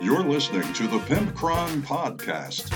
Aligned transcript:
You're 0.00 0.22
listening 0.22 0.72
to 0.72 0.86
the 0.86 0.96
Pimpcron 1.00 1.82
Podcast. 1.82 2.70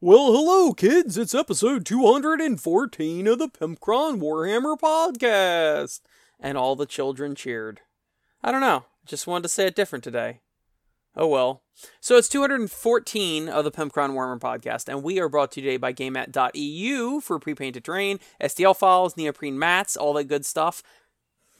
Well, 0.00 0.32
hello, 0.32 0.72
kids. 0.72 1.16
It's 1.16 1.32
episode 1.32 1.86
214 1.86 3.26
of 3.28 3.38
the 3.38 3.48
Pimpcron 3.48 4.20
Warhammer 4.20 4.76
podcast. 4.76 6.00
And 6.40 6.58
all 6.58 6.74
the 6.74 6.86
children 6.86 7.36
cheered. 7.36 7.82
I 8.42 8.50
don't 8.50 8.60
know. 8.60 8.86
Just 9.06 9.28
wanted 9.28 9.42
to 9.44 9.48
say 9.48 9.66
it 9.66 9.76
different 9.76 10.02
today. 10.02 10.40
Oh 11.18 11.26
well. 11.26 11.64
So 12.00 12.16
it's 12.16 12.28
214 12.28 13.48
of 13.48 13.64
the 13.64 13.72
Pimpcron 13.72 14.10
Warhammer 14.12 14.38
podcast, 14.38 14.88
and 14.88 15.02
we 15.02 15.18
are 15.18 15.28
brought 15.28 15.50
to 15.52 15.60
you 15.60 15.66
today 15.66 15.76
by 15.76 15.92
GameMat.eu 15.92 17.20
for 17.20 17.40
pre-painted 17.40 17.84
terrain, 17.84 18.20
STL 18.40 18.76
files, 18.76 19.16
neoprene 19.16 19.58
mats, 19.58 19.96
all 19.96 20.12
that 20.14 20.24
good 20.24 20.46
stuff. 20.46 20.82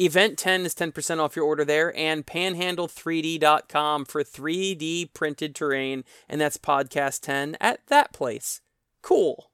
Event 0.00 0.38
10 0.38 0.64
is 0.64 0.76
10% 0.76 1.18
off 1.18 1.34
your 1.34 1.44
order 1.44 1.64
there, 1.64 1.96
and 1.96 2.24
panhandle3d.com 2.24 4.04
for 4.04 4.22
3D 4.22 5.12
printed 5.12 5.56
terrain, 5.56 6.04
and 6.28 6.40
that's 6.40 6.56
podcast 6.56 7.22
10 7.22 7.56
at 7.60 7.84
that 7.88 8.12
place. 8.12 8.60
Cool. 9.02 9.50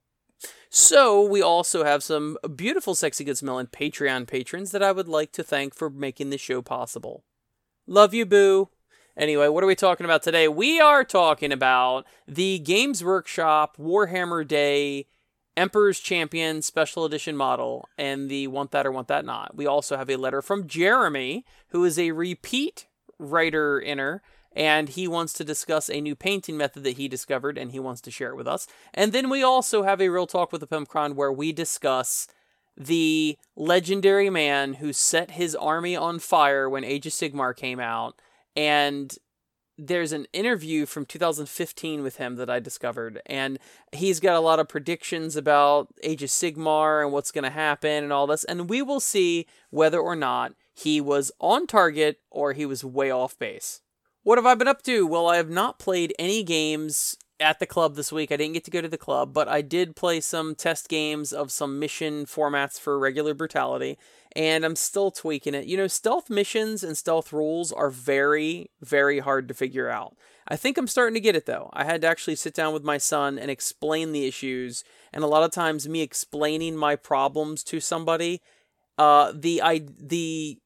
So, 0.69 1.25
we 1.25 1.41
also 1.41 1.85
have 1.85 2.03
some 2.03 2.37
beautiful, 2.55 2.95
sexy, 2.95 3.25
good 3.25 3.39
smelling 3.39 3.69
Patreon 3.69 4.27
patrons 4.27 4.71
that 4.73 4.83
I 4.83 4.93
would 4.93 5.09
like 5.09 5.33
to 5.33 5.43
thank 5.43 5.75
for 5.75 5.89
making 5.89 6.29
this 6.29 6.43
show 6.43 6.61
possible. 6.61 7.25
Love 7.87 8.13
you, 8.13 8.27
boo. 8.27 8.69
Anyway, 9.17 9.47
what 9.47 9.63
are 9.63 9.69
we 9.69 9.77
talking 9.77 10.05
about 10.05 10.25
today? 10.25 10.49
We 10.49 10.81
are 10.81 11.05
talking 11.05 11.53
about 11.53 12.05
the 12.27 12.59
Games 12.59 13.05
Workshop 13.05 13.77
Warhammer 13.77 14.47
Day 14.47 15.07
Emperor's 15.57 16.01
Champion 16.01 16.63
Special 16.63 17.05
Edition 17.05 17.37
model 17.37 17.89
and 17.97 18.29
the 18.29 18.49
Want 18.49 18.73
That 18.73 18.87
or 18.87 18.91
Want 18.91 19.07
That 19.07 19.25
Not. 19.25 19.55
We 19.55 19.67
also 19.67 19.97
have 19.97 20.11
a 20.11 20.17
letter 20.17 20.43
from 20.43 20.67
Jeremy, 20.67 21.45
who 21.69 21.85
is 21.85 21.97
a 21.97 22.11
repeat 22.11 22.89
writer 23.21 23.81
inner, 23.81 24.21
and 24.51 24.89
he 24.89 25.07
wants 25.07 25.33
to 25.35 25.45
discuss 25.45 25.89
a 25.89 26.01
new 26.01 26.17
painting 26.17 26.57
method 26.57 26.83
that 26.83 26.97
he 26.97 27.07
discovered 27.07 27.57
and 27.57 27.71
he 27.71 27.79
wants 27.79 28.01
to 28.01 28.11
share 28.11 28.31
it 28.31 28.37
with 28.37 28.49
us. 28.49 28.67
And 28.93 29.13
then 29.13 29.31
we 29.31 29.45
also 29.45 29.85
have 29.85 30.01
a 30.01 30.09
real 30.09 30.27
talk 30.27 30.51
with 30.51 30.61
the 30.61 30.67
Pimpcron 30.67 31.15
where 31.15 31.33
we 31.33 31.53
discuss 31.53 32.27
the 32.77 33.39
legendary 33.55 34.29
man 34.29 34.75
who 34.75 34.93
set 34.93 35.33
his 35.33 35.55
army 35.55 35.95
on 35.95 36.19
fire 36.19 36.69
when 36.69 36.83
Age 36.83 37.07
of 37.07 37.13
Sigmar 37.13 37.55
came 37.55 37.79
out 37.79 38.21
and 38.57 39.17
there's 39.77 40.13
an 40.13 40.27
interview 40.33 40.87
from 40.87 41.05
2015 41.05 42.03
with 42.03 42.17
him 42.17 42.37
that 42.37 42.49
I 42.49 42.61
discovered, 42.61 43.21
and 43.27 43.59
he's 43.93 44.21
got 44.21 44.37
a 44.37 44.41
lot 44.41 44.61
of 44.61 44.69
predictions 44.69 45.37
about 45.37 45.89
Age 46.03 46.23
of 46.23 46.31
Sigmar 46.31 47.03
and 47.03 47.13
what's 47.13 47.33
going 47.33 47.45
to 47.45 47.51
happen 47.51 48.05
and 48.05 48.13
all 48.13 48.27
this, 48.27 48.45
and 48.45 48.71
we 48.71 48.83
will 48.83 49.01
see 49.01 49.47
whether 49.71 49.99
or 49.99 50.15
not 50.15 50.53
he 50.73 51.01
was 51.01 51.33
on 51.41 51.67
target 51.67 52.21
or 52.31 52.53
he 52.53 52.67
was 52.67 52.85
way 52.85 53.11
off 53.11 53.39
base. 53.39 53.81
What 54.23 54.39
have 54.39 54.47
I 54.47 54.55
been 54.55 54.69
up 54.69 54.83
to? 54.83 55.07
Well, 55.07 55.29
I 55.29 55.37
have 55.37 55.51
not 55.51 55.79
played 55.79 56.15
any 56.19 56.43
games 56.43 57.17
at 57.41 57.59
the 57.59 57.67
club 57.67 57.95
this 57.95 58.13
week. 58.13 58.33
I 58.33 58.37
didn't 58.37 58.55
get 58.55 58.65
to 58.65 58.71
go 58.71 58.81
to 58.81 58.89
the 58.89 58.97
club, 58.97 59.33
but 59.33 59.49
I 59.49 59.61
did 59.61 59.97
play 59.97 60.21
some 60.21 60.55
test 60.55 60.89
games 60.89 61.33
of 61.33 61.53
some 61.53 61.79
mission 61.79 62.27
formats 62.27 62.79
for 62.79 62.99
regular 62.99 63.35
brutality, 63.35 63.99
and 64.37 64.65
I'm 64.65 64.77
still 64.77 65.11
tweaking 65.11 65.55
it. 65.55 65.67
You 65.67 65.77
know, 65.77 65.87
stealth 65.87 66.29
missions 66.29 66.83
and 66.83 66.97
stealth 66.97 67.33
rules 67.33 67.73
are 67.73 67.91
very, 67.91 68.71
very 68.81 69.21
hard 69.21 69.49
to 69.49 69.55
figure 69.55 69.89
out. 69.89 70.17
I 70.49 70.57
think 70.57 70.77
I'm 70.77 70.89
starting 70.89 71.15
to 71.15 71.21
get 71.21 71.37
it 71.37 71.47
though. 71.47 71.71
I 71.73 71.85
had 71.85 72.03
to 72.03 72.09
actually 72.09 72.37
sit 72.37 72.55
down 72.55 72.75
with 72.75 72.85
my 72.85 72.99
son 72.99 73.39
and 73.39 73.51
explain 73.51 74.13
the 74.13 74.27
issues, 74.27 74.85
and 75.13 75.25
a 75.25 75.29
lot 75.29 75.43
of 75.43 75.53
times 75.53 75.89
me 75.89 76.03
explaining 76.03 76.77
my 76.77 76.97
problems 76.97 77.63
to 77.65 77.81
somebody, 77.81 78.43
uh, 78.99 79.33
the 79.35 79.63
I 79.63 79.83
the 79.99 80.59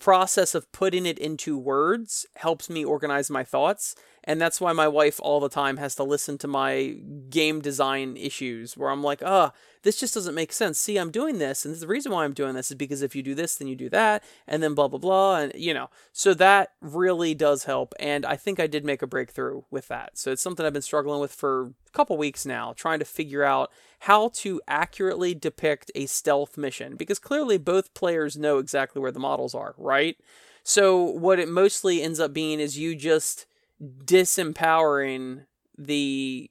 process 0.00 0.54
of 0.54 0.70
putting 0.72 1.06
it 1.06 1.18
into 1.18 1.56
words 1.56 2.26
helps 2.34 2.68
me 2.68 2.84
organize 2.84 3.30
my 3.30 3.44
thoughts 3.44 3.94
and 4.24 4.40
that's 4.40 4.60
why 4.60 4.72
my 4.72 4.88
wife 4.88 5.20
all 5.22 5.38
the 5.38 5.48
time 5.48 5.76
has 5.76 5.94
to 5.94 6.02
listen 6.02 6.38
to 6.38 6.48
my 6.48 6.96
game 7.28 7.60
design 7.60 8.16
issues 8.16 8.76
where 8.76 8.90
I'm 8.90 9.02
like, 9.02 9.22
"Ah, 9.22 9.52
this 9.84 10.00
just 10.00 10.14
doesn't 10.14 10.34
make 10.34 10.52
sense. 10.52 10.78
See, 10.78 10.96
I'm 10.96 11.10
doing 11.10 11.38
this, 11.38 11.64
and 11.64 11.74
the 11.76 11.86
reason 11.86 12.10
why 12.10 12.24
I'm 12.24 12.32
doing 12.32 12.54
this 12.54 12.70
is 12.70 12.76
because 12.76 13.02
if 13.02 13.14
you 13.14 13.22
do 13.22 13.34
this, 13.34 13.54
then 13.54 13.68
you 13.68 13.76
do 13.76 13.88
that, 13.90 14.24
and 14.48 14.62
then 14.62 14.74
blah 14.74 14.88
blah 14.88 14.98
blah, 14.98 15.36
and 15.36 15.52
you 15.54 15.72
know." 15.72 15.88
So 16.12 16.34
that 16.34 16.72
really 16.80 17.34
does 17.34 17.64
help, 17.64 17.94
and 18.00 18.26
I 18.26 18.36
think 18.36 18.58
I 18.58 18.66
did 18.66 18.84
make 18.84 19.02
a 19.02 19.06
breakthrough 19.06 19.62
with 19.70 19.88
that. 19.88 20.18
So 20.18 20.32
it's 20.32 20.42
something 20.42 20.66
I've 20.66 20.72
been 20.72 20.82
struggling 20.82 21.20
with 21.20 21.32
for 21.32 21.72
a 21.86 21.90
couple 21.92 22.16
weeks 22.16 22.44
now, 22.44 22.72
trying 22.72 22.98
to 22.98 23.04
figure 23.04 23.44
out 23.44 23.70
how 24.00 24.28
to 24.34 24.60
accurately 24.66 25.34
depict 25.34 25.90
a 25.94 26.06
stealth 26.06 26.58
mission 26.58 26.96
because 26.96 27.18
clearly 27.18 27.58
both 27.58 27.94
players 27.94 28.36
know 28.36 28.58
exactly 28.58 29.00
where 29.00 29.12
the 29.12 29.20
models 29.20 29.54
are, 29.54 29.74
right? 29.78 30.16
So 30.62 31.02
what 31.02 31.38
it 31.38 31.48
mostly 31.48 32.02
ends 32.02 32.18
up 32.18 32.32
being 32.32 32.58
is 32.58 32.78
you 32.78 32.96
just 32.96 33.46
disempowering 33.82 35.44
the 35.76 36.48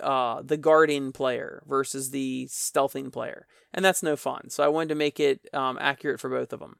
uh, 0.00 0.42
the 0.42 0.56
guarding 0.56 1.12
player 1.12 1.62
versus 1.66 2.10
the 2.10 2.46
stealthing 2.50 3.12
player, 3.12 3.46
and 3.72 3.84
that's 3.84 4.02
no 4.02 4.16
fun. 4.16 4.50
So 4.50 4.62
I 4.62 4.68
wanted 4.68 4.90
to 4.90 4.94
make 4.94 5.20
it 5.20 5.48
um, 5.52 5.78
accurate 5.80 6.20
for 6.20 6.30
both 6.30 6.52
of 6.52 6.60
them. 6.60 6.76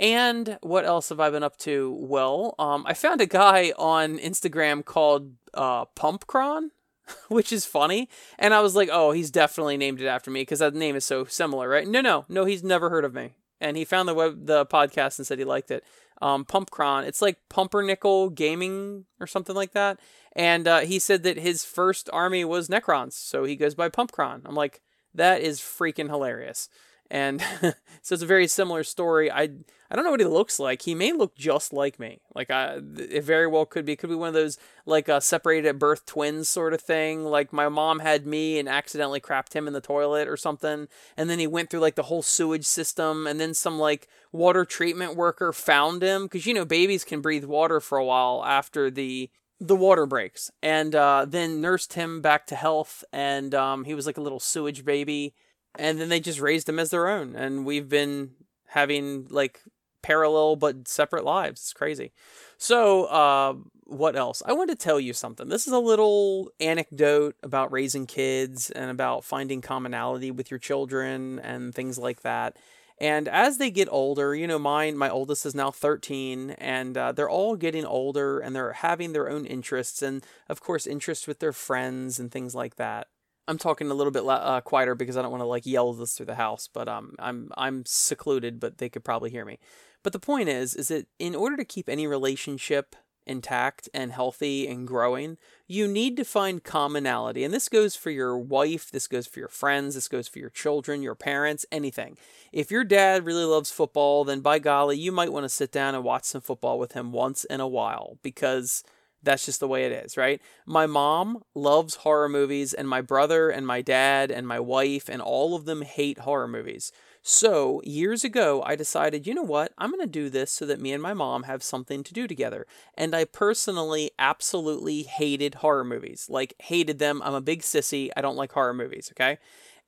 And 0.00 0.58
what 0.62 0.84
else 0.84 1.10
have 1.10 1.20
I 1.20 1.30
been 1.30 1.44
up 1.44 1.56
to? 1.58 1.96
Well, 2.00 2.54
um, 2.58 2.84
I 2.86 2.94
found 2.94 3.20
a 3.20 3.26
guy 3.26 3.72
on 3.78 4.18
Instagram 4.18 4.84
called 4.84 5.34
uh, 5.54 5.84
Pumpcron, 5.96 6.70
which 7.28 7.52
is 7.52 7.64
funny, 7.64 8.08
and 8.38 8.52
I 8.52 8.60
was 8.60 8.74
like, 8.74 8.88
oh, 8.90 9.12
he's 9.12 9.30
definitely 9.30 9.76
named 9.76 10.00
it 10.00 10.06
after 10.06 10.30
me 10.30 10.42
because 10.42 10.58
that 10.58 10.74
name 10.74 10.96
is 10.96 11.04
so 11.04 11.24
similar, 11.24 11.68
right? 11.68 11.86
No, 11.86 12.00
no, 12.00 12.24
no, 12.28 12.44
he's 12.44 12.64
never 12.64 12.90
heard 12.90 13.04
of 13.04 13.14
me, 13.14 13.34
and 13.62 13.76
he 13.76 13.84
found 13.84 14.08
the 14.08 14.14
web 14.14 14.46
the 14.46 14.66
podcast 14.66 15.18
and 15.18 15.26
said 15.26 15.38
he 15.38 15.44
liked 15.44 15.70
it 15.70 15.84
um, 16.22 16.44
Pumpcron. 16.44 17.04
It's 17.04 17.20
like 17.20 17.36
Pumpernickel 17.50 18.30
Gaming 18.30 19.04
or 19.20 19.26
something 19.26 19.56
like 19.56 19.72
that. 19.72 19.98
And 20.34 20.66
uh, 20.66 20.80
he 20.80 20.98
said 20.98 21.24
that 21.24 21.36
his 21.36 21.64
first 21.64 22.08
army 22.12 22.44
was 22.44 22.68
Necrons, 22.68 23.12
so 23.12 23.44
he 23.44 23.56
goes 23.56 23.74
by 23.74 23.90
Pumpcron. 23.90 24.42
I'm 24.46 24.54
like, 24.54 24.80
that 25.12 25.42
is 25.42 25.60
freaking 25.60 26.08
hilarious. 26.08 26.70
And 27.12 27.42
so 28.02 28.14
it's 28.14 28.22
a 28.22 28.26
very 28.26 28.48
similar 28.48 28.82
story. 28.82 29.30
I 29.30 29.50
I 29.90 29.94
don't 29.94 30.04
know 30.06 30.10
what 30.10 30.20
he 30.20 30.26
looks 30.26 30.58
like. 30.58 30.80
He 30.80 30.94
may 30.94 31.12
look 31.12 31.36
just 31.36 31.70
like 31.70 32.00
me. 32.00 32.22
Like 32.34 32.50
I, 32.50 32.78
it 32.96 33.22
very 33.22 33.46
well 33.46 33.66
could 33.66 33.84
be. 33.84 33.94
Could 33.94 34.08
be 34.08 34.16
one 34.16 34.28
of 34.28 34.34
those 34.34 34.56
like 34.86 35.10
uh, 35.10 35.20
separated 35.20 35.68
at 35.68 35.78
birth 35.78 36.06
twins 36.06 36.48
sort 36.48 36.72
of 36.72 36.80
thing. 36.80 37.26
Like 37.26 37.52
my 37.52 37.68
mom 37.68 37.98
had 37.98 38.26
me 38.26 38.58
and 38.58 38.66
accidentally 38.66 39.20
crapped 39.20 39.52
him 39.52 39.66
in 39.66 39.74
the 39.74 39.82
toilet 39.82 40.26
or 40.26 40.38
something, 40.38 40.88
and 41.14 41.28
then 41.28 41.38
he 41.38 41.46
went 41.46 41.68
through 41.68 41.80
like 41.80 41.96
the 41.96 42.04
whole 42.04 42.22
sewage 42.22 42.64
system, 42.64 43.26
and 43.26 43.38
then 43.38 43.52
some 43.52 43.78
like 43.78 44.08
water 44.32 44.64
treatment 44.64 45.14
worker 45.14 45.52
found 45.52 46.02
him 46.02 46.22
because 46.22 46.46
you 46.46 46.54
know 46.54 46.64
babies 46.64 47.04
can 47.04 47.20
breathe 47.20 47.44
water 47.44 47.78
for 47.78 47.98
a 47.98 48.04
while 48.04 48.42
after 48.46 48.90
the 48.90 49.30
the 49.60 49.76
water 49.76 50.06
breaks, 50.06 50.50
and 50.62 50.94
uh, 50.94 51.26
then 51.28 51.60
nursed 51.60 51.92
him 51.92 52.22
back 52.22 52.46
to 52.46 52.56
health, 52.56 53.04
and 53.12 53.54
um, 53.54 53.84
he 53.84 53.92
was 53.92 54.06
like 54.06 54.16
a 54.16 54.22
little 54.22 54.40
sewage 54.40 54.86
baby 54.86 55.34
and 55.78 56.00
then 56.00 56.08
they 56.08 56.20
just 56.20 56.40
raised 56.40 56.66
them 56.66 56.78
as 56.78 56.90
their 56.90 57.08
own 57.08 57.34
and 57.34 57.64
we've 57.64 57.88
been 57.88 58.30
having 58.68 59.26
like 59.30 59.60
parallel 60.02 60.56
but 60.56 60.88
separate 60.88 61.24
lives. 61.24 61.60
It's 61.60 61.72
crazy. 61.72 62.12
So 62.58 63.04
uh, 63.04 63.54
what 63.84 64.16
else? 64.16 64.42
I 64.44 64.52
want 64.52 64.70
to 64.70 64.76
tell 64.76 65.00
you 65.00 65.12
something. 65.12 65.48
This 65.48 65.66
is 65.66 65.72
a 65.72 65.78
little 65.78 66.50
anecdote 66.60 67.36
about 67.42 67.72
raising 67.72 68.06
kids 68.06 68.70
and 68.70 68.90
about 68.90 69.24
finding 69.24 69.60
commonality 69.60 70.30
with 70.30 70.50
your 70.50 70.58
children 70.58 71.38
and 71.38 71.74
things 71.74 71.98
like 71.98 72.22
that. 72.22 72.56
And 72.98 73.26
as 73.26 73.58
they 73.58 73.70
get 73.70 73.88
older 73.90 74.34
you 74.34 74.46
know 74.46 74.58
mine 74.60 74.96
my 74.96 75.08
oldest 75.08 75.44
is 75.44 75.54
now 75.54 75.70
13 75.72 76.50
and 76.50 76.96
uh, 76.96 77.10
they're 77.10 77.28
all 77.28 77.56
getting 77.56 77.84
older 77.84 78.38
and 78.38 78.54
they're 78.54 78.74
having 78.74 79.12
their 79.12 79.28
own 79.28 79.44
interests 79.44 80.02
and 80.02 80.24
of 80.48 80.60
course 80.60 80.86
interests 80.86 81.26
with 81.26 81.40
their 81.40 81.52
friends 81.52 82.20
and 82.20 82.30
things 82.30 82.54
like 82.54 82.76
that 82.76 83.08
I'm 83.48 83.58
talking 83.58 83.90
a 83.90 83.94
little 83.94 84.12
bit 84.12 84.24
uh, 84.26 84.60
quieter 84.60 84.94
because 84.94 85.16
I 85.16 85.22
don't 85.22 85.30
want 85.30 85.42
to 85.42 85.46
like 85.46 85.66
yell 85.66 85.92
this 85.92 86.14
through 86.14 86.26
the 86.26 86.36
house, 86.36 86.68
but 86.72 86.88
um, 86.88 87.14
I'm 87.18 87.50
I'm 87.56 87.84
secluded, 87.86 88.60
but 88.60 88.78
they 88.78 88.88
could 88.88 89.04
probably 89.04 89.30
hear 89.30 89.44
me. 89.44 89.58
But 90.02 90.12
the 90.12 90.18
point 90.18 90.48
is, 90.48 90.74
is 90.74 90.88
that 90.88 91.06
in 91.18 91.34
order 91.34 91.56
to 91.56 91.64
keep 91.64 91.88
any 91.88 92.06
relationship 92.06 92.96
intact 93.26 93.88
and 93.94 94.12
healthy 94.12 94.66
and 94.66 94.86
growing, 94.86 95.38
you 95.66 95.86
need 95.86 96.16
to 96.16 96.24
find 96.24 96.64
commonality. 96.64 97.44
And 97.44 97.54
this 97.54 97.68
goes 97.68 97.94
for 97.94 98.10
your 98.10 98.36
wife, 98.36 98.90
this 98.90 99.06
goes 99.06 99.26
for 99.26 99.38
your 99.38 99.48
friends, 99.48 99.94
this 99.94 100.08
goes 100.08 100.28
for 100.28 100.38
your 100.38 100.50
children, 100.50 101.02
your 101.02 101.14
parents, 101.14 101.64
anything. 101.70 102.16
If 102.52 102.70
your 102.70 102.84
dad 102.84 103.24
really 103.24 103.44
loves 103.44 103.70
football, 103.70 104.24
then 104.24 104.40
by 104.40 104.58
golly, 104.58 104.98
you 104.98 105.12
might 105.12 105.32
want 105.32 105.44
to 105.44 105.48
sit 105.48 105.72
down 105.72 105.94
and 105.94 106.04
watch 106.04 106.24
some 106.24 106.40
football 106.40 106.78
with 106.78 106.92
him 106.92 107.12
once 107.12 107.44
in 107.44 107.60
a 107.60 107.68
while 107.68 108.18
because 108.22 108.82
that's 109.22 109.46
just 109.46 109.60
the 109.60 109.68
way 109.68 109.84
it 109.84 109.92
is, 109.92 110.16
right? 110.16 110.40
My 110.66 110.86
mom 110.86 111.42
loves 111.54 111.96
horror 111.96 112.28
movies, 112.28 112.72
and 112.74 112.88
my 112.88 113.00
brother 113.00 113.50
and 113.50 113.66
my 113.66 113.80
dad 113.82 114.30
and 114.30 114.46
my 114.46 114.60
wife 114.60 115.08
and 115.08 115.22
all 115.22 115.54
of 115.54 115.64
them 115.64 115.82
hate 115.82 116.18
horror 116.20 116.48
movies. 116.48 116.92
So, 117.24 117.80
years 117.84 118.24
ago, 118.24 118.64
I 118.66 118.74
decided, 118.74 119.28
you 119.28 119.34
know 119.34 119.44
what? 119.44 119.72
I'm 119.78 119.90
going 119.90 120.00
to 120.00 120.08
do 120.08 120.28
this 120.28 120.50
so 120.50 120.66
that 120.66 120.80
me 120.80 120.92
and 120.92 121.00
my 121.00 121.14
mom 121.14 121.44
have 121.44 121.62
something 121.62 122.02
to 122.02 122.12
do 122.12 122.26
together. 122.26 122.66
And 122.96 123.14
I 123.14 123.26
personally 123.26 124.10
absolutely 124.18 125.04
hated 125.04 125.56
horror 125.56 125.84
movies. 125.84 126.26
Like, 126.28 126.54
hated 126.58 126.98
them. 126.98 127.22
I'm 127.22 127.34
a 127.34 127.40
big 127.40 127.62
sissy. 127.62 128.10
I 128.16 128.22
don't 128.22 128.34
like 128.36 128.50
horror 128.50 128.74
movies, 128.74 129.12
okay? 129.12 129.38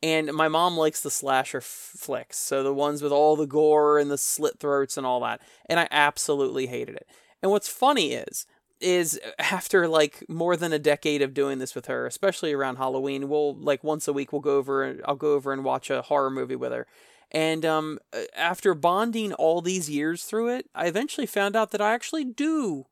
And 0.00 0.32
my 0.32 0.46
mom 0.46 0.76
likes 0.76 1.00
the 1.00 1.10
slasher 1.10 1.58
f- 1.58 1.64
flicks. 1.64 2.38
So, 2.38 2.62
the 2.62 2.72
ones 2.72 3.02
with 3.02 3.10
all 3.10 3.34
the 3.34 3.46
gore 3.48 3.98
and 3.98 4.12
the 4.12 4.18
slit 4.18 4.60
throats 4.60 4.96
and 4.96 5.04
all 5.04 5.18
that. 5.22 5.40
And 5.66 5.80
I 5.80 5.88
absolutely 5.90 6.68
hated 6.68 6.94
it. 6.94 7.08
And 7.42 7.50
what's 7.50 7.68
funny 7.68 8.12
is, 8.12 8.46
is 8.80 9.18
after 9.38 9.88
like 9.88 10.24
more 10.28 10.56
than 10.56 10.72
a 10.72 10.78
decade 10.78 11.22
of 11.22 11.34
doing 11.34 11.58
this 11.58 11.74
with 11.74 11.86
her, 11.86 12.06
especially 12.06 12.52
around 12.52 12.76
Halloween, 12.76 13.28
we'll 13.28 13.54
like 13.54 13.82
once 13.84 14.08
a 14.08 14.12
week 14.12 14.32
we'll 14.32 14.40
go 14.40 14.56
over 14.56 14.82
and 14.82 15.00
I'll 15.06 15.16
go 15.16 15.34
over 15.34 15.52
and 15.52 15.64
watch 15.64 15.90
a 15.90 16.02
horror 16.02 16.30
movie 16.30 16.56
with 16.56 16.72
her. 16.72 16.86
And 17.30 17.64
um, 17.64 17.98
after 18.36 18.74
bonding 18.74 19.32
all 19.32 19.60
these 19.60 19.90
years 19.90 20.24
through 20.24 20.54
it, 20.56 20.68
I 20.74 20.86
eventually 20.86 21.26
found 21.26 21.56
out 21.56 21.72
that 21.72 21.80
I 21.80 21.92
actually 21.92 22.24
do, 22.24 22.84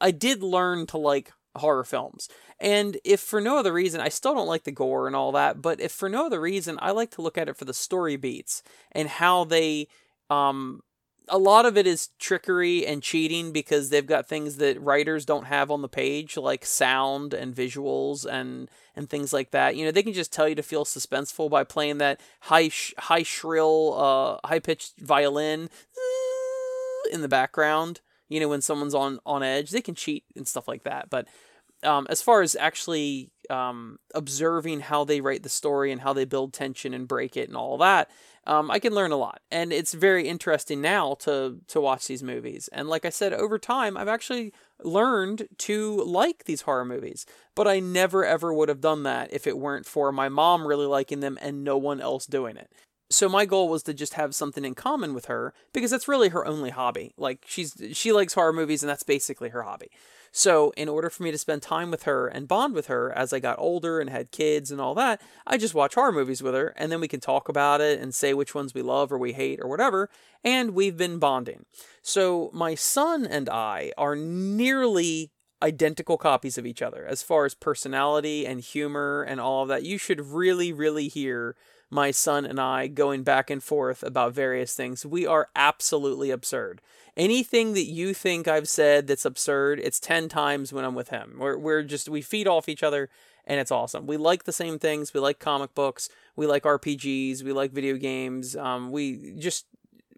I 0.00 0.10
did 0.10 0.42
learn 0.42 0.86
to 0.88 0.98
like 0.98 1.32
horror 1.56 1.84
films. 1.84 2.28
And 2.58 2.98
if 3.04 3.20
for 3.20 3.40
no 3.40 3.58
other 3.58 3.72
reason, 3.72 4.00
I 4.00 4.08
still 4.08 4.34
don't 4.34 4.48
like 4.48 4.64
the 4.64 4.72
gore 4.72 5.06
and 5.06 5.14
all 5.14 5.32
that, 5.32 5.62
but 5.62 5.80
if 5.80 5.92
for 5.92 6.08
no 6.08 6.26
other 6.26 6.40
reason, 6.40 6.78
I 6.80 6.90
like 6.90 7.10
to 7.12 7.22
look 7.22 7.38
at 7.38 7.48
it 7.48 7.56
for 7.56 7.64
the 7.64 7.74
story 7.74 8.16
beats 8.16 8.62
and 8.92 9.08
how 9.08 9.44
they 9.44 9.88
um 10.30 10.80
a 11.28 11.38
lot 11.38 11.64
of 11.66 11.76
it 11.76 11.86
is 11.86 12.10
trickery 12.18 12.86
and 12.86 13.02
cheating 13.02 13.52
because 13.52 13.88
they've 13.90 14.06
got 14.06 14.28
things 14.28 14.56
that 14.56 14.80
writers 14.80 15.24
don't 15.24 15.46
have 15.46 15.70
on 15.70 15.82
the 15.82 15.88
page 15.88 16.36
like 16.36 16.64
sound 16.64 17.32
and 17.32 17.54
visuals 17.54 18.26
and 18.26 18.70
and 18.96 19.08
things 19.08 19.32
like 19.32 19.50
that. 19.50 19.76
You 19.76 19.84
know 19.84 19.90
they 19.90 20.02
can 20.02 20.12
just 20.12 20.32
tell 20.32 20.48
you 20.48 20.54
to 20.54 20.62
feel 20.62 20.84
suspenseful 20.84 21.48
by 21.50 21.64
playing 21.64 21.98
that 21.98 22.20
high 22.40 22.68
sh- 22.68 22.94
high 22.98 23.22
shrill 23.22 23.94
uh 24.42 24.46
high 24.46 24.58
pitched 24.58 24.98
violin 24.98 25.70
in 27.12 27.20
the 27.20 27.28
background 27.28 28.00
you 28.28 28.40
know 28.40 28.48
when 28.48 28.60
someone's 28.62 28.94
on 28.94 29.18
on 29.24 29.42
edge. 29.42 29.70
They 29.70 29.82
can 29.82 29.94
cheat 29.94 30.24
and 30.36 30.46
stuff 30.46 30.68
like 30.68 30.84
that 30.84 31.08
but 31.10 31.26
um, 31.84 32.06
as 32.10 32.22
far 32.22 32.42
as 32.42 32.56
actually 32.56 33.30
um, 33.50 33.98
observing 34.14 34.80
how 34.80 35.04
they 35.04 35.20
write 35.20 35.42
the 35.42 35.48
story 35.48 35.92
and 35.92 36.00
how 36.00 36.12
they 36.12 36.24
build 36.24 36.52
tension 36.52 36.94
and 36.94 37.06
break 37.06 37.36
it 37.36 37.48
and 37.48 37.56
all 37.56 37.78
that 37.78 38.10
um, 38.46 38.70
I 38.70 38.78
can 38.78 38.94
learn 38.94 39.12
a 39.12 39.16
lot, 39.16 39.40
and 39.50 39.72
it's 39.72 39.94
very 39.94 40.28
interesting 40.28 40.80
now 40.80 41.14
to 41.20 41.60
to 41.68 41.80
watch 41.80 42.06
these 42.06 42.22
movies. 42.22 42.68
And 42.72 42.88
like 42.88 43.04
I 43.04 43.08
said, 43.10 43.32
over 43.32 43.58
time, 43.58 43.96
I've 43.96 44.08
actually 44.08 44.52
learned 44.82 45.48
to 45.58 46.02
like 46.04 46.44
these 46.44 46.62
horror 46.62 46.84
movies. 46.84 47.24
But 47.54 47.66
I 47.66 47.80
never 47.80 48.24
ever 48.24 48.52
would 48.52 48.68
have 48.68 48.80
done 48.82 49.04
that 49.04 49.32
if 49.32 49.46
it 49.46 49.58
weren't 49.58 49.86
for 49.86 50.12
my 50.12 50.28
mom 50.28 50.66
really 50.66 50.86
liking 50.86 51.20
them 51.20 51.38
and 51.40 51.64
no 51.64 51.78
one 51.78 52.00
else 52.00 52.26
doing 52.26 52.56
it. 52.56 52.70
So 53.10 53.28
my 53.28 53.46
goal 53.46 53.68
was 53.68 53.82
to 53.84 53.94
just 53.94 54.14
have 54.14 54.34
something 54.34 54.64
in 54.64 54.74
common 54.74 55.14
with 55.14 55.26
her 55.26 55.54
because 55.72 55.90
that's 55.90 56.08
really 56.08 56.30
her 56.30 56.46
only 56.46 56.70
hobby. 56.70 57.14
Like 57.16 57.44
she's 57.46 57.74
she 57.92 58.12
likes 58.12 58.34
horror 58.34 58.52
movies 58.52 58.82
and 58.82 58.90
that's 58.90 59.02
basically 59.04 59.50
her 59.50 59.62
hobby. 59.62 59.88
So, 60.36 60.72
in 60.76 60.88
order 60.88 61.10
for 61.10 61.22
me 61.22 61.30
to 61.30 61.38
spend 61.38 61.62
time 61.62 61.92
with 61.92 62.02
her 62.02 62.26
and 62.26 62.48
bond 62.48 62.74
with 62.74 62.88
her 62.88 63.16
as 63.16 63.32
I 63.32 63.38
got 63.38 63.56
older 63.56 64.00
and 64.00 64.10
had 64.10 64.32
kids 64.32 64.72
and 64.72 64.80
all 64.80 64.92
that, 64.96 65.22
I 65.46 65.56
just 65.56 65.76
watch 65.76 65.94
horror 65.94 66.10
movies 66.10 66.42
with 66.42 66.54
her 66.54 66.74
and 66.76 66.90
then 66.90 67.00
we 67.00 67.06
can 67.06 67.20
talk 67.20 67.48
about 67.48 67.80
it 67.80 68.00
and 68.00 68.12
say 68.12 68.34
which 68.34 68.52
ones 68.52 68.74
we 68.74 68.82
love 68.82 69.12
or 69.12 69.18
we 69.18 69.34
hate 69.34 69.60
or 69.62 69.68
whatever. 69.68 70.10
And 70.42 70.74
we've 70.74 70.96
been 70.96 71.20
bonding. 71.20 71.66
So, 72.02 72.50
my 72.52 72.74
son 72.74 73.24
and 73.24 73.48
I 73.48 73.92
are 73.96 74.16
nearly 74.16 75.30
identical 75.62 76.18
copies 76.18 76.58
of 76.58 76.66
each 76.66 76.82
other 76.82 77.06
as 77.06 77.22
far 77.22 77.44
as 77.44 77.54
personality 77.54 78.44
and 78.44 78.58
humor 78.58 79.22
and 79.22 79.40
all 79.40 79.62
of 79.62 79.68
that. 79.68 79.84
You 79.84 79.98
should 79.98 80.20
really, 80.20 80.72
really 80.72 81.06
hear 81.06 81.54
my 81.94 82.10
son 82.10 82.44
and 82.44 82.60
I 82.60 82.88
going 82.88 83.22
back 83.22 83.48
and 83.48 83.62
forth 83.62 84.02
about 84.02 84.34
various 84.34 84.74
things. 84.74 85.06
We 85.06 85.26
are 85.26 85.48
absolutely 85.54 86.30
absurd 86.30 86.80
anything 87.16 87.74
that 87.74 87.84
you 87.84 88.14
think 88.14 88.48
I've 88.48 88.68
said 88.68 89.06
that's 89.06 89.24
absurd, 89.24 89.80
it's 89.80 90.00
10 90.00 90.28
times 90.28 90.72
when 90.72 90.84
I'm 90.84 90.94
with 90.94 91.10
him. 91.10 91.36
We're, 91.38 91.56
we're 91.56 91.82
just, 91.82 92.08
we 92.08 92.22
feed 92.22 92.48
off 92.48 92.68
each 92.68 92.82
other 92.82 93.08
and 93.46 93.60
it's 93.60 93.70
awesome. 93.70 94.06
We 94.06 94.16
like 94.16 94.44
the 94.44 94.52
same 94.52 94.78
things. 94.78 95.12
We 95.12 95.20
like 95.20 95.38
comic 95.38 95.74
books. 95.74 96.08
We 96.34 96.46
like 96.46 96.64
RPGs. 96.64 97.42
We 97.42 97.52
like 97.52 97.72
video 97.72 97.96
games. 97.96 98.56
Um, 98.56 98.90
we 98.90 99.34
just, 99.38 99.66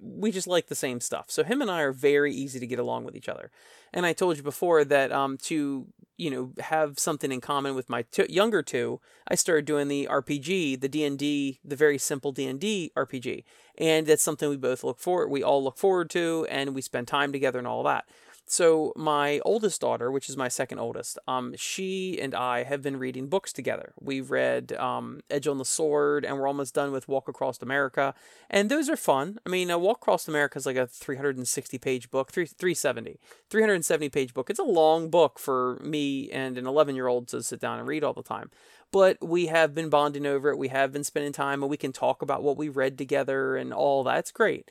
we 0.06 0.30
just 0.30 0.46
like 0.46 0.68
the 0.68 0.74
same 0.74 1.00
stuff. 1.00 1.26
So 1.28 1.44
him 1.44 1.60
and 1.60 1.70
I 1.70 1.80
are 1.82 1.92
very 1.92 2.32
easy 2.32 2.60
to 2.60 2.66
get 2.66 2.78
along 2.78 3.04
with 3.04 3.16
each 3.16 3.28
other. 3.28 3.50
And 3.92 4.06
I 4.06 4.12
told 4.12 4.36
you 4.36 4.42
before 4.42 4.84
that 4.84 5.12
um, 5.12 5.36
to 5.38 5.86
you 6.16 6.30
know 6.30 6.52
have 6.62 6.98
something 6.98 7.30
in 7.30 7.40
common 7.40 7.74
with 7.74 7.88
my 7.88 8.02
t- 8.02 8.26
younger 8.28 8.62
two, 8.62 9.00
I 9.28 9.34
started 9.34 9.64
doing 9.64 9.88
the 9.88 10.08
RPG, 10.10 10.80
the 10.80 10.88
D 10.88 11.04
and 11.04 11.18
D, 11.18 11.60
the 11.64 11.76
very 11.76 11.98
simple 11.98 12.32
D 12.32 12.46
and 12.46 12.60
D 12.60 12.92
RPG, 12.96 13.44
and 13.78 14.06
that's 14.06 14.22
something 14.22 14.48
we 14.48 14.56
both 14.56 14.84
look 14.84 14.98
forward, 14.98 15.28
we 15.28 15.42
all 15.42 15.62
look 15.62 15.78
forward 15.78 16.10
to, 16.10 16.46
and 16.50 16.74
we 16.74 16.82
spend 16.82 17.08
time 17.08 17.32
together 17.32 17.58
and 17.58 17.68
all 17.68 17.82
that. 17.82 18.06
So 18.48 18.92
my 18.94 19.40
oldest 19.44 19.80
daughter, 19.80 20.08
which 20.08 20.28
is 20.28 20.36
my 20.36 20.46
second 20.46 20.78
oldest, 20.78 21.18
um, 21.26 21.54
she 21.56 22.20
and 22.20 22.32
I 22.32 22.62
have 22.62 22.80
been 22.80 22.96
reading 22.96 23.26
books 23.26 23.52
together. 23.52 23.92
We've 24.00 24.30
read 24.30 24.72
um, 24.74 25.20
Edge 25.28 25.48
on 25.48 25.58
the 25.58 25.64
Sword, 25.64 26.24
and 26.24 26.38
we're 26.38 26.46
almost 26.46 26.72
done 26.72 26.92
with 26.92 27.08
Walk 27.08 27.26
Across 27.26 27.60
America, 27.60 28.14
and 28.48 28.70
those 28.70 28.88
are 28.88 28.96
fun. 28.96 29.40
I 29.44 29.48
mean, 29.48 29.68
Walk 29.80 29.96
Across 29.96 30.28
America 30.28 30.58
is 30.58 30.66
like 30.66 30.76
a 30.76 30.86
360 30.86 31.78
page 31.78 32.08
book, 32.08 32.30
three 32.30 32.46
370, 32.46 33.18
370 33.50 34.08
page 34.10 34.32
book. 34.32 34.48
It's 34.48 34.60
a 34.60 34.64
long 34.64 35.10
book 35.10 35.40
for 35.40 35.80
me 35.82 36.30
and 36.30 36.56
an 36.56 36.68
11 36.68 36.94
year 36.94 37.08
old 37.08 37.26
to 37.28 37.42
sit 37.42 37.58
down 37.58 37.80
and 37.80 37.88
read 37.88 38.04
all 38.04 38.12
the 38.12 38.22
time. 38.22 38.50
But 38.92 39.18
we 39.20 39.46
have 39.46 39.74
been 39.74 39.88
bonding 39.88 40.24
over 40.24 40.50
it. 40.50 40.58
We 40.58 40.68
have 40.68 40.92
been 40.92 41.02
spending 41.02 41.32
time, 41.32 41.64
and 41.64 41.70
we 41.70 41.76
can 41.76 41.92
talk 41.92 42.22
about 42.22 42.44
what 42.44 42.56
we 42.56 42.68
read 42.68 42.96
together 42.96 43.56
and 43.56 43.72
all 43.74 44.04
that's 44.04 44.30
great. 44.30 44.70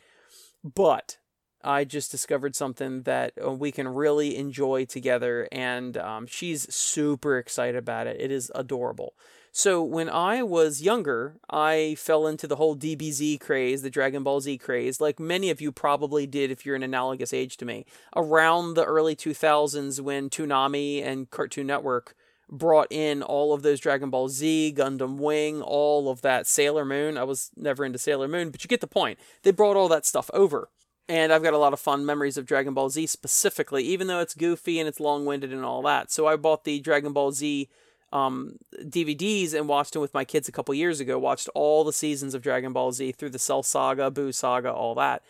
But 0.63 1.17
I 1.65 1.83
just 1.83 2.11
discovered 2.11 2.55
something 2.55 3.01
that 3.03 3.33
uh, 3.43 3.51
we 3.51 3.71
can 3.71 3.87
really 3.87 4.37
enjoy 4.37 4.85
together, 4.85 5.47
and 5.51 5.97
um, 5.97 6.27
she's 6.27 6.73
super 6.73 7.37
excited 7.37 7.75
about 7.75 8.07
it. 8.07 8.21
It 8.21 8.31
is 8.31 8.51
adorable. 8.53 9.15
So, 9.51 9.81
when 9.81 10.09
I 10.09 10.43
was 10.43 10.81
younger, 10.81 11.37
I 11.49 11.95
fell 11.97 12.27
into 12.27 12.45
the 12.45 12.57
whole 12.57 12.75
DBZ 12.75 13.39
craze, 13.39 13.81
the 13.81 13.89
Dragon 13.89 14.21
Ball 14.21 14.41
Z 14.41 14.57
craze, 14.57 14.99
like 14.99 15.19
many 15.19 15.49
of 15.49 15.61
you 15.61 15.71
probably 15.71 16.27
did 16.27 16.51
if 16.51 16.65
you're 16.65 16.75
an 16.75 16.83
analogous 16.83 17.33
age 17.33 17.57
to 17.57 17.65
me, 17.65 17.85
around 18.15 18.73
the 18.73 18.83
early 18.83 19.15
2000s 19.15 20.01
when 20.01 20.29
Toonami 20.29 21.03
and 21.03 21.29
Cartoon 21.29 21.67
Network 21.67 22.15
brought 22.49 22.91
in 22.91 23.23
all 23.23 23.53
of 23.53 23.61
those 23.61 23.79
Dragon 23.79 24.09
Ball 24.09 24.29
Z, 24.29 24.73
Gundam 24.77 25.17
Wing, 25.17 25.61
all 25.61 26.09
of 26.09 26.21
that, 26.21 26.47
Sailor 26.47 26.85
Moon. 26.85 27.17
I 27.17 27.23
was 27.23 27.51
never 27.55 27.85
into 27.85 27.97
Sailor 27.97 28.27
Moon, 28.27 28.49
but 28.49 28.63
you 28.63 28.67
get 28.67 28.81
the 28.81 28.87
point. 28.87 29.19
They 29.43 29.51
brought 29.51 29.77
all 29.77 29.87
that 29.89 30.05
stuff 30.05 30.29
over. 30.33 30.69
And 31.07 31.31
I've 31.31 31.43
got 31.43 31.53
a 31.53 31.59
lot 31.59 31.73
of 31.73 31.79
fond 31.79 32.05
memories 32.05 32.35
of 32.37 32.45
Dragon 32.45 32.73
Ball 32.73 32.89
Z 32.89 33.05
specifically, 33.07 33.83
even 33.83 34.07
though 34.07 34.21
it's 34.21 34.33
goofy 34.33 34.79
and 34.79 34.87
it's 34.87 34.99
long 34.99 35.25
winded 35.25 35.53
and 35.53 35.63
all 35.63 35.83
that. 35.83 36.11
So 36.11 36.25
I 36.27 36.35
bought 36.35 36.63
the 36.63 36.79
Dragon 36.79 37.13
Ball 37.13 37.31
Z 37.31 37.69
um, 38.11 38.57
DVDs 38.81 39.53
and 39.53 39.67
watched 39.67 39.93
them 39.93 40.01
with 40.01 40.13
my 40.13 40.25
kids 40.25 40.47
a 40.47 40.51
couple 40.51 40.73
years 40.73 40.99
ago. 40.99 41.19
Watched 41.19 41.49
all 41.53 41.83
the 41.83 41.93
seasons 41.93 42.33
of 42.33 42.41
Dragon 42.41 42.73
Ball 42.73 42.91
Z 42.91 43.11
through 43.11 43.29
the 43.29 43.39
Cell 43.39 43.61
Saga, 43.61 44.09
Buu 44.09 44.33
Saga, 44.33 44.71
all 44.71 44.95
that. 44.95 45.21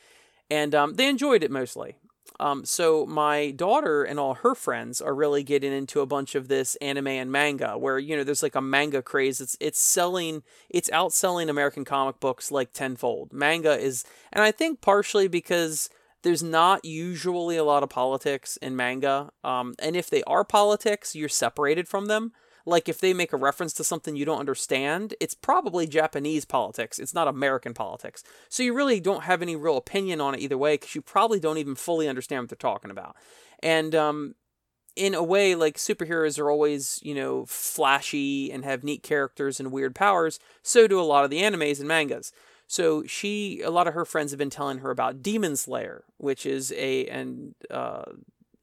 And 0.50 0.74
um, 0.74 0.94
they 0.94 1.10
enjoyed 1.10 1.44
it 1.44 1.52
mostly. 1.52 1.98
Um, 2.40 2.66
so 2.66 3.06
my 3.06 3.52
daughter 3.52 4.04
and 4.04 4.20
all 4.20 4.36
her 4.36 4.56
friends 4.56 5.02
are 5.02 5.16
really 5.16 5.44
getting 5.44 5.72
into 5.72 6.02
a 6.02 6.06
bunch 6.06 6.36
of 6.36 6.48
this 6.48 6.76
anime 6.78 7.08
and 7.08 7.32
manga, 7.32 7.78
where 7.78 7.98
you 7.98 8.16
know 8.16 8.24
there's 8.24 8.44
like 8.44 8.56
a 8.56 8.62
manga 8.62 9.02
craze. 9.02 9.40
It's 9.40 9.56
it's 9.60 9.80
selling, 9.80 10.44
it's 10.70 10.90
outselling 10.90 11.50
American 11.50 11.86
comic 11.86 12.20
books 12.20 12.52
like 12.52 12.74
tenfold. 12.74 13.32
Manga 13.32 13.78
is, 13.78 14.04
and 14.34 14.44
I 14.44 14.52
think 14.52 14.82
partially 14.82 15.28
because 15.28 15.90
there's 16.24 16.44
not 16.44 16.84
usually 16.84 17.56
a 17.56 17.64
lot 17.64 17.84
of 17.84 17.90
politics 17.90 18.58
in 18.58 18.76
manga, 18.76 19.32
um, 19.44 19.76
and 19.80 19.96
if 19.96 20.10
they 20.10 20.24
are 20.24 20.44
politics, 20.44 21.16
you're 21.16 21.30
separated 21.30 21.88
from 21.88 22.08
them 22.08 22.32
like 22.66 22.90
if 22.90 23.00
they 23.00 23.14
make 23.14 23.32
a 23.32 23.38
reference 23.38 23.74
to 23.74 23.84
something 23.84 24.16
you 24.16 24.26
don't 24.26 24.40
understand, 24.40 25.14
it's 25.20 25.36
probably 25.36 25.86
Japanese 25.88 26.46
politics. 26.46 26.98
It's 26.98 27.14
not 27.14 27.28
American 27.28 27.74
politics. 27.74 28.24
So 28.50 28.64
you 28.64 28.74
really 28.74 29.00
don't 29.00 29.24
have 29.24 29.42
any 29.42 29.56
real 29.56 29.78
opinion 29.78 30.20
on 30.20 30.34
it 30.34 30.42
either 30.42 30.58
way 30.58 30.76
because 30.76 30.96
you 30.96 31.02
probably 31.02 31.40
don't 31.40 31.60
even 31.60 31.76
fully 31.76 32.08
understand 32.08 32.44
what 32.44 32.50
they're 32.50 32.58
talking 32.58 32.92
about. 32.92 33.16
And 33.62 33.94
um, 33.94 34.36
in 34.96 35.14
a 35.14 35.24
way, 35.24 35.56
like 35.56 35.78
superheroes 35.78 36.40
are 36.40 36.50
always, 36.50 37.00
you 37.04 37.14
know, 37.14 37.46
flashy 37.46 38.52
and 38.52 38.66
have 38.66 38.84
neat 38.84 39.04
characters 39.04 39.60
and 39.60 39.72
weird 39.72 39.94
powers. 39.94 40.40
So 40.64 40.88
do 40.88 41.00
a 41.00 41.04
lot 41.04 41.24
of 41.24 41.30
the 41.30 41.42
animes 41.42 41.80
and 41.80 41.88
mangas. 41.88 42.32
So 42.68 43.04
she, 43.04 43.62
a 43.62 43.70
lot 43.70 43.88
of 43.88 43.94
her 43.94 44.06
friends 44.06 44.32
have 44.32 44.40
been 44.40 44.50
telling 44.50 44.80
her 44.80 44.90
about 44.90 45.22
Demon 45.22 45.56
Slayer, 45.56 46.04
which 46.18 46.48
is 46.48 46.72
a 46.76 47.06
and 47.06 47.54
uh, 47.70 48.06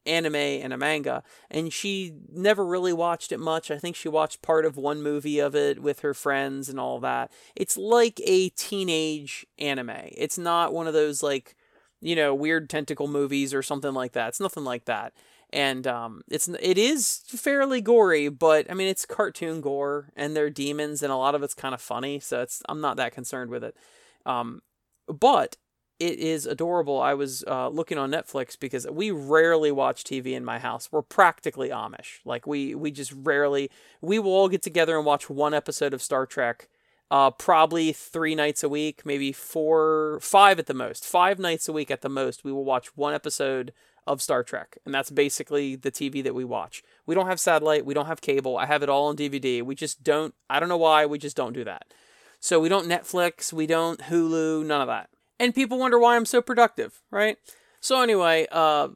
anime 0.05 0.35
and 0.35 0.73
a 0.73 0.77
manga, 0.77 1.23
and 1.49 1.71
she 1.71 2.13
never 2.31 2.65
really 2.65 2.93
watched 2.93 3.31
it 3.31 3.39
much. 3.39 3.71
I 3.71 3.77
think 3.77 3.95
she 3.95 4.09
watched 4.09 4.41
part 4.41 4.65
of 4.65 4.77
one 4.77 5.01
movie 5.01 5.39
of 5.39 5.55
it 5.55 5.81
with 5.81 5.99
her 5.99 6.13
friends 6.13 6.69
and 6.69 6.79
all 6.79 6.99
that. 6.99 7.31
It's 7.55 7.77
like 7.77 8.21
a 8.25 8.49
teenage 8.49 9.45
anime. 9.57 9.91
It's 10.11 10.37
not 10.37 10.73
one 10.73 10.87
of 10.87 10.93
those 10.93 11.23
like, 11.23 11.55
you 12.01 12.15
know, 12.15 12.33
weird 12.33 12.69
tentacle 12.69 13.07
movies 13.07 13.53
or 13.53 13.61
something 13.61 13.93
like 13.93 14.13
that. 14.13 14.29
It's 14.29 14.39
nothing 14.39 14.63
like 14.63 14.85
that. 14.85 15.13
And 15.51 15.85
um, 15.85 16.23
it's 16.29 16.47
it 16.47 16.79
is 16.79 17.21
fairly 17.27 17.79
gory, 17.79 18.27
but 18.29 18.69
I 18.71 18.73
mean 18.73 18.87
it's 18.87 19.05
cartoon 19.05 19.61
gore, 19.61 20.09
and 20.15 20.35
they're 20.35 20.49
demons, 20.49 21.03
and 21.03 21.11
a 21.11 21.15
lot 21.15 21.35
of 21.35 21.43
it's 21.43 21.53
kind 21.53 21.75
of 21.75 21.81
funny, 21.81 22.19
so 22.19 22.41
it's 22.41 22.63
I'm 22.67 22.81
not 22.81 22.97
that 22.97 23.13
concerned 23.13 23.51
with 23.51 23.63
it. 23.63 23.77
Um, 24.25 24.61
but 25.07 25.57
it 25.99 26.19
is 26.19 26.45
adorable. 26.45 26.99
I 26.99 27.13
was 27.13 27.43
uh, 27.47 27.69
looking 27.69 27.97
on 27.97 28.11
Netflix 28.11 28.59
because 28.59 28.87
we 28.87 29.11
rarely 29.11 29.71
watch 29.71 30.03
TV 30.03 30.33
in 30.33 30.43
my 30.43 30.59
house. 30.59 30.89
We're 30.91 31.01
practically 31.01 31.69
Amish. 31.69 32.19
Like 32.25 32.47
we 32.47 32.75
we 32.75 32.91
just 32.91 33.13
rarely 33.15 33.69
we 34.01 34.19
will 34.19 34.31
all 34.31 34.49
get 34.49 34.61
together 34.61 34.97
and 34.97 35.05
watch 35.05 35.29
one 35.29 35.53
episode 35.53 35.93
of 35.93 36.01
Star 36.01 36.25
Trek. 36.25 36.67
Uh, 37.11 37.29
probably 37.29 37.93
three 37.93 38.33
nights 38.33 38.63
a 38.63 38.69
week, 38.69 39.05
maybe 39.05 39.31
four, 39.31 40.17
five 40.19 40.57
at 40.57 40.65
the 40.65 40.73
most. 40.73 41.05
Five 41.05 41.37
nights 41.37 41.69
a 41.69 41.73
week 41.73 41.91
at 41.91 42.01
the 42.01 42.09
most, 42.09 42.43
we 42.43 42.51
will 42.51 42.65
watch 42.65 42.97
one 42.97 43.13
episode 43.13 43.71
of 44.07 44.19
Star 44.19 44.43
Trek, 44.43 44.79
and 44.83 44.95
that's 44.95 45.11
basically 45.11 45.75
the 45.75 45.91
TV 45.91 46.23
that 46.23 46.33
we 46.33 46.43
watch. 46.43 46.81
We 47.05 47.13
don't 47.13 47.27
have 47.27 47.39
satellite, 47.39 47.85
we 47.85 47.93
don't 47.93 48.07
have 48.07 48.19
cable. 48.19 48.57
I 48.57 48.65
have 48.65 48.81
it 48.81 48.89
all 48.89 49.09
on 49.09 49.15
DVD. 49.15 49.61
We 49.61 49.75
just 49.75 50.03
don't. 50.03 50.33
I 50.49 50.59
don't 50.59 50.69
know 50.69 50.77
why. 50.77 51.05
We 51.05 51.19
just 51.19 51.37
don't 51.37 51.53
do 51.53 51.63
that. 51.65 51.93
So 52.39 52.59
we 52.59 52.67
don't 52.67 52.89
Netflix, 52.89 53.53
we 53.53 53.67
don't 53.67 53.99
Hulu, 54.01 54.65
none 54.65 54.81
of 54.81 54.87
that 54.87 55.09
and 55.39 55.55
people 55.55 55.79
wonder 55.79 55.99
why 55.99 56.15
I'm 56.15 56.25
so 56.25 56.41
productive, 56.41 57.01
right? 57.11 57.37
So 57.79 58.01
anyway, 58.01 58.47
uh, 58.51 58.89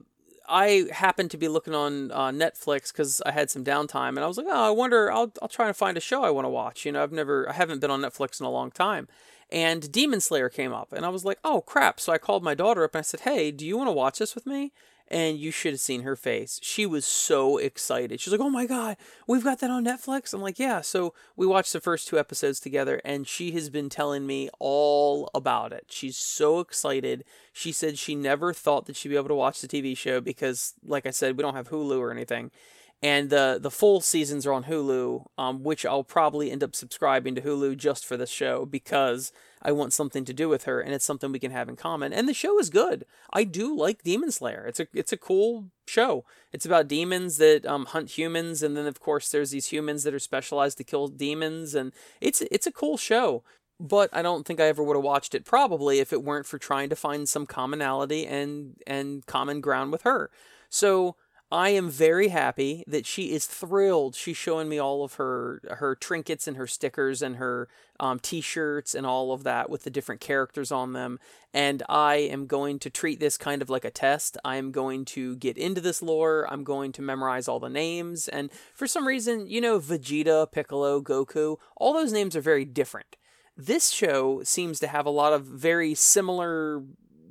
I 0.48 0.86
happened 0.92 1.32
to 1.32 1.38
be 1.38 1.48
looking 1.48 1.76
on 1.76 2.12
uh, 2.12 2.30
Netflix 2.30 2.94
because 2.94 3.22
I 3.26 3.32
had 3.32 3.50
some 3.50 3.64
downtime, 3.64 4.10
and 4.10 4.20
I 4.20 4.28
was 4.28 4.38
like, 4.38 4.48
oh, 4.50 4.68
I 4.68 4.70
wonder, 4.70 5.12
I'll 5.12 5.34
I'll 5.42 5.50
try 5.50 5.68
and 5.68 5.76
find 5.76 5.98
a 5.98 6.02
show 6.02 6.24
I 6.24 6.30
want 6.30 6.46
to 6.46 6.50
watch. 6.50 6.86
You 6.86 6.92
know, 6.94 7.04
I've 7.04 7.12
never, 7.12 7.50
I 7.50 7.54
haven't 7.54 7.80
been 7.80 7.92
on 7.92 8.02
Netflix 8.02 8.40
in 8.40 8.46
a 8.46 8.52
long 8.52 8.72
time, 8.72 9.08
and 9.52 9.92
Demon 9.92 10.22
Slayer 10.22 10.50
came 10.50 10.74
up, 10.74 10.94
and 10.94 11.06
I 11.06 11.10
was 11.10 11.26
like, 11.26 11.40
oh 11.44 11.62
crap! 11.62 12.00
So 12.00 12.14
I 12.14 12.18
called 12.18 12.44
my 12.44 12.56
daughter 12.56 12.84
up 12.84 12.96
and 12.96 13.00
I 13.00 13.04
said, 13.04 13.22
hey, 13.22 13.52
do 13.52 13.66
you 13.66 13.78
want 13.78 13.90
to 13.90 13.94
watch 13.94 14.20
this 14.20 14.36
with 14.36 14.46
me? 14.46 14.72
And 15.10 15.38
you 15.38 15.52
should 15.52 15.74
have 15.74 15.80
seen 15.80 16.02
her 16.02 16.16
face. 16.16 16.60
She 16.62 16.86
was 16.86 17.06
so 17.06 17.58
excited. 17.58 18.20
She's 18.20 18.32
like, 18.32 18.42
"Oh 18.42 18.50
my 18.50 18.66
god, 18.66 18.98
we've 19.28 19.44
got 19.44 19.60
that 19.60 19.70
on 19.70 19.86
Netflix." 19.86 20.34
I'm 20.34 20.42
like, 20.42 20.60
"Yeah." 20.60 20.82
So 20.82 21.14
we 21.36 21.46
watched 21.46 21.74
the 21.74 21.82
first 21.82 22.08
two 22.08 22.20
episodes 22.20 22.60
together, 22.60 23.02
and 23.06 23.28
she 23.28 23.52
has 23.52 23.70
been 23.70 23.90
telling 23.90 24.28
me 24.28 24.50
all 24.60 25.30
about 25.34 25.74
it. 25.74 25.86
She's 25.90 26.18
so 26.18 26.60
excited. 26.60 27.24
She 27.54 27.72
said 27.72 27.98
she 27.98 28.16
never 28.16 28.54
thought 28.54 28.86
that 28.86 28.96
she'd 28.96 29.10
be 29.10 29.16
able 29.16 29.30
to 29.30 29.36
watch 29.36 29.62
the 29.62 29.68
TV 29.68 29.96
show 29.96 30.22
because, 30.22 30.74
like 30.86 31.06
I 31.06 31.12
said, 31.12 31.38
we 31.38 31.44
don't 31.44 31.56
have 31.56 31.70
Hulu 31.70 32.00
or 32.00 32.12
anything 32.12 32.52
and 33.02 33.30
the 33.30 33.60
the 33.62 33.72
full 33.72 34.02
seasons 34.02 34.46
are 34.46 34.54
on 34.54 34.64
Hulu, 34.64 35.26
um, 35.38 35.64
which 35.64 35.86
I'll 35.86 36.04
probably 36.04 36.52
end 36.52 36.64
up 36.64 36.76
subscribing 36.76 37.36
to 37.36 37.42
Hulu 37.42 37.78
just 37.78 38.06
for 38.06 38.18
this 38.18 38.32
show 38.32 38.66
because 38.66 39.32
I 39.62 39.72
want 39.72 39.94
something 39.94 40.26
to 40.26 40.34
do 40.34 40.50
with 40.50 40.64
her, 40.64 40.80
and 40.80 40.94
it's 40.94 41.06
something 41.06 41.32
we 41.32 41.40
can 41.40 41.52
have 41.52 41.70
in 41.70 41.76
common. 41.76 42.12
And 42.12 42.28
the 42.28 42.34
show 42.34 42.60
is 42.60 42.70
good. 42.70 43.06
I 43.32 43.44
do 43.44 43.76
like 43.76 44.04
Demon 44.04 44.32
Slayer. 44.32 44.66
It's 44.68 44.80
a 44.80 44.88
it's 44.94 45.14
a 45.14 45.18
cool 45.18 45.70
show. 45.88 46.26
It's 46.52 46.66
about 46.66 46.88
demons 46.88 47.38
that 47.38 47.66
um, 47.66 47.86
hunt 47.86 48.18
humans, 48.18 48.64
and 48.64 48.76
then 48.76 48.88
of 48.88 49.00
course 49.00 49.30
there's 49.30 49.52
these 49.52 49.68
humans 49.68 50.04
that 50.04 50.16
are 50.16 50.20
specialized 50.20 50.80
to 50.80 50.84
kill 50.84 51.08
demons, 51.08 51.76
and 51.76 51.92
it's 52.20 52.42
it's 52.52 52.68
a 52.68 52.72
cool 52.72 52.98
show. 52.98 53.44
But 53.80 54.10
I 54.12 54.24
don't 54.24 54.44
think 54.44 54.60
I 54.60 54.66
ever 54.66 54.82
would 54.82 54.96
have 54.96 55.04
watched 55.04 55.36
it 55.36 55.46
probably 55.46 56.00
if 56.00 56.12
it 56.12 56.24
weren't 56.24 56.48
for 56.48 56.58
trying 56.58 56.90
to 56.90 56.96
find 56.96 57.30
some 57.30 57.46
commonality 57.46 58.26
and 58.26 58.76
and 58.88 59.24
common 59.28 59.62
ground 59.62 59.92
with 59.92 60.02
her. 60.02 60.32
So 60.70 61.16
I 61.50 61.70
am 61.70 61.90
very 61.90 62.28
happy 62.28 62.84
that 62.88 63.06
she 63.06 63.32
is 63.32 63.46
thrilled. 63.46 64.16
She's 64.16 64.36
showing 64.36 64.68
me 64.68 64.80
all 64.80 65.06
of 65.06 65.14
her 65.14 65.62
her 65.78 65.96
trinkets 65.96 66.46
and 66.46 66.58
her 66.58 66.68
stickers 66.68 67.22
and 67.22 67.38
her 67.38 67.70
um, 68.02 68.20
t-shirts 68.20 68.94
and 68.94 69.06
all 69.06 69.32
of 69.32 69.44
that 69.44 69.70
with 69.70 69.84
the 69.84 69.90
different 69.90 70.20
characters 70.20 70.74
on 70.74 70.92
them. 70.92 71.20
And 71.54 71.84
I 71.88 72.16
am 72.16 72.48
going 72.48 72.80
to 72.80 72.90
treat 72.90 73.22
this 73.22 73.38
kind 73.38 73.62
of 73.62 73.70
like 73.70 73.86
a 73.86 73.92
test. 73.92 74.38
I 74.44 74.58
am 74.58 74.72
going 74.72 75.06
to 75.06 75.38
get 75.38 75.58
into 75.58 75.80
this 75.80 76.02
lore. 76.02 76.46
I'm 76.52 76.66
going 76.66 76.92
to 76.94 77.02
memorize 77.02 77.48
all 77.48 77.62
the 77.62 77.70
names. 77.70 78.28
And 78.28 78.52
for 78.74 78.86
some 78.86 79.08
reason, 79.08 79.48
you 79.48 79.62
know, 79.62 79.80
Vegeta, 79.80 80.52
Piccolo, 80.52 81.02
Goku, 81.02 81.58
all 81.78 81.94
those 81.94 82.12
names 82.12 82.36
are 82.36 82.42
very 82.42 82.66
different. 82.66 83.16
This 83.56 83.90
show 83.92 84.44
seems 84.44 84.80
to 84.82 84.88
have 84.88 85.06
a 85.06 85.12
lot 85.12 85.32
of 85.32 85.46
very 85.46 85.96
similar 85.96 86.84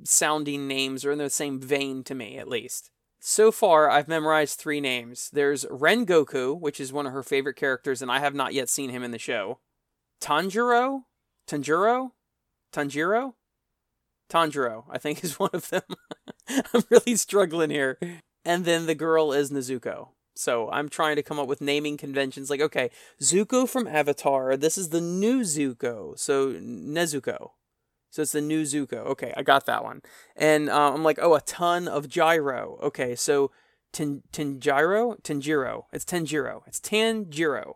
sounding 0.03 0.67
names 0.67 1.05
or 1.05 1.11
in 1.11 1.19
the 1.19 1.29
same 1.29 1.59
vein 1.59 2.03
to 2.05 2.15
me, 2.15 2.39
at 2.39 2.49
least. 2.49 2.89
So 3.29 3.51
far, 3.51 3.89
I've 3.89 4.07
memorized 4.07 4.57
three 4.57 4.79
names. 4.79 5.29
There's 5.33 5.65
Rengoku, 5.65 6.57
which 6.57 6.79
is 6.79 6.93
one 6.93 7.05
of 7.05 7.11
her 7.11 7.23
favorite 7.23 7.57
characters, 7.57 8.01
and 8.01 8.09
I 8.09 8.19
have 8.19 8.33
not 8.33 8.53
yet 8.53 8.69
seen 8.69 8.89
him 8.89 9.03
in 9.03 9.11
the 9.11 9.19
show. 9.19 9.59
Tanjiro? 10.21 11.01
Tanjiro? 11.45 12.11
Tanjiro? 12.71 13.33
Tanjiro, 14.29 14.85
I 14.89 14.97
think 14.97 15.21
is 15.25 15.37
one 15.37 15.49
of 15.51 15.67
them. 15.67 15.81
I'm 16.73 16.83
really 16.89 17.17
struggling 17.17 17.69
here. 17.69 17.99
And 18.45 18.63
then 18.63 18.85
the 18.85 18.95
girl 18.95 19.33
is 19.33 19.51
Nezuko. 19.51 20.11
So 20.37 20.69
I'm 20.71 20.87
trying 20.87 21.17
to 21.17 21.21
come 21.21 21.37
up 21.37 21.49
with 21.49 21.59
naming 21.59 21.97
conventions 21.97 22.49
like, 22.49 22.61
okay, 22.61 22.91
Zuko 23.21 23.67
from 23.67 23.87
Avatar, 23.87 24.55
this 24.55 24.77
is 24.77 24.87
the 24.87 25.01
new 25.01 25.41
Zuko. 25.41 26.17
So 26.17 26.53
Nezuko. 26.53 27.49
So 28.17 28.23
it's 28.23 28.31
the 28.31 28.41
new 28.41 28.63
Zuko. 28.63 29.05
Okay, 29.13 29.31
I 29.37 29.43
got 29.43 29.67
that 29.67 29.83
one. 29.83 30.01
And 30.35 30.71
uh, 30.71 30.91
I'm 30.91 31.03
like, 31.03 31.19
oh, 31.21 31.35
a 31.35 31.41
ton 31.41 31.87
of 31.87 32.09
gyro. 32.09 32.79
Okay, 32.81 33.13
so 33.13 33.51
Ten 33.91 34.23
Tenjiro? 34.33 35.21
Tenjiro. 35.21 35.83
It's 35.93 36.03
Tenjiro. 36.03 36.61
It's 36.65 36.79
Tanjiro. 36.79 37.75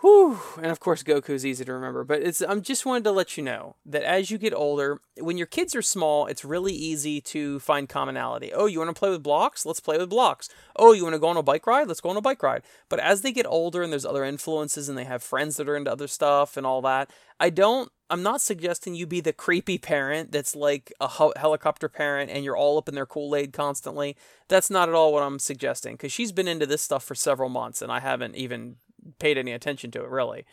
Whew. 0.00 0.38
And 0.56 0.66
of 0.66 0.78
course, 0.78 1.02
Goku's 1.02 1.44
easy 1.44 1.64
to 1.64 1.72
remember. 1.72 2.04
But 2.04 2.22
it's 2.22 2.40
I'm 2.40 2.62
just 2.62 2.86
wanted 2.86 3.04
to 3.04 3.10
let 3.10 3.36
you 3.36 3.42
know 3.42 3.76
that 3.84 4.04
as 4.04 4.30
you 4.30 4.38
get 4.38 4.54
older, 4.54 5.00
when 5.18 5.36
your 5.36 5.46
kids 5.46 5.74
are 5.74 5.82
small, 5.82 6.26
it's 6.26 6.44
really 6.44 6.72
easy 6.72 7.20
to 7.22 7.58
find 7.58 7.88
commonality. 7.88 8.52
Oh, 8.52 8.66
you 8.66 8.78
want 8.78 8.94
to 8.94 8.98
play 8.98 9.10
with 9.10 9.24
blocks? 9.24 9.66
Let's 9.66 9.80
play 9.80 9.98
with 9.98 10.10
blocks. 10.10 10.48
Oh, 10.76 10.92
you 10.92 11.02
want 11.02 11.14
to 11.14 11.18
go 11.18 11.28
on 11.28 11.36
a 11.36 11.42
bike 11.42 11.66
ride? 11.66 11.88
Let's 11.88 12.00
go 12.00 12.10
on 12.10 12.16
a 12.16 12.20
bike 12.20 12.42
ride. 12.44 12.62
But 12.88 13.00
as 13.00 13.22
they 13.22 13.32
get 13.32 13.46
older 13.46 13.82
and 13.82 13.92
there's 13.92 14.06
other 14.06 14.24
influences 14.24 14.88
and 14.88 14.96
they 14.96 15.04
have 15.04 15.22
friends 15.22 15.56
that 15.56 15.68
are 15.68 15.76
into 15.76 15.90
other 15.90 16.06
stuff 16.06 16.56
and 16.56 16.64
all 16.64 16.80
that, 16.82 17.10
I 17.40 17.50
don't 17.50 17.90
I'm 18.10 18.22
not 18.22 18.40
suggesting 18.40 18.94
you 18.94 19.06
be 19.06 19.20
the 19.20 19.34
creepy 19.34 19.76
parent 19.76 20.32
that's 20.32 20.56
like 20.56 20.92
a 21.00 21.08
helicopter 21.36 21.88
parent 21.88 22.30
and 22.30 22.42
you're 22.42 22.56
all 22.56 22.78
up 22.78 22.88
in 22.88 22.94
their 22.94 23.04
Kool 23.04 23.36
Aid 23.36 23.52
constantly. 23.52 24.16
That's 24.48 24.70
not 24.70 24.88
at 24.88 24.94
all 24.94 25.12
what 25.12 25.22
I'm 25.22 25.38
suggesting 25.38 25.94
because 25.94 26.12
she's 26.12 26.32
been 26.32 26.48
into 26.48 26.64
this 26.66 26.80
stuff 26.80 27.04
for 27.04 27.14
several 27.14 27.50
months 27.50 27.82
and 27.82 27.92
I 27.92 28.00
haven't 28.00 28.34
even 28.36 28.76
paid 29.18 29.38
any 29.38 29.52
attention 29.52 29.90
to 29.92 30.02
it 30.02 30.08
really. 30.08 30.44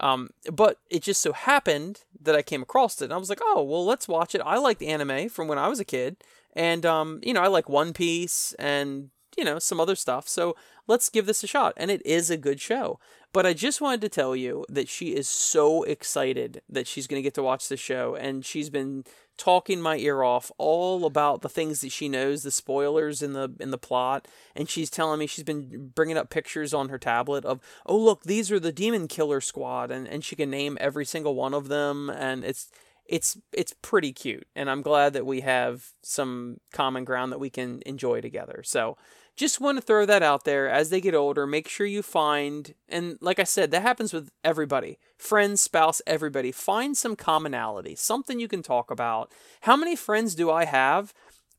Um, 0.00 0.30
but 0.52 0.78
it 0.90 1.02
just 1.02 1.22
so 1.22 1.32
happened 1.32 2.02
that 2.20 2.34
I 2.34 2.42
came 2.42 2.62
across 2.62 3.00
it 3.00 3.06
and 3.06 3.12
I 3.12 3.16
was 3.16 3.28
like, 3.28 3.40
oh, 3.42 3.62
well, 3.62 3.84
let's 3.84 4.08
watch 4.08 4.34
it. 4.34 4.42
I 4.44 4.58
liked 4.58 4.82
anime 4.82 5.28
from 5.28 5.46
when 5.46 5.58
I 5.58 5.68
was 5.68 5.78
a 5.78 5.84
kid. 5.84 6.16
And, 6.54 6.84
um, 6.84 7.20
you 7.22 7.32
know, 7.32 7.42
I 7.42 7.46
like 7.46 7.68
One 7.68 7.92
Piece 7.92 8.54
and, 8.58 9.10
you 9.36 9.44
know, 9.44 9.58
some 9.58 9.80
other 9.80 9.96
stuff. 9.96 10.28
So 10.28 10.56
let's 10.86 11.08
give 11.08 11.26
this 11.26 11.44
a 11.44 11.46
shot. 11.46 11.74
And 11.76 11.90
it 11.90 12.04
is 12.04 12.30
a 12.30 12.36
good 12.36 12.60
show. 12.60 12.98
But 13.32 13.46
I 13.46 13.52
just 13.52 13.80
wanted 13.80 14.00
to 14.02 14.08
tell 14.08 14.36
you 14.36 14.64
that 14.68 14.88
she 14.88 15.14
is 15.14 15.28
so 15.28 15.82
excited 15.82 16.62
that 16.68 16.86
she's 16.86 17.06
going 17.06 17.18
to 17.18 17.22
get 17.22 17.34
to 17.34 17.42
watch 17.42 17.68
the 17.68 17.76
show. 17.76 18.14
And 18.14 18.44
she's 18.44 18.70
been 18.70 19.04
talking 19.36 19.80
my 19.80 19.96
ear 19.96 20.22
off 20.22 20.52
all 20.58 21.04
about 21.04 21.42
the 21.42 21.48
things 21.48 21.80
that 21.80 21.90
she 21.90 22.08
knows, 22.08 22.44
the 22.44 22.52
spoilers 22.52 23.22
in 23.22 23.32
the 23.32 23.52
in 23.58 23.72
the 23.72 23.78
plot, 23.78 24.28
and 24.54 24.68
she's 24.70 24.88
telling 24.88 25.18
me 25.18 25.26
she's 25.26 25.42
been 25.42 25.90
bringing 25.92 26.16
up 26.16 26.30
pictures 26.30 26.72
on 26.72 26.88
her 26.88 26.98
tablet 26.98 27.44
of, 27.44 27.60
"Oh, 27.84 27.98
look, 27.98 28.22
these 28.22 28.52
are 28.52 28.60
the 28.60 28.70
demon 28.70 29.08
killer 29.08 29.40
squad." 29.40 29.90
And 29.90 30.06
and 30.06 30.24
she 30.24 30.36
can 30.36 30.50
name 30.50 30.78
every 30.80 31.04
single 31.04 31.34
one 31.34 31.54
of 31.54 31.66
them 31.66 32.10
and 32.10 32.44
it's 32.44 32.70
it's 33.06 33.38
it's 33.52 33.74
pretty 33.82 34.12
cute. 34.12 34.46
And 34.56 34.70
I'm 34.70 34.82
glad 34.82 35.12
that 35.12 35.26
we 35.26 35.40
have 35.42 35.92
some 36.02 36.58
common 36.72 37.04
ground 37.04 37.32
that 37.32 37.40
we 37.40 37.50
can 37.50 37.82
enjoy 37.86 38.20
together. 38.20 38.62
So, 38.64 38.96
just 39.36 39.60
want 39.60 39.76
to 39.76 39.82
throw 39.82 40.06
that 40.06 40.22
out 40.22 40.44
there 40.44 40.68
as 40.68 40.90
they 40.90 41.00
get 41.00 41.14
older 41.14 41.46
make 41.46 41.68
sure 41.68 41.86
you 41.86 42.02
find 42.02 42.74
and 42.88 43.18
like 43.20 43.38
i 43.38 43.44
said 43.44 43.70
that 43.70 43.82
happens 43.82 44.12
with 44.12 44.30
everybody 44.44 44.98
friends 45.16 45.60
spouse 45.60 46.00
everybody 46.06 46.52
find 46.52 46.96
some 46.96 47.16
commonality 47.16 47.94
something 47.94 48.38
you 48.38 48.48
can 48.48 48.62
talk 48.62 48.90
about. 48.90 49.32
How 49.62 49.76
many 49.76 49.96
friends 49.96 50.34
do 50.34 50.50
i 50.50 50.64
have? 50.64 51.12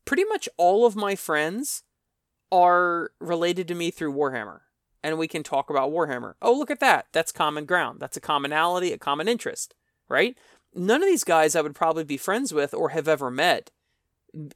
Pretty 0.05 0.23
much 0.23 0.47
all 0.57 0.85
of 0.85 0.95
my 0.95 1.15
friends 1.15 1.83
are 2.51 3.11
related 3.19 3.67
to 3.67 3.75
me 3.75 3.91
through 3.91 4.13
warhammer 4.13 4.61
and 5.03 5.17
we 5.17 5.27
can 5.27 5.43
talk 5.43 5.69
about 5.69 5.91
warhammer. 5.91 6.35
Oh 6.41 6.53
look 6.53 6.71
at 6.71 6.79
that 6.79 7.07
that's 7.11 7.31
common 7.31 7.65
ground 7.65 7.99
that's 7.99 8.17
a 8.17 8.21
commonality 8.21 8.91
a 8.91 8.97
common 8.97 9.27
interest 9.27 9.73
right? 10.07 10.37
None 10.73 11.01
of 11.01 11.07
these 11.07 11.23
guys 11.23 11.55
i 11.55 11.61
would 11.61 11.75
probably 11.75 12.03
be 12.03 12.17
friends 12.17 12.53
with 12.53 12.73
or 12.73 12.89
have 12.89 13.07
ever 13.07 13.31
met 13.31 13.71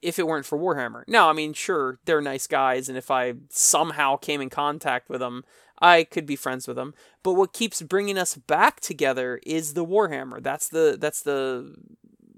if 0.02 0.20
it 0.20 0.28
weren't 0.28 0.46
for 0.46 0.58
Warhammer. 0.58 1.04
Now, 1.08 1.30
I 1.30 1.34
mean, 1.34 1.54
sure, 1.54 2.00
they're 2.06 2.22
nice 2.22 2.48
guys, 2.48 2.90
and 2.90 2.98
if 2.98 3.10
I 3.10 3.34
somehow 3.50 4.18
came 4.18 4.42
in 4.42 4.50
contact 4.50 5.10
with 5.10 5.20
them, 5.20 5.44
I 5.82 6.04
could 6.04 6.26
be 6.26 6.36
friends 6.36 6.68
with 6.68 6.76
them. 6.76 6.94
But 7.24 7.34
what 7.34 7.54
keeps 7.54 7.82
bringing 7.82 8.18
us 8.18 8.36
back 8.36 8.80
together 8.80 9.40
is 9.46 9.74
the 9.74 9.86
Warhammer. 9.86 10.44
That's 10.44 10.68
the 10.68 10.98
that's 11.00 11.22
the 11.22 11.76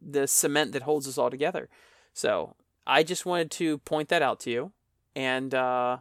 the 0.02 0.28
cement 0.28 0.74
that 0.74 0.84
holds 0.84 1.08
us 1.08 1.18
all 1.18 1.30
together. 1.30 1.70
So 2.14 2.56
I 2.86 3.04
just 3.04 3.26
wanted 3.26 3.52
to 3.52 3.80
point 3.80 4.10
that 4.10 4.22
out 4.22 4.40
to 4.42 4.52
you. 4.52 4.72
And 5.16 5.54
uh, 5.54 5.98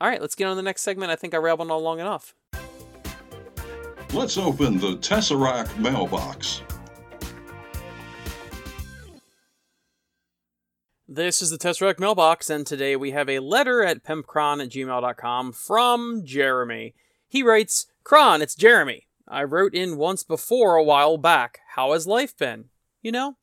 all 0.00 0.08
right, 0.08 0.20
let's 0.20 0.34
get 0.34 0.44
on 0.44 0.52
to 0.52 0.56
the 0.56 0.62
next 0.62 0.82
segment. 0.82 1.10
I 1.10 1.16
think 1.16 1.34
I 1.34 1.38
rambled 1.38 1.70
on 1.70 1.82
long 1.82 2.00
enough. 2.00 2.34
Let's 4.14 4.38
open 4.38 4.78
the 4.78 4.96
Tesseract 4.96 5.76
mailbox. 5.78 6.62
This 11.10 11.40
is 11.40 11.48
the 11.48 11.56
Tesseract 11.56 11.98
mailbox, 11.98 12.50
and 12.50 12.66
today 12.66 12.94
we 12.94 13.12
have 13.12 13.30
a 13.30 13.38
letter 13.38 13.82
at 13.82 14.04
pimpcron 14.04 14.62
at 14.62 14.68
gmail.com 14.68 15.52
from 15.52 16.22
Jeremy. 16.22 16.94
He 17.26 17.42
writes, 17.42 17.86
Kron, 18.04 18.42
it's 18.42 18.54
Jeremy. 18.54 19.06
I 19.26 19.44
wrote 19.44 19.74
in 19.74 19.96
once 19.96 20.22
before 20.22 20.76
a 20.76 20.84
while 20.84 21.16
back. 21.16 21.60
How 21.76 21.94
has 21.94 22.06
life 22.06 22.36
been? 22.36 22.66
you 23.00 23.10
know? 23.10 23.36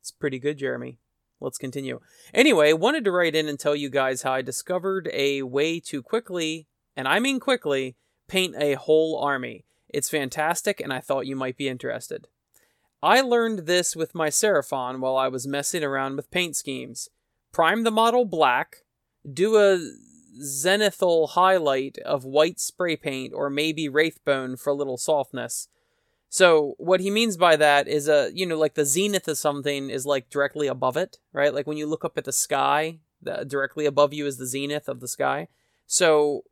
It's 0.00 0.10
pretty 0.10 0.40
good, 0.40 0.58
Jeremy. 0.58 0.98
Let's 1.40 1.58
continue. 1.58 2.00
Anyway, 2.34 2.72
wanted 2.72 3.04
to 3.04 3.12
write 3.12 3.36
in 3.36 3.48
and 3.48 3.56
tell 3.56 3.76
you 3.76 3.88
guys 3.88 4.22
how 4.22 4.32
I 4.32 4.42
discovered 4.42 5.08
a 5.12 5.42
way 5.42 5.78
to 5.78 6.02
quickly, 6.02 6.66
and 6.96 7.06
I 7.06 7.20
mean 7.20 7.38
quickly, 7.38 7.94
paint 8.26 8.56
a 8.58 8.74
whole 8.74 9.16
army. 9.22 9.64
It's 9.88 10.10
fantastic, 10.10 10.80
and 10.80 10.92
I 10.92 10.98
thought 10.98 11.28
you 11.28 11.36
might 11.36 11.56
be 11.56 11.68
interested. 11.68 12.26
I 13.02 13.20
learned 13.20 13.60
this 13.60 13.96
with 13.96 14.14
my 14.14 14.28
Seraphon 14.28 15.00
while 15.00 15.16
I 15.16 15.28
was 15.28 15.46
messing 15.46 15.82
around 15.82 16.16
with 16.16 16.30
paint 16.30 16.56
schemes. 16.56 17.08
Prime 17.52 17.82
the 17.82 17.90
model 17.90 18.24
black, 18.24 18.84
do 19.30 19.56
a 19.56 19.78
zenithal 20.40 21.30
highlight 21.30 21.98
of 21.98 22.24
white 22.24 22.60
spray 22.60 22.96
paint 22.96 23.32
or 23.34 23.50
maybe 23.50 23.88
wraithbone 23.88 24.58
for 24.58 24.70
a 24.70 24.74
little 24.74 24.96
softness. 24.96 25.68
So 26.28 26.74
what 26.78 27.00
he 27.00 27.10
means 27.10 27.36
by 27.36 27.56
that 27.56 27.86
is 27.86 28.08
a 28.08 28.30
you 28.32 28.46
know 28.46 28.56
like 28.56 28.74
the 28.74 28.86
zenith 28.86 29.28
of 29.28 29.36
something 29.36 29.90
is 29.90 30.06
like 30.06 30.30
directly 30.30 30.66
above 30.66 30.96
it, 30.96 31.18
right? 31.32 31.52
Like 31.52 31.66
when 31.66 31.76
you 31.76 31.86
look 31.86 32.04
up 32.04 32.16
at 32.16 32.24
the 32.24 32.32
sky, 32.32 33.00
the, 33.20 33.44
directly 33.44 33.84
above 33.84 34.14
you 34.14 34.26
is 34.26 34.38
the 34.38 34.46
zenith 34.46 34.88
of 34.88 35.00
the 35.00 35.08
sky. 35.08 35.48
So 35.86 36.44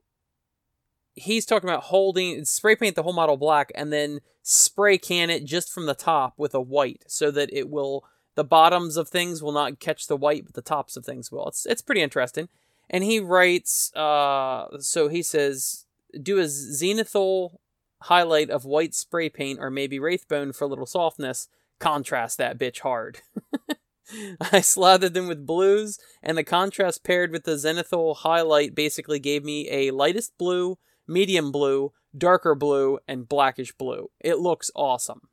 he's 1.21 1.47
talking 1.47 1.69
about 1.69 1.85
holding 1.85 2.45
spray 2.45 2.77
paint 2.77 2.97
the 2.97 3.03
whole 3.03 3.13
model 3.13 3.37
black 3.37 3.71
and 3.75 3.93
then 3.93 4.21
spray 4.43 4.99
can 4.99 5.31
it 5.31 5.45
just 5.45 5.73
from 5.73 5.87
the 5.87 5.95
top 5.95 6.35
with 6.37 6.55
a 6.55 6.61
white 6.61 7.05
so 7.07 7.31
that 7.31 7.53
it 7.53 7.69
will 7.69 8.05
the 8.35 8.45
bottoms 8.45 8.97
of 8.97 9.09
things 9.09 9.43
will 9.43 9.53
not 9.53 9.81
catch 9.81 10.07
the 10.07 10.17
white 10.17 10.45
but 10.45 10.55
the 10.55 10.63
tops 10.63 10.97
of 10.97 11.05
things 11.05 11.31
will. 11.31 11.49
It's 11.49 11.67
it's 11.67 11.83
pretty 11.83 12.03
interesting. 12.03 12.49
And 12.89 13.05
he 13.05 13.21
writes 13.21 13.95
uh 13.95 14.79
so 14.81 15.09
he 15.09 15.23
says 15.23 15.87
do 16.21 16.39
a 16.39 16.45
zenithal 16.45 17.59
highlight 18.03 18.51
of 18.51 18.65
white 18.65 18.95
spray 18.95 19.29
paint 19.29 19.59
or 19.61 19.71
maybe 19.71 19.99
wraithbone 19.99 20.55
for 20.55 20.65
a 20.65 20.69
little 20.69 20.87
softness. 20.87 21.49
Contrast 21.79 22.39
that 22.39 22.59
bitch 22.59 22.81
hard. 22.81 23.21
I 24.53 24.61
slathered 24.61 25.15
them 25.15 25.29
with 25.29 25.47
blues, 25.47 25.99
and 26.23 26.37
the 26.37 26.45
contrast 26.45 27.05
paired 27.05 27.31
with 27.31 27.45
the 27.45 27.53
zenithal 27.53 28.17
highlight 28.17 28.75
basically 28.75 29.19
gave 29.19 29.45
me 29.45 29.71
a 29.71 29.93
lightest 29.93 30.37
blue, 30.37 30.79
medium 31.11 31.53
blue, 31.53 31.93
darker 32.17 32.55
blue, 32.55 32.99
and 33.07 33.29
blackish 33.29 33.73
blue. 33.73 34.11
It 34.21 34.39
looks 34.39 34.71
awesome. 34.75 35.29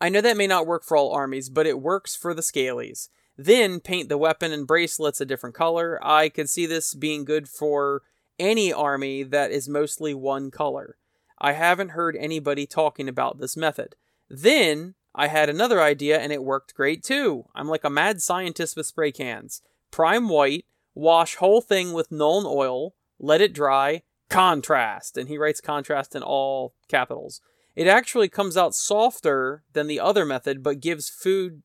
I 0.00 0.08
know 0.08 0.20
that 0.20 0.36
may 0.36 0.46
not 0.46 0.66
work 0.66 0.84
for 0.84 0.96
all 0.96 1.12
armies, 1.12 1.50
but 1.50 1.66
it 1.66 1.80
works 1.80 2.14
for 2.14 2.32
the 2.32 2.42
scalies. 2.42 3.08
Then 3.36 3.80
paint 3.80 4.08
the 4.08 4.18
weapon 4.18 4.52
and 4.52 4.66
bracelets 4.66 5.20
a 5.20 5.26
different 5.26 5.54
color. 5.54 5.98
I 6.02 6.28
could 6.28 6.48
see 6.48 6.66
this 6.66 6.94
being 6.94 7.24
good 7.24 7.48
for 7.48 8.02
any 8.38 8.72
army 8.72 9.24
that 9.24 9.50
is 9.50 9.68
mostly 9.68 10.14
one 10.14 10.50
color. 10.50 10.96
I 11.40 11.52
haven't 11.52 11.90
heard 11.90 12.16
anybody 12.16 12.66
talking 12.66 13.08
about 13.08 13.38
this 13.38 13.56
method. 13.56 13.96
Then 14.28 14.94
I 15.14 15.28
had 15.28 15.48
another 15.48 15.80
idea 15.80 16.18
and 16.18 16.32
it 16.32 16.44
worked 16.44 16.74
great 16.74 17.02
too. 17.02 17.46
I'm 17.54 17.68
like 17.68 17.84
a 17.84 17.90
mad 17.90 18.22
scientist 18.22 18.76
with 18.76 18.86
spray 18.86 19.12
cans. 19.12 19.62
Prime 19.90 20.28
white, 20.28 20.64
wash 20.94 21.36
whole 21.36 21.60
thing 21.60 21.92
with 21.92 22.10
Nuln 22.10 22.44
Oil, 22.44 22.94
let 23.18 23.40
it 23.40 23.52
dry, 23.52 24.02
contrast. 24.28 25.16
And 25.16 25.28
he 25.28 25.38
writes 25.38 25.60
contrast 25.60 26.14
in 26.14 26.22
all 26.22 26.74
capitals. 26.88 27.40
It 27.74 27.86
actually 27.86 28.28
comes 28.28 28.56
out 28.56 28.74
softer 28.74 29.62
than 29.72 29.86
the 29.86 30.00
other 30.00 30.24
method, 30.24 30.62
but 30.62 30.80
gives 30.80 31.08
food 31.08 31.62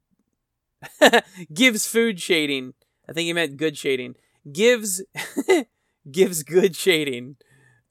gives 1.53 1.87
food 1.87 2.19
shading. 2.19 2.73
I 3.07 3.13
think 3.13 3.25
he 3.25 3.33
meant 3.33 3.57
good 3.57 3.77
shading. 3.77 4.15
Gives 4.51 5.01
gives 6.11 6.43
good 6.43 6.75
shading. 6.75 7.37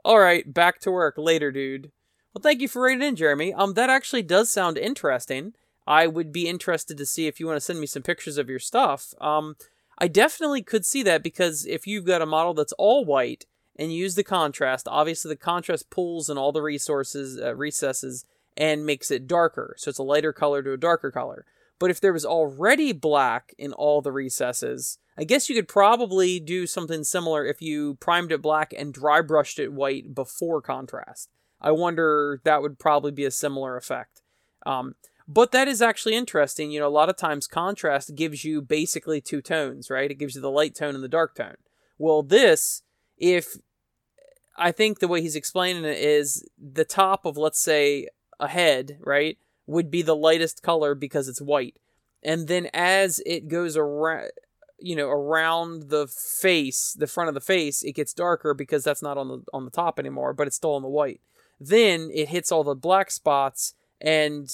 All 0.05 0.19
right, 0.19 0.53
back 0.53 0.79
to 0.81 0.91
work 0.91 1.15
later, 1.17 1.51
dude. 1.51 1.91
Well, 2.35 2.43
thank 2.43 2.61
you 2.61 2.69
for 2.69 2.83
writing 2.83 3.03
in, 3.03 3.17
Jeremy. 3.17 3.53
Um, 3.53 3.75
that 3.75 3.91
actually 3.91 4.23
does 4.23 4.51
sound 4.51 4.79
interesting. 4.79 5.55
I 5.87 6.07
would 6.07 6.33
be 6.33 6.49
interested 6.49 6.97
to 6.97 7.07
see 7.07 7.27
if 7.27 7.39
you 7.39 7.47
want 7.47 7.57
to 7.57 7.61
send 7.61 7.81
me 7.81 7.87
some 7.87 8.03
pictures 8.03 8.39
of 8.39 8.49
your 8.49 8.59
stuff. 8.59 9.15
Um, 9.21 9.57
I 9.99 10.09
definitely 10.09 10.63
could 10.63 10.87
see 10.87 11.03
that 11.03 11.23
because 11.23 11.67
if 11.67 11.87
you've 11.87 12.05
got 12.07 12.23
a 12.23 12.27
model 12.27 12.55
that's 12.55 12.73
all 12.75 13.05
white 13.05 13.47
and 13.83 13.93
use 13.93 14.15
the 14.15 14.23
contrast, 14.23 14.87
obviously 14.89 15.29
the 15.29 15.37
contrast 15.37 15.91
pulls 15.91 16.31
in 16.31 16.39
all 16.39 16.53
the 16.53 16.63
resources, 16.63 17.41
uh, 17.41 17.53
recesses, 17.57 18.25
and 18.57 18.87
makes 18.87 19.11
it 19.11 19.27
darker. 19.27 19.75
So 19.77 19.89
it's 19.89 19.99
a 19.99 20.05
lighter 20.05 20.33
color 20.33 20.63
to 20.63 20.73
a 20.73 20.77
darker 20.77 21.11
color. 21.11 21.45
But 21.81 21.91
if 21.91 22.01
there 22.01 22.13
was 22.13 22.25
already 22.25 22.93
black 22.93 23.53
in 23.59 23.73
all 23.73 24.01
the 24.01 24.13
recesses, 24.13 24.99
I 25.19 25.25
guess 25.25 25.49
you 25.49 25.57
could 25.57 25.67
probably 25.67 26.39
do 26.39 26.65
something 26.65 27.03
similar 27.03 27.45
if 27.45 27.61
you 27.61 27.97
primed 27.97 28.31
it 28.31 28.41
black 28.41 28.73
and 28.77 28.95
dry 28.95 29.21
brushed 29.21 29.59
it 29.59 29.73
white 29.73 30.15
before 30.15 30.63
contrast. 30.63 31.29
I 31.61 31.73
wonder 31.73 32.41
that 32.45 32.63
would 32.63 32.79
probably 32.79 33.11
be 33.11 33.25
a 33.25 33.33
similar 33.33 33.77
effect. 33.77 34.23
Um, 34.65 34.95
but 35.27 35.51
that 35.51 35.67
is 35.67 35.83
actually 35.83 36.15
interesting. 36.15 36.71
You 36.71 36.79
know, 36.79 36.89
a 36.89 36.89
lot 36.89 37.09
of 37.09 37.17
times 37.17 37.49
contrast 37.49 38.15
gives 38.15 38.45
you 38.45 38.63
basically 38.63 39.21
two 39.21 39.43
tones, 39.43 39.91
right? 39.91 40.11
It 40.11 40.19
gives 40.19 40.37
you 40.37 40.41
the 40.41 40.51
light 40.51 40.77
tone 40.77 40.95
and 40.95 41.03
the 41.03 41.09
dark 41.09 41.35
tone. 41.35 41.57
Well, 41.99 42.23
this, 42.23 42.83
if 43.19 43.57
I 44.57 44.73
think 44.73 44.99
the 44.99 45.09
way 45.09 45.23
he's 45.23 45.37
explaining 45.37 45.85
it 45.85 45.99
is 45.99 46.49
the 46.59 46.85
top 46.85 47.25
of, 47.25 47.37
let's 47.37 47.61
say, 47.61 48.09
a 48.39 48.49
head, 48.49 48.99
right, 49.01 49.39
would 49.67 49.91
be 49.91 50.03
the 50.03 50.17
lightest 50.17 50.63
color 50.63 50.95
because 50.95 51.29
it's 51.29 51.41
white. 51.41 51.77
And 52.23 52.49
then 52.49 52.69
as 52.73 53.21
it 53.25 53.49
goes 53.49 53.77
around, 53.77 54.31
you 54.83 54.97
know 54.97 55.09
around 55.09 55.91
the 55.91 56.07
face 56.07 56.95
the 56.99 57.07
front 57.07 57.29
of 57.29 57.35
the 57.35 57.41
face 57.41 57.83
it 57.83 57.93
gets 57.93 58.13
darker 58.13 58.53
because 58.53 58.83
that's 58.85 59.03
not 59.03 59.17
on 59.17 59.29
the 59.29 59.43
on 59.53 59.65
the 59.65 59.71
top 59.71 59.99
anymore 59.99 60.33
but 60.33 60.47
it's 60.47 60.57
still 60.57 60.75
on 60.75 60.83
the 60.83 60.89
white. 60.89 61.21
Then 61.61 62.11
it 62.13 62.29
hits 62.29 62.51
all 62.51 62.65
the 62.65 62.75
black 62.75 63.11
spots 63.11 63.75
and 64.01 64.51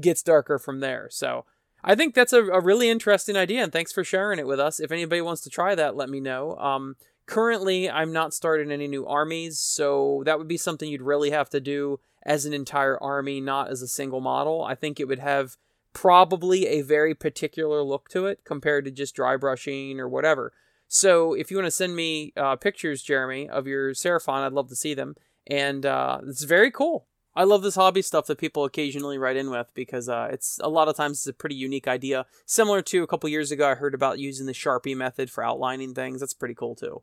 gets 0.00 0.22
darker 0.22 0.58
from 0.58 0.80
there. 0.80 1.08
So 1.10 1.44
i 1.84 1.94
think 1.94 2.14
that's 2.14 2.32
a, 2.32 2.42
a 2.46 2.60
really 2.60 2.88
interesting 2.88 3.36
idea 3.36 3.62
and 3.62 3.72
thanks 3.72 3.92
for 3.92 4.02
sharing 4.02 4.38
it 4.38 4.46
with 4.46 4.58
us. 4.58 4.80
If 4.80 4.90
anybody 4.90 5.20
wants 5.20 5.42
to 5.42 5.50
try 5.50 5.74
that 5.74 5.96
let 5.96 6.08
me 6.08 6.20
know. 6.20 6.56
Um, 6.56 6.96
currently 7.26 7.90
i'm 7.90 8.12
not 8.12 8.32
starting 8.32 8.70
any 8.70 8.88
new 8.88 9.06
armies 9.06 9.58
so 9.58 10.22
that 10.24 10.38
would 10.38 10.48
be 10.48 10.56
something 10.56 10.88
you'd 10.88 11.02
really 11.02 11.30
have 11.30 11.50
to 11.50 11.60
do 11.60 11.98
as 12.24 12.46
an 12.46 12.52
entire 12.52 13.00
army 13.02 13.40
not 13.40 13.68
as 13.68 13.82
a 13.82 13.88
single 13.88 14.20
model 14.20 14.64
i 14.64 14.74
think 14.74 14.98
it 14.98 15.08
would 15.08 15.18
have 15.18 15.56
probably 15.96 16.66
a 16.66 16.82
very 16.82 17.14
particular 17.14 17.82
look 17.82 18.06
to 18.10 18.26
it 18.26 18.40
compared 18.44 18.84
to 18.84 18.90
just 18.90 19.16
dry 19.16 19.34
brushing 19.34 19.98
or 19.98 20.06
whatever. 20.06 20.52
So 20.88 21.32
if 21.32 21.50
you 21.50 21.56
want 21.56 21.68
to 21.68 21.70
send 21.70 21.96
me 21.96 22.34
uh, 22.36 22.56
pictures, 22.56 23.02
Jeremy, 23.02 23.48
of 23.48 23.66
your 23.66 23.92
Seraphon, 23.94 24.44
I'd 24.44 24.52
love 24.52 24.68
to 24.68 24.76
see 24.76 24.92
them. 24.92 25.16
And 25.46 25.86
uh, 25.86 26.20
it's 26.28 26.44
very 26.44 26.70
cool. 26.70 27.06
I 27.36 27.44
love 27.44 27.60
this 27.62 27.74
hobby 27.74 28.00
stuff 28.00 28.26
that 28.26 28.38
people 28.38 28.64
occasionally 28.64 29.18
write 29.18 29.36
in 29.36 29.50
with 29.50 29.70
because 29.74 30.08
uh, 30.08 30.28
it's 30.32 30.58
a 30.62 30.70
lot 30.70 30.88
of 30.88 30.96
times 30.96 31.18
it's 31.18 31.26
a 31.26 31.34
pretty 31.34 31.54
unique 31.54 31.86
idea. 31.86 32.24
Similar 32.46 32.80
to 32.82 33.02
a 33.02 33.06
couple 33.06 33.28
years 33.28 33.52
ago, 33.52 33.68
I 33.68 33.74
heard 33.74 33.94
about 33.94 34.18
using 34.18 34.46
the 34.46 34.52
Sharpie 34.52 34.96
method 34.96 35.30
for 35.30 35.44
outlining 35.44 35.92
things. 35.92 36.20
That's 36.20 36.32
pretty 36.32 36.54
cool 36.54 36.74
too. 36.74 37.02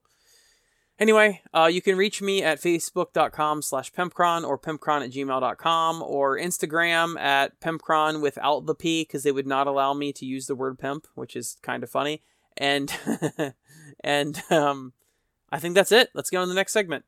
Anyway, 0.97 1.41
uh, 1.53 1.69
you 1.71 1.81
can 1.81 1.95
reach 1.95 2.21
me 2.21 2.41
at 2.41 2.59
facebook.com 2.59 3.61
slash 3.61 3.93
pimpcron 3.93 4.43
or 4.47 4.57
pimpcron 4.57 5.03
at 5.03 5.11
gmail.com 5.11 6.01
or 6.01 6.37
Instagram 6.37 7.19
at 7.19 7.59
pimpcron 7.59 8.21
without 8.21 8.65
the 8.65 8.75
P 8.75 9.03
because 9.03 9.23
they 9.23 9.31
would 9.31 9.47
not 9.47 9.67
allow 9.67 9.93
me 9.93 10.11
to 10.13 10.25
use 10.25 10.47
the 10.47 10.55
word 10.55 10.79
pimp, 10.79 11.07
which 11.13 11.35
is 11.35 11.57
kind 11.61 11.83
of 11.83 11.89
funny. 11.89 12.23
And, 12.57 12.95
and 14.03 14.41
um, 14.49 14.93
I 15.51 15.59
think 15.59 15.75
that's 15.75 15.91
it. 15.91 16.09
Let's 16.13 16.29
go 16.29 16.41
on 16.41 16.47
to 16.47 16.49
the 16.49 16.55
next 16.55 16.73
segment. 16.73 17.05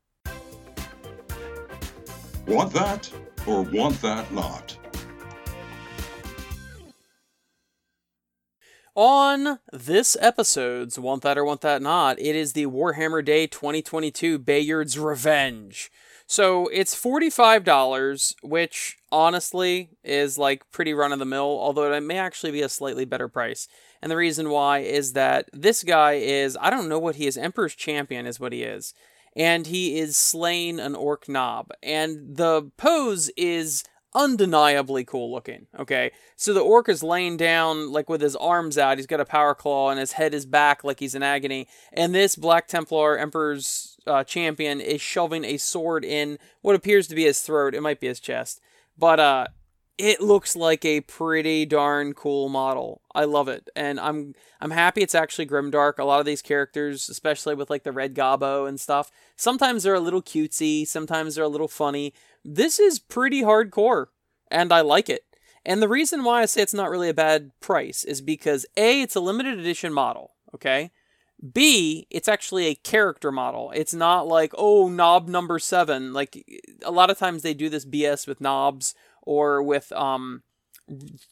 Want 2.47 2.71
that 2.73 3.11
or 3.47 3.63
want 3.63 3.99
that 4.03 4.31
not? 4.31 4.77
On 8.93 9.59
this 9.73 10.15
episode's 10.21 10.99
Want 10.99 11.23
That 11.23 11.37
or 11.37 11.43
Want 11.43 11.61
That 11.61 11.81
Not, 11.81 12.19
it 12.19 12.35
is 12.35 12.53
the 12.53 12.67
Warhammer 12.67 13.25
Day 13.25 13.47
2022 13.47 14.37
Bayard's 14.37 14.97
Revenge. 14.97 15.91
So 16.27 16.67
it's 16.67 16.95
$45, 16.95 18.35
which 18.41 18.97
honestly 19.11 19.89
is 20.03 20.37
like 20.37 20.69
pretty 20.71 20.93
run 20.93 21.11
of 21.11 21.19
the 21.19 21.25
mill, 21.25 21.43
although 21.59 21.91
it 21.91 22.01
may 22.01 22.17
actually 22.17 22.51
be 22.51 22.61
a 22.61 22.69
slightly 22.69 23.05
better 23.05 23.27
price. 23.27 23.67
And 24.01 24.11
the 24.11 24.17
reason 24.17 24.49
why 24.49 24.79
is 24.79 25.13
that 25.13 25.49
this 25.51 25.83
guy 25.83 26.13
is, 26.13 26.57
I 26.61 26.69
don't 26.69 26.87
know 26.89 26.99
what 26.99 27.15
he 27.15 27.25
is, 27.25 27.37
Emperor's 27.37 27.75
Champion 27.75 28.25
is 28.25 28.39
what 28.39 28.53
he 28.53 28.63
is. 28.63 28.93
And 29.35 29.67
he 29.67 29.99
is 29.99 30.15
slaying 30.15 30.79
an 30.79 30.95
orc 30.95 31.27
nob. 31.27 31.71
And 31.83 32.37
the 32.37 32.71
pose 32.77 33.29
is 33.35 33.83
undeniably 34.15 35.03
cool 35.03 35.31
looking. 35.31 35.67
Okay, 35.77 36.11
so 36.37 36.53
the 36.53 36.61
orc 36.61 36.87
is 36.87 37.03
laying 37.03 37.35
down 37.35 37.91
like 37.91 38.09
with 38.09 38.21
his 38.21 38.35
arms 38.37 38.77
out. 38.77 38.97
He's 38.97 39.05
got 39.05 39.19
a 39.19 39.25
power 39.25 39.53
claw 39.53 39.89
and 39.89 39.99
his 39.99 40.13
head 40.13 40.33
is 40.33 40.45
back 40.45 40.83
like 40.83 40.99
he's 40.99 41.13
in 41.13 41.21
agony. 41.21 41.67
And 41.91 42.15
this 42.15 42.35
Black 42.35 42.67
Templar 42.67 43.17
Emperor's 43.17 43.97
uh, 44.07 44.23
champion 44.23 44.79
is 44.79 45.01
shoving 45.01 45.43
a 45.43 45.57
sword 45.57 46.05
in 46.05 46.39
what 46.61 46.75
appears 46.75 47.07
to 47.07 47.15
be 47.15 47.25
his 47.25 47.41
throat. 47.41 47.75
It 47.75 47.81
might 47.81 47.99
be 47.99 48.07
his 48.07 48.21
chest, 48.21 48.61
but 48.97 49.19
uh, 49.19 49.47
it 49.97 50.21
looks 50.21 50.55
like 50.55 50.83
a 50.83 51.01
pretty 51.01 51.65
darn 51.65 52.13
cool 52.13 52.49
model. 52.49 53.01
I 53.13 53.25
love 53.25 53.47
it, 53.47 53.69
and 53.75 53.99
I'm 53.99 54.33
I'm 54.59 54.71
happy 54.71 55.01
it's 55.01 55.15
actually 55.15 55.47
grimdark. 55.47 55.97
A 55.97 56.03
lot 56.03 56.19
of 56.19 56.25
these 56.25 56.41
characters, 56.41 57.09
especially 57.09 57.55
with 57.55 57.69
like 57.69 57.83
the 57.83 57.91
red 57.91 58.13
gobbo 58.13 58.67
and 58.67 58.79
stuff, 58.79 59.11
sometimes 59.35 59.83
they're 59.83 59.93
a 59.93 59.99
little 59.99 60.21
cutesy, 60.21 60.87
sometimes 60.87 61.35
they're 61.35 61.45
a 61.45 61.49
little 61.49 61.67
funny, 61.67 62.13
this 62.43 62.79
is 62.79 62.99
pretty 62.99 63.41
hardcore, 63.41 64.07
and 64.51 64.71
I 64.71 64.81
like 64.81 65.09
it. 65.09 65.23
And 65.65 65.81
the 65.81 65.89
reason 65.89 66.23
why 66.23 66.41
I 66.41 66.45
say 66.45 66.61
it's 66.61 66.73
not 66.73 66.91
really 66.91 67.09
a 67.09 67.13
bad 67.13 67.51
price 67.59 68.03
is 68.03 68.21
because 68.21 68.65
A, 68.77 69.01
it's 69.01 69.15
a 69.15 69.19
limited 69.19 69.57
edition 69.57 69.91
model, 69.91 70.33
okay? 70.53 70.91
B, 71.53 72.07
it's 72.11 72.27
actually 72.27 72.67
a 72.67 72.75
character 72.75 73.31
model. 73.31 73.71
It's 73.75 73.93
not 73.93 74.27
like, 74.27 74.53
oh, 74.57 74.87
nob 74.87 75.27
number 75.27 75.57
seven. 75.59 76.13
Like 76.13 76.45
a 76.83 76.91
lot 76.91 77.09
of 77.09 77.17
times 77.17 77.41
they 77.41 77.53
do 77.53 77.67
this 77.67 77.85
BS 77.85 78.27
with 78.27 78.39
nobs 78.39 78.93
or 79.25 79.61
with 79.61 79.91
um 79.93 80.43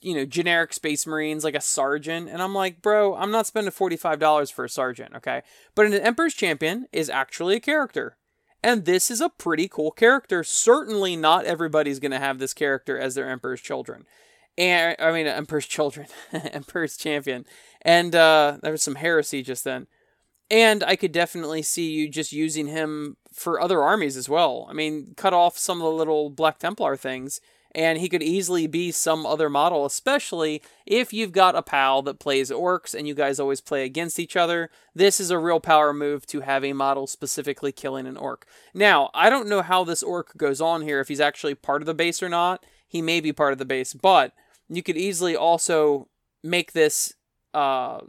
you 0.01 0.15
know, 0.15 0.25
generic 0.25 0.73
space 0.73 1.05
marines 1.05 1.43
like 1.43 1.55
a 1.55 1.61
sergeant. 1.61 2.29
And 2.29 2.41
I'm 2.41 2.55
like, 2.55 2.81
bro, 2.81 3.15
I'm 3.15 3.31
not 3.31 3.45
spending 3.45 3.71
$45 3.71 4.51
for 4.51 4.65
a 4.65 4.69
sergeant, 4.69 5.15
okay? 5.15 5.43
But 5.75 5.85
an 5.85 5.93
Emperor's 5.93 6.33
Champion 6.33 6.87
is 6.91 7.09
actually 7.09 7.55
a 7.55 7.59
character. 7.59 8.17
And 8.63 8.85
this 8.85 9.11
is 9.11 9.21
a 9.21 9.29
pretty 9.29 9.67
cool 9.67 9.91
character. 9.91 10.43
Certainly 10.43 11.17
not 11.17 11.45
everybody's 11.45 11.99
going 11.99 12.11
to 12.11 12.19
have 12.19 12.39
this 12.39 12.53
character 12.53 12.97
as 12.97 13.13
their 13.13 13.29
Emperor's 13.29 13.61
children. 13.61 14.05
And 14.57 14.95
I 14.99 15.11
mean, 15.11 15.27
Emperor's 15.27 15.67
children, 15.67 16.07
Emperor's 16.33 16.97
champion. 16.97 17.45
And 17.81 18.15
uh, 18.15 18.57
there 18.61 18.71
was 18.71 18.81
some 18.83 18.95
heresy 18.95 19.43
just 19.43 19.63
then. 19.63 19.87
And 20.49 20.83
I 20.83 20.95
could 20.95 21.11
definitely 21.11 21.61
see 21.61 21.91
you 21.91 22.09
just 22.09 22.31
using 22.31 22.67
him 22.67 23.17
for 23.33 23.59
other 23.59 23.81
armies 23.81 24.15
as 24.15 24.29
well. 24.29 24.67
I 24.69 24.73
mean, 24.73 25.13
cut 25.17 25.33
off 25.33 25.57
some 25.57 25.79
of 25.79 25.83
the 25.83 25.97
little 25.97 26.29
Black 26.29 26.59
Templar 26.59 26.95
things 26.95 27.41
and 27.75 27.97
he 27.97 28.09
could 28.09 28.21
easily 28.21 28.67
be 28.67 28.91
some 28.91 29.25
other 29.25 29.49
model, 29.49 29.85
especially 29.85 30.61
if 30.85 31.11
you've 31.11 31.31
got 31.31 31.55
a 31.55 31.61
pal 31.61 32.01
that 32.03 32.19
plays 32.19 32.51
orcs 32.51 32.93
and 32.93 33.07
you 33.07 33.13
guys 33.13 33.39
always 33.39 33.61
play 33.61 33.83
against 33.83 34.19
each 34.19 34.35
other. 34.35 34.69
This 34.93 35.19
is 35.19 35.31
a 35.31 35.39
real 35.39 35.59
power 35.59 35.93
move 35.93 36.25
to 36.27 36.41
have 36.41 36.63
a 36.63 36.73
model 36.73 37.07
specifically 37.07 37.71
killing 37.71 38.05
an 38.05 38.17
orc. 38.17 38.45
Now, 38.73 39.09
I 39.13 39.29
don't 39.29 39.49
know 39.49 39.61
how 39.61 39.83
this 39.83 40.03
orc 40.03 40.37
goes 40.37 40.61
on 40.61 40.81
here, 40.81 40.99
if 40.99 41.07
he's 41.07 41.21
actually 41.21 41.55
part 41.55 41.81
of 41.81 41.85
the 41.87 41.93
base 41.93 42.21
or 42.21 42.29
not. 42.29 42.63
He 42.87 43.01
may 43.01 43.21
be 43.21 43.33
part 43.33 43.53
of 43.53 43.57
the 43.57 43.65
base, 43.65 43.93
but 43.93 44.33
you 44.69 44.83
could 44.83 44.97
easily 44.97 45.35
also 45.35 46.09
make 46.43 46.73
this 46.73 47.13
uh, 47.55 48.01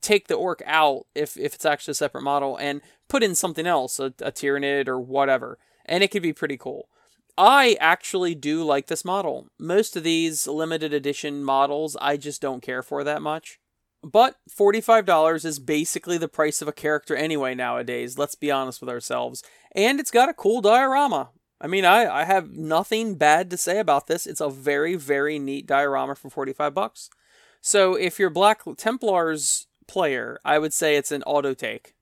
take 0.00 0.28
the 0.28 0.34
orc 0.34 0.62
out 0.66 1.06
if, 1.14 1.36
if 1.36 1.54
it's 1.54 1.66
actually 1.66 1.92
a 1.92 1.96
separate 1.96 2.22
model 2.22 2.56
and 2.56 2.80
put 3.08 3.22
in 3.22 3.34
something 3.34 3.66
else, 3.66 3.98
a, 3.98 4.06
a 4.20 4.32
Tyranid 4.32 4.88
or 4.88 4.98
whatever. 4.98 5.58
And 5.84 6.02
it 6.02 6.10
could 6.10 6.22
be 6.22 6.32
pretty 6.32 6.56
cool. 6.56 6.88
I 7.36 7.76
actually 7.80 8.34
do 8.34 8.62
like 8.62 8.86
this 8.86 9.04
model. 9.04 9.48
Most 9.58 9.96
of 9.96 10.02
these 10.02 10.46
limited 10.46 10.92
edition 10.92 11.42
models 11.42 11.96
I 12.00 12.16
just 12.16 12.42
don't 12.42 12.62
care 12.62 12.82
for 12.82 13.02
that 13.04 13.22
much. 13.22 13.58
But 14.02 14.36
$45 14.50 15.44
is 15.44 15.58
basically 15.58 16.18
the 16.18 16.28
price 16.28 16.60
of 16.60 16.68
a 16.68 16.72
character 16.72 17.14
anyway 17.14 17.54
nowadays, 17.54 18.18
let's 18.18 18.34
be 18.34 18.50
honest 18.50 18.80
with 18.80 18.90
ourselves. 18.90 19.44
And 19.76 20.00
it's 20.00 20.10
got 20.10 20.28
a 20.28 20.34
cool 20.34 20.60
diorama. 20.60 21.30
I 21.60 21.68
mean, 21.68 21.84
I, 21.84 22.12
I 22.12 22.24
have 22.24 22.50
nothing 22.50 23.14
bad 23.14 23.48
to 23.50 23.56
say 23.56 23.78
about 23.78 24.08
this. 24.08 24.26
It's 24.26 24.40
a 24.40 24.50
very, 24.50 24.96
very 24.96 25.38
neat 25.38 25.66
diorama 25.66 26.16
for 26.16 26.28
45 26.28 26.74
bucks. 26.74 27.10
So 27.60 27.94
if 27.94 28.18
you're 28.18 28.30
Black 28.30 28.62
Templars 28.76 29.68
player, 29.86 30.40
I 30.44 30.58
would 30.58 30.72
say 30.72 30.96
it's 30.96 31.12
an 31.12 31.22
auto 31.22 31.54
take. 31.54 31.94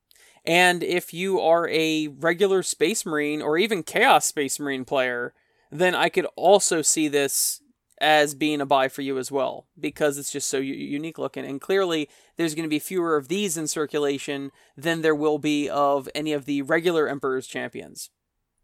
And 0.44 0.82
if 0.82 1.12
you 1.12 1.40
are 1.40 1.68
a 1.68 2.08
regular 2.08 2.62
Space 2.62 3.04
Marine 3.04 3.42
or 3.42 3.58
even 3.58 3.82
Chaos 3.82 4.26
Space 4.26 4.58
Marine 4.58 4.84
player, 4.84 5.34
then 5.70 5.94
I 5.94 6.08
could 6.08 6.26
also 6.36 6.82
see 6.82 7.08
this 7.08 7.60
as 8.00 8.34
being 8.34 8.62
a 8.62 8.66
buy 8.66 8.88
for 8.88 9.02
you 9.02 9.18
as 9.18 9.30
well 9.30 9.66
because 9.78 10.16
it's 10.16 10.32
just 10.32 10.48
so 10.48 10.58
unique 10.58 11.18
looking. 11.18 11.44
And 11.44 11.60
clearly, 11.60 12.08
there's 12.36 12.54
going 12.54 12.64
to 12.64 12.70
be 12.70 12.78
fewer 12.78 13.16
of 13.16 13.28
these 13.28 13.58
in 13.58 13.68
circulation 13.68 14.50
than 14.76 15.02
there 15.02 15.14
will 15.14 15.38
be 15.38 15.68
of 15.68 16.08
any 16.14 16.32
of 16.32 16.46
the 16.46 16.62
regular 16.62 17.06
Emperor's 17.06 17.46
champions. 17.46 18.10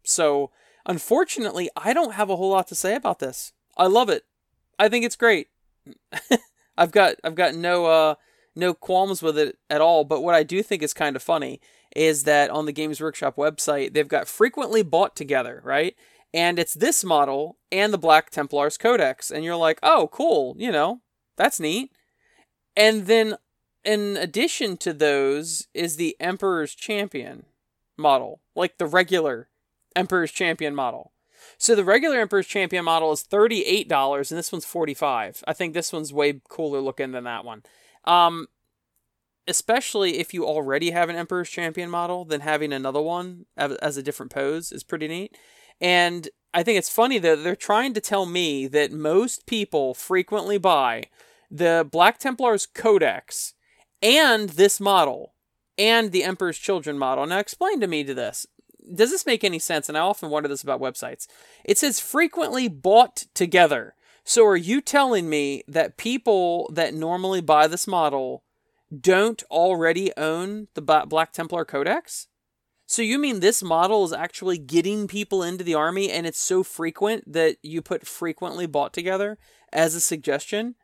So, 0.03 0.51
unfortunately, 0.87 1.69
I 1.77 1.93
don't 1.93 2.13
have 2.13 2.29
a 2.29 2.35
whole 2.35 2.49
lot 2.49 2.67
to 2.69 2.75
say 2.75 2.95
about 2.95 3.19
this. 3.19 3.53
I 3.77 3.85
love 3.85 4.09
it. 4.09 4.25
I 4.79 4.89
think 4.89 5.05
it's 5.05 5.15
great. 5.15 5.49
I've 6.77 6.91
got 6.91 7.15
I've 7.23 7.35
got 7.35 7.55
no 7.55 7.85
uh 7.85 8.15
no 8.57 8.73
qualms 8.73 9.21
with 9.21 9.37
it 9.37 9.57
at 9.69 9.81
all. 9.81 10.03
But 10.03 10.21
what 10.21 10.35
I 10.35 10.43
do 10.43 10.61
think 10.63 10.83
is 10.83 10.93
kind 10.93 11.15
of 11.15 11.23
funny 11.23 11.61
is 11.95 12.23
that 12.23 12.49
on 12.49 12.65
the 12.65 12.71
Games 12.71 12.99
Workshop 12.99 13.35
website, 13.37 13.93
they've 13.93 14.07
got 14.07 14.27
frequently 14.27 14.83
bought 14.83 15.15
together, 15.15 15.61
right? 15.63 15.95
And 16.33 16.59
it's 16.59 16.73
this 16.73 17.03
model 17.03 17.57
and 17.71 17.93
the 17.93 17.97
Black 17.97 18.29
Templars 18.29 18.77
Codex. 18.77 19.31
And 19.31 19.43
you're 19.43 19.55
like, 19.55 19.79
oh, 19.81 20.09
cool, 20.11 20.55
you 20.57 20.71
know, 20.71 21.01
that's 21.37 21.59
neat. 21.59 21.91
And 22.75 23.07
then 23.07 23.37
in 23.83 24.17
addition 24.17 24.77
to 24.77 24.93
those 24.93 25.67
is 25.73 25.95
the 25.95 26.15
Emperor's 26.19 26.75
Champion 26.75 27.45
model, 27.97 28.41
like 28.55 28.77
the 28.77 28.85
regular 28.85 29.47
Emperor's 29.95 30.31
Champion 30.31 30.75
model. 30.75 31.13
So 31.57 31.73
the 31.73 31.85
regular 31.85 32.19
Emperor's 32.19 32.47
Champion 32.47 32.85
model 32.85 33.11
is 33.11 33.23
$38 33.23 34.29
and 34.29 34.37
this 34.37 34.51
one's 34.51 34.65
45. 34.65 35.43
I 35.47 35.53
think 35.53 35.73
this 35.73 35.93
one's 35.93 36.13
way 36.13 36.41
cooler 36.49 36.81
looking 36.81 37.11
than 37.11 37.23
that 37.23 37.45
one. 37.45 37.63
Um, 38.07 38.47
especially 39.47 40.17
if 40.17 40.33
you 40.33 40.45
already 40.45 40.91
have 40.91 41.09
an 41.09 41.15
Emperor's 41.15 41.49
Champion 41.49 41.89
model, 41.89 42.25
then 42.25 42.41
having 42.41 42.73
another 42.73 43.01
one 43.01 43.45
as 43.55 43.97
a 43.97 44.03
different 44.03 44.31
pose 44.31 44.71
is 44.71 44.83
pretty 44.83 45.07
neat. 45.07 45.37
And 45.79 46.29
I 46.53 46.63
think 46.63 46.79
it's 46.79 46.89
funny 46.89 47.19
that 47.19 47.43
they're 47.43 47.55
trying 47.55 47.93
to 47.93 48.01
tell 48.01 48.25
me 48.25 48.67
that 48.67 48.91
most 48.91 49.45
people 49.45 49.93
frequently 49.93 50.57
buy 50.57 51.03
the 51.51 51.87
Black 51.89 52.19
Templar's 52.19 52.65
Codex 52.65 53.53
and 54.01 54.49
this 54.49 54.79
model 54.79 55.33
and 55.77 56.11
the 56.11 56.23
Emperor's 56.23 56.57
Children 56.57 56.97
model. 56.97 57.25
Now, 57.25 57.39
explain 57.39 57.79
to 57.81 57.87
me 57.87 58.03
to 58.03 58.13
this. 58.13 58.47
Does 58.93 59.11
this 59.11 59.25
make 59.25 59.43
any 59.43 59.59
sense? 59.59 59.87
And 59.87 59.97
I 59.97 60.01
often 60.01 60.29
wonder 60.29 60.49
this 60.49 60.63
about 60.63 60.81
websites. 60.81 61.27
It 61.63 61.77
says 61.77 61.99
frequently 61.99 62.67
bought 62.67 63.25
together. 63.33 63.93
So 64.27 64.45
are 64.45 64.57
you 64.57 64.81
telling 64.81 65.29
me 65.29 65.63
that 65.69 65.95
people 65.95 66.69
that 66.73 66.93
normally 66.93 67.39
buy 67.39 67.65
this 67.67 67.87
model 67.87 68.43
don't 68.93 69.41
already 69.43 70.11
own 70.17 70.67
the 70.73 70.81
Black 70.81 71.31
Templar 71.31 71.63
Codex? 71.63 72.27
So 72.85 73.01
you 73.01 73.19
mean 73.19 73.39
this 73.39 73.63
model 73.63 74.03
is 74.03 74.11
actually 74.11 74.57
getting 74.57 75.07
people 75.07 75.43
into 75.43 75.63
the 75.63 75.75
army 75.75 76.11
and 76.11 76.27
it's 76.27 76.41
so 76.41 76.61
frequent 76.61 77.31
that 77.31 77.55
you 77.61 77.81
put 77.81 78.05
frequently 78.05 78.65
bought 78.65 78.91
together 78.91 79.37
as 79.71 79.95
a 79.95 80.01
suggestion? 80.01 80.75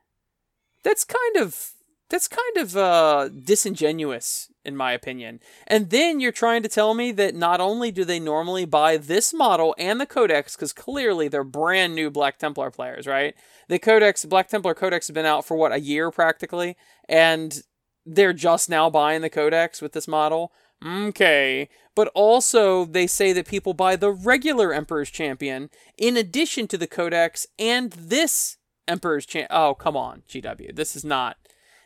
That's 0.83 1.03
kind 1.03 1.35
of 1.35 1.71
that's 2.09 2.27
kind 2.27 2.57
of 2.57 2.77
uh, 2.77 3.29
disingenuous 3.29 4.49
in 4.65 4.75
my 4.75 4.93
opinion. 4.93 5.39
And 5.67 5.89
then 5.89 6.19
you're 6.19 6.31
trying 6.31 6.63
to 6.63 6.69
tell 6.69 6.93
me 6.93 7.11
that 7.13 7.35
not 7.35 7.59
only 7.59 7.91
do 7.91 8.05
they 8.05 8.19
normally 8.19 8.65
buy 8.65 8.97
this 8.97 9.33
model 9.33 9.75
and 9.77 9.99
the 9.99 10.05
Codex, 10.05 10.55
because 10.55 10.73
clearly 10.73 11.27
they're 11.27 11.43
brand 11.43 11.95
new 11.95 12.09
Black 12.09 12.37
Templar 12.37 12.71
players, 12.71 13.05
right? 13.05 13.35
The 13.67 13.79
Codex, 13.79 14.25
Black 14.25 14.47
Templar 14.47 14.73
Codex 14.73 15.07
has 15.07 15.13
been 15.13 15.25
out 15.25 15.45
for 15.45 15.57
what, 15.57 15.73
a 15.73 15.79
year 15.79 16.11
practically? 16.11 16.77
And 17.09 17.61
they're 18.05 18.33
just 18.33 18.69
now 18.69 18.89
buying 18.89 19.21
the 19.21 19.29
Codex 19.29 19.81
with 19.81 19.93
this 19.93 20.07
model. 20.07 20.51
Okay. 20.85 21.69
But 21.95 22.09
also, 22.15 22.85
they 22.85 23.07
say 23.07 23.33
that 23.33 23.47
people 23.47 23.73
buy 23.73 23.95
the 23.95 24.11
regular 24.11 24.73
Emperor's 24.73 25.09
Champion 25.09 25.69
in 25.97 26.17
addition 26.17 26.67
to 26.69 26.77
the 26.77 26.87
Codex 26.87 27.47
and 27.59 27.91
this 27.91 28.57
Emperor's 28.87 29.25
Champion. 29.25 29.47
Oh, 29.51 29.75
come 29.75 29.95
on, 29.95 30.23
GW. 30.27 30.75
This 30.75 30.95
is 30.95 31.05
not 31.05 31.37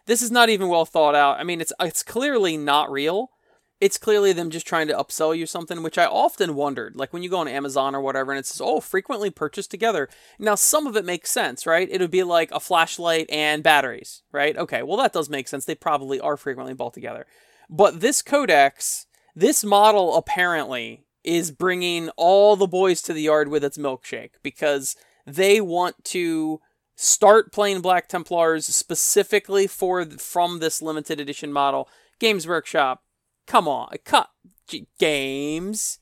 this 0.08 0.22
is 0.22 0.32
not 0.32 0.50
even 0.50 0.70
well 0.70 0.86
thought 0.86 1.16
out. 1.16 1.40
I 1.40 1.44
mean, 1.44 1.62
it's 1.62 1.74
it's 1.80 2.02
clearly 2.02 2.58
not 2.58 2.92
real. 2.92 3.32
It's 3.80 4.00
clearly 4.00 4.34
them 4.34 4.50
just 4.50 4.66
trying 4.66 4.88
to 4.88 4.96
upsell 4.96 5.38
you 5.38 5.46
something, 5.46 5.84
which 5.84 6.00
I 6.00 6.06
often 6.08 6.56
wondered. 6.56 6.96
Like 6.96 7.14
when 7.14 7.22
you 7.22 7.30
go 7.30 7.38
on 7.38 7.48
Amazon 7.48 7.94
or 7.94 8.02
whatever, 8.02 8.32
and 8.32 8.40
it 8.40 8.48
says, 8.48 8.62
"Oh, 8.64 8.80
frequently 8.80 9.30
purchased 9.30 9.70
together." 9.70 10.10
Now, 10.40 10.56
some 10.56 10.88
of 10.88 10.98
it 10.98 11.06
makes 11.06 11.30
sense, 11.30 11.68
right? 11.68 11.88
It 11.92 12.02
would 12.02 12.10
be 12.10 12.24
like 12.24 12.50
a 12.52 12.60
flashlight 12.60 13.30
and 13.30 13.62
batteries, 13.62 14.24
right? 14.32 14.58
Okay, 14.58 14.82
well 14.82 14.98
that 14.98 15.14
does 15.14 15.30
make 15.30 15.48
sense. 15.48 15.66
They 15.66 15.76
probably 15.76 16.20
are 16.20 16.38
frequently 16.38 16.74
bought 16.74 16.96
together. 16.96 17.28
But 17.70 18.00
this 18.00 18.22
codex, 18.22 19.06
this 19.36 19.64
model 19.64 20.16
apparently 20.16 21.04
is 21.24 21.52
bringing 21.52 22.10
all 22.16 22.56
the 22.56 22.66
boys 22.66 23.02
to 23.04 23.14
the 23.14 23.24
yard 23.24 23.50
with 23.50 23.64
its 23.64 23.78
milkshake 23.78 24.32
because 24.42 24.96
they 25.26 25.60
want 25.60 26.02
to 26.06 26.62
start 26.98 27.54
playing 27.54 27.80
Black 27.80 28.10
Templars 28.10 28.66
specifically 28.66 29.68
for 29.68 30.04
from 30.04 30.60
this 30.60 30.82
limited 30.82 31.20
edition 31.22 31.54
model. 31.54 31.88
Games 32.20 32.48
Workshop, 32.48 33.04
come 33.46 33.68
on, 33.68 33.90
cut 34.04 34.30
games, 35.00 36.00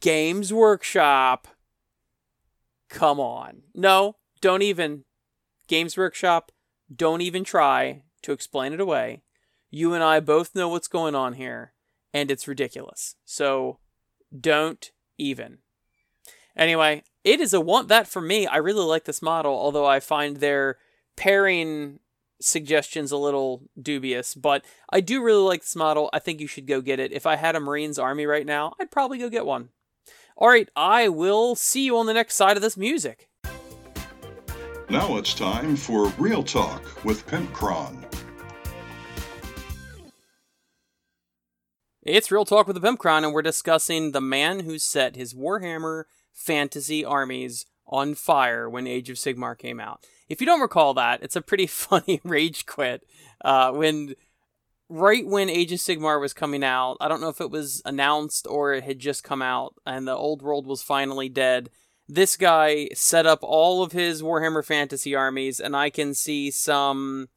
Games 0.00 0.52
Workshop. 0.52 1.48
Come 2.88 3.20
on, 3.20 3.62
no, 3.74 4.16
don't 4.40 4.62
even. 4.62 5.04
Games 5.68 5.96
Workshop, 5.96 6.50
don't 6.94 7.20
even 7.20 7.44
try 7.44 8.02
to 8.22 8.32
explain 8.32 8.72
it 8.72 8.80
away. 8.80 9.22
You 9.70 9.94
and 9.94 10.02
I 10.02 10.18
both 10.18 10.54
know 10.54 10.68
what's 10.68 10.88
going 10.88 11.14
on 11.14 11.34
here, 11.34 11.74
and 12.12 12.30
it's 12.30 12.48
ridiculous. 12.48 13.14
So, 13.24 13.78
don't 14.36 14.90
even. 15.16 15.58
Anyway, 16.56 17.04
it 17.24 17.40
is 17.40 17.52
a 17.52 17.60
want 17.60 17.88
that 17.88 18.06
for 18.06 18.20
me. 18.20 18.46
I 18.46 18.56
really 18.56 18.84
like 18.84 19.04
this 19.04 19.22
model, 19.22 19.52
although 19.52 19.86
I 19.86 20.00
find 20.00 20.38
their 20.38 20.78
pairing 21.16 22.00
suggestions 22.40 23.12
a 23.12 23.16
little 23.18 23.62
dubious, 23.80 24.34
but 24.34 24.64
I 24.90 25.00
do 25.00 25.22
really 25.22 25.42
like 25.42 25.60
this 25.60 25.76
model. 25.76 26.08
I 26.12 26.18
think 26.18 26.40
you 26.40 26.46
should 26.46 26.66
go 26.66 26.80
get 26.80 26.98
it. 26.98 27.12
If 27.12 27.26
I 27.26 27.36
had 27.36 27.56
a 27.56 27.60
Marines 27.60 27.98
army 27.98 28.24
right 28.24 28.46
now, 28.46 28.72
I'd 28.80 28.90
probably 28.90 29.18
go 29.18 29.28
get 29.28 29.44
one. 29.44 29.68
All 30.36 30.48
right, 30.48 30.68
I 30.74 31.08
will 31.08 31.54
see 31.54 31.84
you 31.84 31.98
on 31.98 32.06
the 32.06 32.14
next 32.14 32.36
side 32.36 32.56
of 32.56 32.62
this 32.62 32.76
music. 32.76 33.28
Now 34.88 35.18
it's 35.18 35.34
time 35.34 35.76
for 35.76 36.08
Real 36.18 36.42
Talk 36.42 37.04
with 37.04 37.26
Pimpcron. 37.26 38.06
It's 42.02 42.32
Real 42.32 42.46
Talk 42.46 42.66
with 42.66 42.80
the 42.80 42.88
Pimpcron, 42.88 43.24
and 43.24 43.34
we're 43.34 43.42
discussing 43.42 44.12
the 44.12 44.22
man 44.22 44.60
who 44.60 44.78
set 44.78 45.16
his 45.16 45.34
Warhammer 45.34 46.04
fantasy 46.32 47.04
armies 47.04 47.66
on 47.86 48.14
fire 48.14 48.68
when 48.70 48.86
Age 48.86 49.10
of 49.10 49.16
Sigmar 49.16 49.58
came 49.58 49.80
out. 49.80 50.04
If 50.28 50.40
you 50.40 50.46
don't 50.46 50.60
recall 50.60 50.94
that, 50.94 51.22
it's 51.22 51.36
a 51.36 51.42
pretty 51.42 51.66
funny 51.66 52.20
rage 52.24 52.66
quit. 52.66 53.06
Uh, 53.44 53.72
when 53.72 54.14
right 54.88 55.26
when 55.26 55.48
Age 55.48 55.72
of 55.72 55.78
Sigmar 55.78 56.20
was 56.20 56.32
coming 56.32 56.64
out, 56.64 56.96
I 57.00 57.08
don't 57.08 57.20
know 57.20 57.28
if 57.28 57.40
it 57.40 57.50
was 57.50 57.80
announced 57.84 58.46
or 58.48 58.74
it 58.74 58.84
had 58.84 58.98
just 58.98 59.24
come 59.24 59.40
out, 59.42 59.74
and 59.86 60.06
the 60.06 60.14
old 60.14 60.42
world 60.42 60.66
was 60.66 60.82
finally 60.82 61.28
dead. 61.28 61.70
This 62.08 62.36
guy 62.36 62.88
set 62.92 63.24
up 63.24 63.38
all 63.42 63.82
of 63.82 63.92
his 63.92 64.20
Warhammer 64.20 64.64
Fantasy 64.64 65.14
armies, 65.14 65.60
and 65.60 65.76
I 65.76 65.90
can 65.90 66.12
see 66.12 66.50
some. 66.50 67.28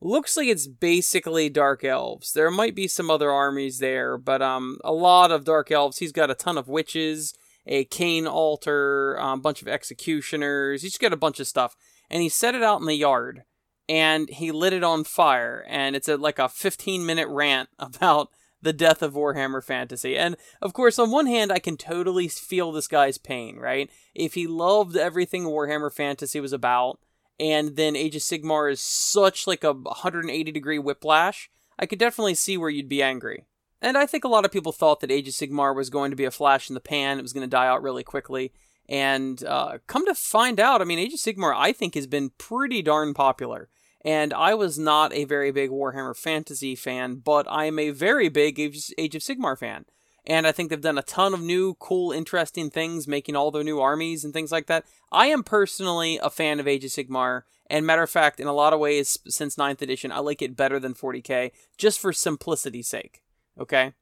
Looks 0.00 0.36
like 0.36 0.48
it's 0.48 0.66
basically 0.66 1.48
Dark 1.48 1.82
Elves. 1.82 2.32
There 2.32 2.50
might 2.50 2.74
be 2.74 2.86
some 2.86 3.10
other 3.10 3.30
armies 3.30 3.78
there, 3.78 4.18
but 4.18 4.42
um, 4.42 4.78
a 4.84 4.92
lot 4.92 5.32
of 5.32 5.44
Dark 5.44 5.70
Elves. 5.72 5.98
He's 5.98 6.12
got 6.12 6.30
a 6.30 6.34
ton 6.34 6.58
of 6.58 6.68
witches, 6.68 7.34
a 7.66 7.84
Khaine 7.86 8.26
altar, 8.26 9.14
a 9.14 9.24
um, 9.24 9.40
bunch 9.40 9.62
of 9.62 9.68
executioners. 9.68 10.82
He's 10.82 10.98
got 10.98 11.12
a 11.12 11.16
bunch 11.16 11.40
of 11.40 11.46
stuff, 11.46 11.76
and 12.10 12.22
he 12.22 12.28
set 12.28 12.54
it 12.54 12.62
out 12.62 12.80
in 12.80 12.86
the 12.86 12.94
yard 12.94 13.44
and 13.88 14.28
he 14.30 14.50
lit 14.50 14.72
it 14.72 14.82
on 14.82 15.04
fire 15.04 15.64
and 15.68 15.94
it's 15.94 16.08
a, 16.08 16.16
like 16.16 16.38
a 16.38 16.48
15 16.48 17.04
minute 17.04 17.28
rant 17.28 17.68
about 17.78 18.30
the 18.62 18.72
death 18.72 19.02
of 19.02 19.12
Warhammer 19.12 19.62
Fantasy. 19.62 20.16
And 20.16 20.36
of 20.62 20.72
course, 20.72 20.98
on 20.98 21.10
one 21.10 21.26
hand, 21.26 21.52
I 21.52 21.58
can 21.58 21.76
totally 21.76 22.28
feel 22.28 22.72
this 22.72 22.88
guy's 22.88 23.18
pain, 23.18 23.58
right? 23.58 23.90
If 24.14 24.34
he 24.34 24.46
loved 24.46 24.96
everything 24.96 25.44
Warhammer 25.44 25.92
Fantasy 25.92 26.40
was 26.40 26.54
about, 26.54 26.98
and 27.38 27.76
then 27.76 27.94
Age 27.94 28.16
of 28.16 28.22
Sigmar 28.22 28.72
is 28.72 28.80
such 28.80 29.46
like 29.46 29.64
a 29.64 29.74
180 29.74 30.50
degree 30.50 30.78
whiplash, 30.78 31.50
I 31.78 31.84
could 31.84 31.98
definitely 31.98 32.36
see 32.36 32.56
where 32.56 32.70
you'd 32.70 32.88
be 32.88 33.02
angry. 33.02 33.44
And 33.84 33.98
I 33.98 34.06
think 34.06 34.24
a 34.24 34.28
lot 34.28 34.46
of 34.46 34.50
people 34.50 34.72
thought 34.72 35.00
that 35.00 35.10
Age 35.10 35.28
of 35.28 35.34
Sigmar 35.34 35.76
was 35.76 35.90
going 35.90 36.10
to 36.10 36.16
be 36.16 36.24
a 36.24 36.30
flash 36.30 36.70
in 36.70 36.74
the 36.74 36.80
pan, 36.80 37.18
it 37.18 37.22
was 37.22 37.34
going 37.34 37.46
to 37.46 37.56
die 37.56 37.66
out 37.66 37.82
really 37.82 38.02
quickly. 38.02 38.50
And 38.88 39.44
uh, 39.44 39.78
come 39.86 40.06
to 40.06 40.14
find 40.14 40.58
out, 40.58 40.80
I 40.80 40.84
mean, 40.86 40.98
Age 40.98 41.12
of 41.12 41.20
Sigmar, 41.20 41.54
I 41.54 41.72
think, 41.72 41.94
has 41.94 42.06
been 42.06 42.30
pretty 42.38 42.80
darn 42.80 43.12
popular. 43.12 43.68
And 44.02 44.32
I 44.32 44.54
was 44.54 44.78
not 44.78 45.12
a 45.12 45.24
very 45.24 45.50
big 45.50 45.70
Warhammer 45.70 46.16
Fantasy 46.16 46.74
fan, 46.74 47.16
but 47.16 47.46
I 47.50 47.66
am 47.66 47.78
a 47.78 47.90
very 47.90 48.30
big 48.30 48.58
Age 48.58 49.14
of 49.14 49.20
Sigmar 49.22 49.58
fan. 49.58 49.84
And 50.26 50.46
I 50.46 50.52
think 50.52 50.70
they've 50.70 50.80
done 50.80 50.96
a 50.96 51.02
ton 51.02 51.34
of 51.34 51.42
new, 51.42 51.74
cool, 51.74 52.10
interesting 52.10 52.70
things, 52.70 53.06
making 53.06 53.36
all 53.36 53.50
their 53.50 53.62
new 53.62 53.80
armies 53.80 54.24
and 54.24 54.32
things 54.32 54.50
like 54.50 54.66
that. 54.66 54.86
I 55.12 55.26
am 55.26 55.42
personally 55.42 56.18
a 56.22 56.30
fan 56.30 56.58
of 56.58 56.66
Age 56.66 56.86
of 56.86 56.90
Sigmar. 56.90 57.42
And 57.68 57.84
matter 57.84 58.02
of 58.02 58.08
fact, 58.08 58.40
in 58.40 58.46
a 58.46 58.54
lot 58.54 58.72
of 58.72 58.80
ways, 58.80 59.18
since 59.28 59.56
9th 59.56 59.82
edition, 59.82 60.10
I 60.10 60.20
like 60.20 60.40
it 60.40 60.56
better 60.56 60.80
than 60.80 60.94
40k, 60.94 61.50
just 61.76 62.00
for 62.00 62.14
simplicity's 62.14 62.88
sake. 62.88 63.23
Okay? 63.58 63.92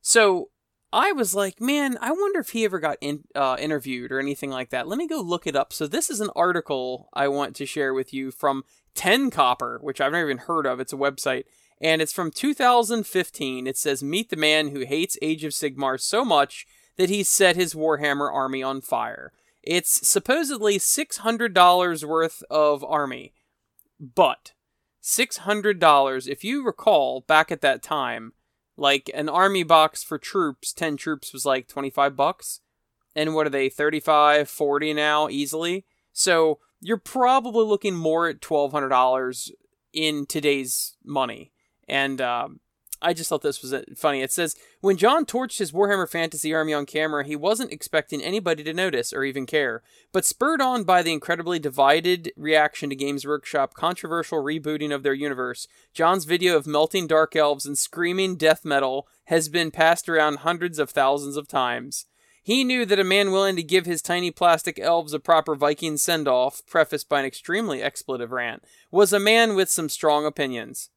So 0.00 0.50
I 0.92 1.12
was 1.12 1.34
like, 1.34 1.60
man, 1.60 1.96
I 2.02 2.10
wonder 2.10 2.40
if 2.40 2.50
he 2.50 2.64
ever 2.64 2.78
got 2.78 2.98
in, 3.00 3.24
uh, 3.34 3.56
interviewed 3.58 4.12
or 4.12 4.20
anything 4.20 4.50
like 4.50 4.70
that. 4.70 4.86
Let 4.86 4.98
me 4.98 5.08
go 5.08 5.20
look 5.20 5.46
it 5.46 5.56
up. 5.56 5.72
So 5.72 5.86
this 5.86 6.10
is 6.10 6.20
an 6.20 6.30
article 6.36 7.08
I 7.14 7.28
want 7.28 7.56
to 7.56 7.66
share 7.66 7.94
with 7.94 8.12
you 8.12 8.30
from 8.30 8.64
Ten 8.94 9.30
Copper, 9.30 9.78
which 9.80 10.00
I've 10.00 10.12
never 10.12 10.28
even 10.28 10.38
heard 10.38 10.66
of. 10.66 10.80
It's 10.80 10.92
a 10.92 10.96
website, 10.96 11.44
and 11.80 12.02
it's 12.02 12.12
from 12.12 12.30
2015. 12.30 13.66
It 13.66 13.78
says, 13.78 14.02
"Meet 14.02 14.28
the 14.28 14.36
man 14.36 14.68
who 14.68 14.80
hates 14.80 15.16
Age 15.22 15.44
of 15.44 15.52
Sigmar 15.52 15.98
so 15.98 16.26
much 16.26 16.66
that 16.96 17.08
he 17.08 17.22
set 17.22 17.56
his 17.56 17.72
Warhammer 17.72 18.30
army 18.30 18.62
on 18.62 18.82
fire." 18.82 19.32
It's 19.62 20.06
supposedly 20.06 20.78
$600 20.78 22.04
worth 22.04 22.42
of 22.50 22.84
army, 22.84 23.32
but 23.98 24.52
$600, 25.00 26.28
if 26.28 26.44
you 26.44 26.64
recall, 26.64 27.22
back 27.22 27.50
at 27.50 27.60
that 27.62 27.82
time 27.82 28.32
like 28.76 29.10
an 29.14 29.28
army 29.28 29.62
box 29.62 30.02
for 30.02 30.18
troops, 30.18 30.72
10 30.72 30.96
troops 30.96 31.32
was 31.32 31.44
like 31.44 31.68
25 31.68 32.16
bucks. 32.16 32.60
And 33.14 33.34
what 33.34 33.46
are 33.46 33.50
they, 33.50 33.68
35, 33.68 34.48
40 34.48 34.94
now 34.94 35.28
easily? 35.28 35.84
So 36.12 36.58
you're 36.80 36.96
probably 36.96 37.64
looking 37.64 37.94
more 37.94 38.28
at 38.28 38.40
$1,200 38.40 39.50
in 39.92 40.26
today's 40.26 40.96
money. 41.04 41.52
And 41.86 42.20
um, 42.20 42.60
I 43.02 43.12
just 43.12 43.28
thought 43.28 43.42
this 43.42 43.60
was 43.60 43.72
uh, 43.72 43.82
funny. 43.96 44.22
It 44.22 44.32
says 44.32 44.56
when 44.80 44.96
John 44.96 45.26
torched 45.26 45.58
his 45.58 45.72
Warhammer 45.72 46.08
Fantasy 46.08 46.54
army 46.54 46.72
on 46.72 46.86
camera, 46.86 47.24
he 47.24 47.36
wasn't 47.36 47.72
expecting 47.72 48.22
anybody 48.22 48.62
to 48.64 48.72
notice 48.72 49.12
or 49.12 49.24
even 49.24 49.44
care. 49.44 49.82
But 50.12 50.24
spurred 50.24 50.60
on 50.62 50.84
by 50.84 51.02
the 51.02 51.12
incredibly 51.12 51.58
divided 51.58 52.32
reaction 52.36 52.90
to 52.90 52.96
Games 52.96 53.26
Workshop 53.26 53.74
controversial 53.74 54.42
rebooting 54.42 54.94
of 54.94 55.02
their 55.02 55.14
universe, 55.14 55.66
John's 55.92 56.24
video 56.24 56.56
of 56.56 56.66
melting 56.66 57.06
dark 57.06 57.34
elves 57.36 57.66
and 57.66 57.76
screaming 57.76 58.36
death 58.36 58.64
metal 58.64 59.06
has 59.24 59.48
been 59.48 59.70
passed 59.70 60.08
around 60.08 60.38
hundreds 60.38 60.78
of 60.78 60.90
thousands 60.90 61.36
of 61.36 61.48
times. 61.48 62.06
He 62.44 62.64
knew 62.64 62.84
that 62.86 62.98
a 62.98 63.04
man 63.04 63.30
willing 63.30 63.54
to 63.54 63.62
give 63.62 63.86
his 63.86 64.02
tiny 64.02 64.32
plastic 64.32 64.78
elves 64.80 65.12
a 65.12 65.20
proper 65.20 65.54
Viking 65.54 65.96
send 65.96 66.26
off, 66.26 66.60
prefaced 66.66 67.08
by 67.08 67.20
an 67.20 67.26
extremely 67.26 67.80
expletive 67.80 68.32
rant, 68.32 68.64
was 68.90 69.12
a 69.12 69.20
man 69.20 69.54
with 69.54 69.70
some 69.70 69.88
strong 69.88 70.26
opinions. 70.26 70.90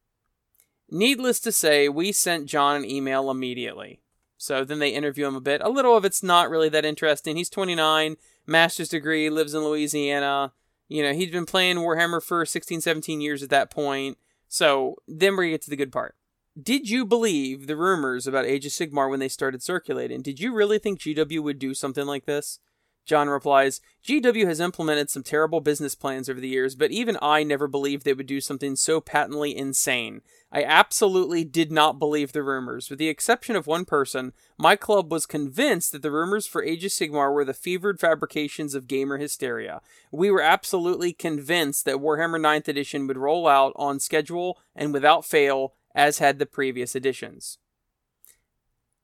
Needless 0.89 1.39
to 1.41 1.51
say, 1.51 1.89
we 1.89 2.11
sent 2.11 2.45
John 2.45 2.77
an 2.77 2.85
email 2.85 3.31
immediately. 3.31 4.01
So 4.37 4.63
then 4.63 4.79
they 4.79 4.89
interview 4.89 5.27
him 5.27 5.35
a 5.35 5.41
bit. 5.41 5.61
A 5.61 5.69
little 5.69 5.95
of 5.95 6.05
it's 6.05 6.21
not 6.21 6.49
really 6.49 6.69
that 6.69 6.85
interesting. 6.85 7.35
He's 7.35 7.49
29, 7.49 8.17
master's 8.45 8.89
degree, 8.89 9.29
lives 9.29 9.53
in 9.53 9.63
Louisiana. 9.63 10.53
You 10.87 11.03
know, 11.03 11.13
he'd 11.13 11.31
been 11.31 11.45
playing 11.45 11.77
Warhammer 11.77 12.21
for 12.21 12.45
16, 12.45 12.81
17 12.81 13.21
years 13.21 13.41
at 13.41 13.49
that 13.49 13.71
point. 13.71 14.17
So 14.47 14.97
then 15.07 15.35
we 15.35 15.49
get 15.49 15.61
to 15.63 15.69
the 15.69 15.75
good 15.75 15.91
part. 15.91 16.15
Did 16.61 16.89
you 16.89 17.05
believe 17.05 17.67
the 17.67 17.75
rumors 17.75 18.27
about 18.27 18.45
Age 18.45 18.65
of 18.65 18.71
Sigmar 18.71 19.09
when 19.09 19.19
they 19.19 19.27
started 19.27 19.61
circulating? 19.63 20.21
Did 20.21 20.39
you 20.39 20.53
really 20.53 20.79
think 20.79 20.99
GW 20.99 21.41
would 21.41 21.59
do 21.59 21.73
something 21.73 22.05
like 22.05 22.25
this? 22.25 22.59
John 23.05 23.29
replies, 23.29 23.81
GW 24.07 24.47
has 24.47 24.59
implemented 24.59 25.09
some 25.09 25.21
terrible 25.21 25.61
business 25.61 25.95
plans 25.95 26.29
over 26.29 26.39
the 26.39 26.47
years, 26.47 26.75
but 26.75 26.91
even 26.91 27.17
I 27.21 27.43
never 27.43 27.67
believed 27.67 28.03
they 28.03 28.13
would 28.13 28.25
do 28.25 28.41
something 28.41 28.75
so 28.75 28.99
patently 28.99 29.55
insane. 29.55 30.21
I 30.55 30.63
absolutely 30.63 31.43
did 31.43 31.69
not 31.69 31.99
believe 31.99 32.31
the 32.31 32.41
rumors. 32.41 32.89
With 32.89 32.97
the 32.97 33.09
exception 33.09 33.57
of 33.57 33.67
one 33.67 33.83
person, 33.83 34.31
my 34.57 34.77
club 34.77 35.11
was 35.11 35.25
convinced 35.25 35.91
that 35.91 36.01
the 36.01 36.11
rumors 36.11 36.47
for 36.47 36.63
Age 36.63 36.85
of 36.85 36.91
Sigmar 36.91 37.33
were 37.33 37.43
the 37.43 37.53
fevered 37.53 37.99
fabrications 37.99 38.73
of 38.73 38.87
gamer 38.87 39.17
hysteria. 39.17 39.81
We 40.13 40.31
were 40.31 40.41
absolutely 40.41 41.11
convinced 41.11 41.83
that 41.83 41.97
Warhammer 41.97 42.39
9th 42.39 42.69
edition 42.69 43.05
would 43.05 43.17
roll 43.17 43.49
out 43.49 43.73
on 43.75 43.99
schedule 43.99 44.57
and 44.73 44.93
without 44.93 45.25
fail, 45.25 45.73
as 45.93 46.19
had 46.19 46.39
the 46.39 46.45
previous 46.45 46.95
editions. 46.95 47.57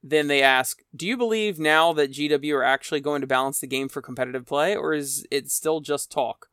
Then 0.02 0.28
they 0.28 0.42
ask, 0.42 0.84
Do 0.96 1.06
you 1.06 1.18
believe 1.18 1.60
now 1.60 1.92
that 1.92 2.14
GW 2.14 2.56
are 2.56 2.64
actually 2.64 3.02
going 3.02 3.20
to 3.20 3.28
balance 3.28 3.60
the 3.60 3.68
game 3.68 3.90
for 3.90 4.02
competitive 4.02 4.46
play, 4.46 4.74
or 4.74 4.94
is 4.94 5.28
it 5.30 5.52
still 5.52 5.82
just 5.82 6.14
talk? 6.14 6.48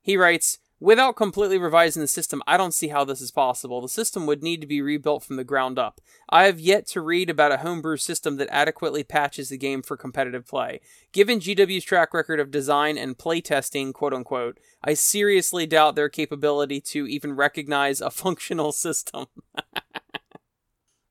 He 0.00 0.16
writes, 0.16 0.58
Without 0.82 1.14
completely 1.14 1.58
revising 1.58 2.00
the 2.02 2.08
system, 2.08 2.42
I 2.44 2.56
don't 2.56 2.74
see 2.74 2.88
how 2.88 3.04
this 3.04 3.20
is 3.20 3.30
possible. 3.30 3.80
The 3.80 3.88
system 3.88 4.26
would 4.26 4.42
need 4.42 4.60
to 4.62 4.66
be 4.66 4.82
rebuilt 4.82 5.22
from 5.22 5.36
the 5.36 5.44
ground 5.44 5.78
up. 5.78 6.00
I 6.28 6.46
have 6.46 6.58
yet 6.58 6.88
to 6.88 7.00
read 7.00 7.30
about 7.30 7.52
a 7.52 7.58
homebrew 7.58 7.98
system 7.98 8.36
that 8.38 8.48
adequately 8.50 9.04
patches 9.04 9.50
the 9.50 9.56
game 9.56 9.82
for 9.82 9.96
competitive 9.96 10.44
play. 10.44 10.80
Given 11.12 11.38
GW's 11.38 11.84
track 11.84 12.12
record 12.12 12.40
of 12.40 12.50
design 12.50 12.98
and 12.98 13.16
playtesting, 13.16 13.92
quote 13.92 14.12
unquote, 14.12 14.58
I 14.82 14.94
seriously 14.94 15.66
doubt 15.66 15.94
their 15.94 16.08
capability 16.08 16.80
to 16.80 17.06
even 17.06 17.36
recognize 17.36 18.00
a 18.00 18.10
functional 18.10 18.72
system. 18.72 19.26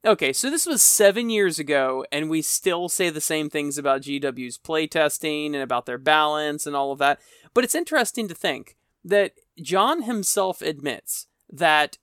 Okay, 0.03 0.33
so 0.33 0.49
this 0.49 0.65
was 0.65 0.81
seven 0.81 1.29
years 1.29 1.59
ago, 1.59 2.03
and 2.11 2.27
we 2.27 2.41
still 2.41 2.89
say 2.89 3.11
the 3.11 3.21
same 3.21 3.51
things 3.51 3.77
about 3.77 4.01
GW's 4.01 4.57
playtesting 4.57 5.53
and 5.53 5.61
about 5.61 5.85
their 5.85 5.99
balance 5.99 6.65
and 6.65 6.75
all 6.75 6.91
of 6.91 6.97
that. 6.97 7.19
But 7.53 7.63
it's 7.63 7.75
interesting 7.75 8.27
to 8.27 8.33
think 8.33 8.77
that 9.03 9.33
John 9.61 10.03
himself 10.03 10.61
admits 10.61 11.27
that 11.51 11.97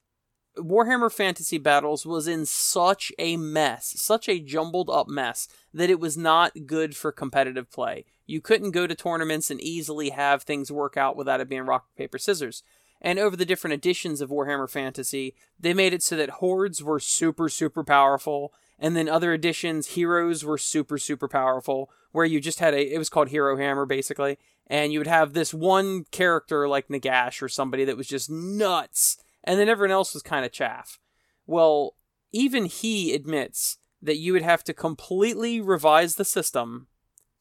Warhammer 0.56 1.12
Fantasy 1.12 1.58
Battles 1.58 2.04
was 2.04 2.26
in 2.26 2.44
such 2.46 3.12
a 3.18 3.36
mess, 3.36 3.94
such 3.96 4.28
a 4.28 4.40
jumbled 4.40 4.90
up 4.90 5.08
mess, 5.08 5.48
that 5.72 5.90
it 5.90 6.00
was 6.00 6.16
not 6.16 6.66
good 6.66 6.96
for 6.96 7.12
competitive 7.12 7.70
play. 7.70 8.04
You 8.26 8.40
couldn't 8.40 8.72
go 8.72 8.86
to 8.86 8.94
tournaments 8.94 9.50
and 9.50 9.60
easily 9.60 10.10
have 10.10 10.42
things 10.42 10.72
work 10.72 10.96
out 10.96 11.16
without 11.16 11.40
it 11.40 11.48
being 11.48 11.62
rock, 11.62 11.86
paper, 11.96 12.18
scissors. 12.18 12.62
And 13.00 13.18
over 13.18 13.36
the 13.36 13.46
different 13.46 13.74
editions 13.74 14.20
of 14.20 14.30
Warhammer 14.30 14.68
Fantasy, 14.68 15.34
they 15.58 15.72
made 15.72 15.92
it 15.92 16.02
so 16.02 16.16
that 16.16 16.30
hordes 16.30 16.82
were 16.82 17.00
super, 17.00 17.48
super 17.48 17.84
powerful. 17.84 18.52
And 18.78 18.96
then 18.96 19.08
other 19.08 19.32
editions, 19.32 19.88
heroes 19.88 20.44
were 20.44 20.58
super, 20.58 20.98
super 20.98 21.28
powerful, 21.28 21.90
where 22.12 22.26
you 22.26 22.40
just 22.40 22.58
had 22.60 22.74
a, 22.74 22.94
it 22.94 22.98
was 22.98 23.08
called 23.08 23.28
Hero 23.28 23.56
Hammer 23.56 23.86
basically. 23.86 24.38
And 24.68 24.92
you 24.92 25.00
would 25.00 25.06
have 25.06 25.32
this 25.32 25.54
one 25.54 26.04
character 26.10 26.68
like 26.68 26.88
Nagash 26.88 27.40
or 27.40 27.48
somebody 27.48 27.84
that 27.84 27.96
was 27.96 28.06
just 28.06 28.30
nuts. 28.30 29.16
And 29.44 29.58
then 29.58 29.68
everyone 29.68 29.92
else 29.92 30.12
was 30.12 30.22
kind 30.22 30.44
of 30.44 30.52
chaff. 30.52 30.98
Well, 31.46 31.94
even 32.32 32.66
he 32.66 33.14
admits 33.14 33.78
that 34.02 34.18
you 34.18 34.32
would 34.32 34.42
have 34.42 34.62
to 34.64 34.74
completely 34.74 35.60
revise 35.60 36.16
the 36.16 36.24
system 36.24 36.88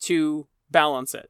to 0.01 0.47
balance 0.69 1.13
it. 1.13 1.29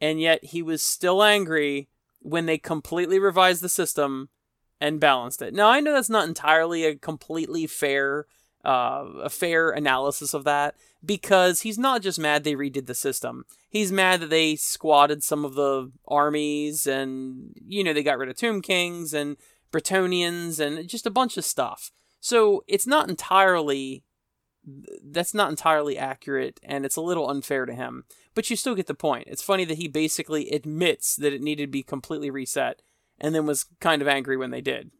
And 0.00 0.20
yet 0.20 0.44
he 0.44 0.62
was 0.62 0.82
still 0.82 1.22
angry 1.22 1.88
when 2.20 2.46
they 2.46 2.58
completely 2.58 3.18
revised 3.18 3.62
the 3.62 3.68
system 3.68 4.28
and 4.80 5.00
balanced 5.00 5.42
it. 5.42 5.52
Now 5.52 5.68
I 5.68 5.80
know 5.80 5.92
that's 5.92 6.08
not 6.08 6.28
entirely 6.28 6.84
a 6.84 6.94
completely 6.96 7.66
fair 7.66 8.26
uh, 8.64 9.04
a 9.22 9.30
fair 9.30 9.70
analysis 9.70 10.34
of 10.34 10.44
that 10.44 10.74
because 11.04 11.62
he's 11.62 11.78
not 11.78 12.02
just 12.02 12.18
mad 12.18 12.44
they 12.44 12.54
redid 12.54 12.86
the 12.86 12.94
system. 12.94 13.44
He's 13.68 13.92
mad 13.92 14.20
that 14.20 14.30
they 14.30 14.56
squatted 14.56 15.22
some 15.22 15.44
of 15.44 15.54
the 15.54 15.90
armies 16.06 16.86
and 16.86 17.54
you 17.66 17.82
know 17.82 17.92
they 17.92 18.02
got 18.02 18.18
rid 18.18 18.28
of 18.28 18.36
Tomb 18.36 18.60
Kings 18.60 19.14
and 19.14 19.36
Bretonnians 19.72 20.60
and 20.60 20.88
just 20.88 21.06
a 21.06 21.10
bunch 21.10 21.36
of 21.36 21.44
stuff. 21.44 21.90
So 22.20 22.64
it's 22.66 22.86
not 22.86 23.08
entirely 23.08 24.04
that's 25.02 25.32
not 25.32 25.48
entirely 25.48 25.96
accurate 25.96 26.60
and 26.62 26.84
it's 26.84 26.96
a 26.96 27.00
little 27.00 27.30
unfair 27.30 27.64
to 27.64 27.74
him. 27.74 28.04
But 28.34 28.50
you 28.50 28.56
still 28.56 28.74
get 28.74 28.86
the 28.86 28.94
point. 28.94 29.24
It's 29.26 29.42
funny 29.42 29.64
that 29.64 29.78
he 29.78 29.88
basically 29.88 30.50
admits 30.50 31.16
that 31.16 31.32
it 31.32 31.40
needed 31.40 31.64
to 31.64 31.70
be 31.72 31.82
completely 31.82 32.30
reset 32.30 32.82
and 33.18 33.34
then 33.34 33.46
was 33.46 33.66
kind 33.80 34.02
of 34.02 34.08
angry 34.08 34.36
when 34.36 34.50
they 34.50 34.60
did. 34.60 34.90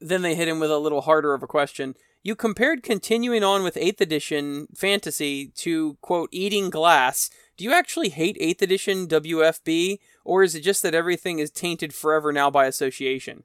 Then 0.00 0.22
they 0.22 0.34
hit 0.34 0.48
him 0.48 0.58
with 0.58 0.70
a 0.70 0.78
little 0.78 1.02
harder 1.02 1.34
of 1.34 1.42
a 1.42 1.46
question. 1.46 1.94
You 2.24 2.36
compared 2.36 2.84
continuing 2.84 3.42
on 3.42 3.64
with 3.64 3.74
8th 3.74 4.00
edition 4.00 4.68
fantasy 4.76 5.48
to, 5.56 5.96
quote, 6.00 6.28
eating 6.30 6.70
glass. 6.70 7.30
Do 7.56 7.64
you 7.64 7.72
actually 7.72 8.10
hate 8.10 8.38
8th 8.40 8.62
edition 8.62 9.08
WFB, 9.08 9.98
or 10.24 10.44
is 10.44 10.54
it 10.54 10.60
just 10.60 10.84
that 10.84 10.94
everything 10.94 11.40
is 11.40 11.50
tainted 11.50 11.92
forever 11.92 12.32
now 12.32 12.48
by 12.48 12.66
association? 12.66 13.42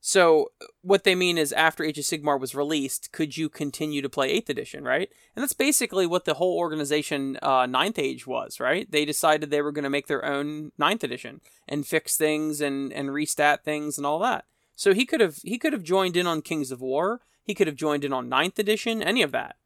So, 0.00 0.48
what 0.82 1.04
they 1.04 1.14
mean 1.14 1.38
is 1.38 1.52
after 1.52 1.82
Age 1.82 1.98
of 1.98 2.04
Sigmar 2.04 2.38
was 2.38 2.54
released, 2.54 3.12
could 3.12 3.36
you 3.36 3.48
continue 3.48 4.02
to 4.02 4.08
play 4.08 4.38
8th 4.38 4.50
edition, 4.50 4.84
right? 4.84 5.10
And 5.34 5.42
that's 5.42 5.54
basically 5.54 6.06
what 6.06 6.24
the 6.24 6.34
whole 6.34 6.58
organization, 6.58 7.38
uh, 7.42 7.66
9th 7.66 7.98
Age, 7.98 8.26
was, 8.26 8.60
right? 8.60 8.90
They 8.90 9.04
decided 9.04 9.50
they 9.50 9.62
were 9.62 9.72
going 9.72 9.84
to 9.84 9.90
make 9.90 10.06
their 10.06 10.24
own 10.24 10.72
9th 10.80 11.02
edition 11.04 11.40
and 11.68 11.86
fix 11.86 12.16
things 12.16 12.60
and, 12.62 12.92
and 12.94 13.10
restat 13.10 13.62
things 13.62 13.98
and 13.98 14.06
all 14.06 14.18
that. 14.20 14.44
So 14.76 14.92
he 14.92 15.06
could 15.06 15.20
have 15.20 15.36
he 15.42 15.58
could 15.58 15.72
have 15.72 15.82
joined 15.82 16.16
in 16.16 16.26
on 16.26 16.42
Kings 16.42 16.70
of 16.70 16.80
War. 16.80 17.20
He 17.44 17.54
could 17.54 17.66
have 17.66 17.76
joined 17.76 18.04
in 18.04 18.12
on 18.12 18.30
9th 18.30 18.58
edition, 18.58 19.02
any 19.02 19.22
of 19.22 19.30
that. 19.32 19.56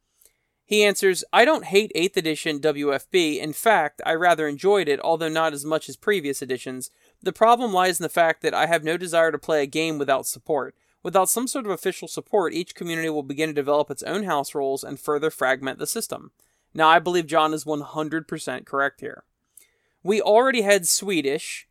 He 0.65 0.83
answers, 0.83 1.23
I 1.33 1.45
don't 1.45 1.65
hate 1.65 1.91
8th 1.95 2.15
edition 2.17 2.59
WFB. 2.59 3.39
In 3.39 3.53
fact, 3.53 4.03
I 4.05 4.13
rather 4.13 4.47
enjoyed 4.47 4.87
it, 4.87 4.99
although 4.99 5.27
not 5.27 5.51
as 5.53 5.65
much 5.65 5.89
as 5.89 5.95
previous 5.95 6.43
editions. 6.43 6.91
The 7.23 7.33
problem 7.33 7.73
lies 7.73 7.99
in 7.99 8.03
the 8.03 8.09
fact 8.09 8.43
that 8.43 8.53
I 8.53 8.67
have 8.67 8.83
no 8.83 8.95
desire 8.95 9.31
to 9.31 9.39
play 9.39 9.63
a 9.63 9.65
game 9.65 9.97
without 9.97 10.27
support. 10.27 10.75
Without 11.01 11.27
some 11.27 11.47
sort 11.47 11.65
of 11.65 11.71
official 11.71 12.07
support, 12.07 12.53
each 12.53 12.75
community 12.75 13.09
will 13.09 13.23
begin 13.23 13.49
to 13.49 13.53
develop 13.53 13.89
its 13.89 14.03
own 14.03 14.25
house 14.25 14.53
rules 14.53 14.83
and 14.83 14.99
further 14.99 15.31
fragment 15.31 15.79
the 15.79 15.87
system. 15.87 16.31
Now, 16.73 16.87
I 16.87 16.99
believe 16.99 17.25
John 17.25 17.53
is 17.53 17.65
100% 17.65 18.65
correct 18.65 18.99
here. 19.01 19.23
We 20.03 20.21
already 20.21 20.61
had 20.61 20.87
Swedish, 20.87 21.67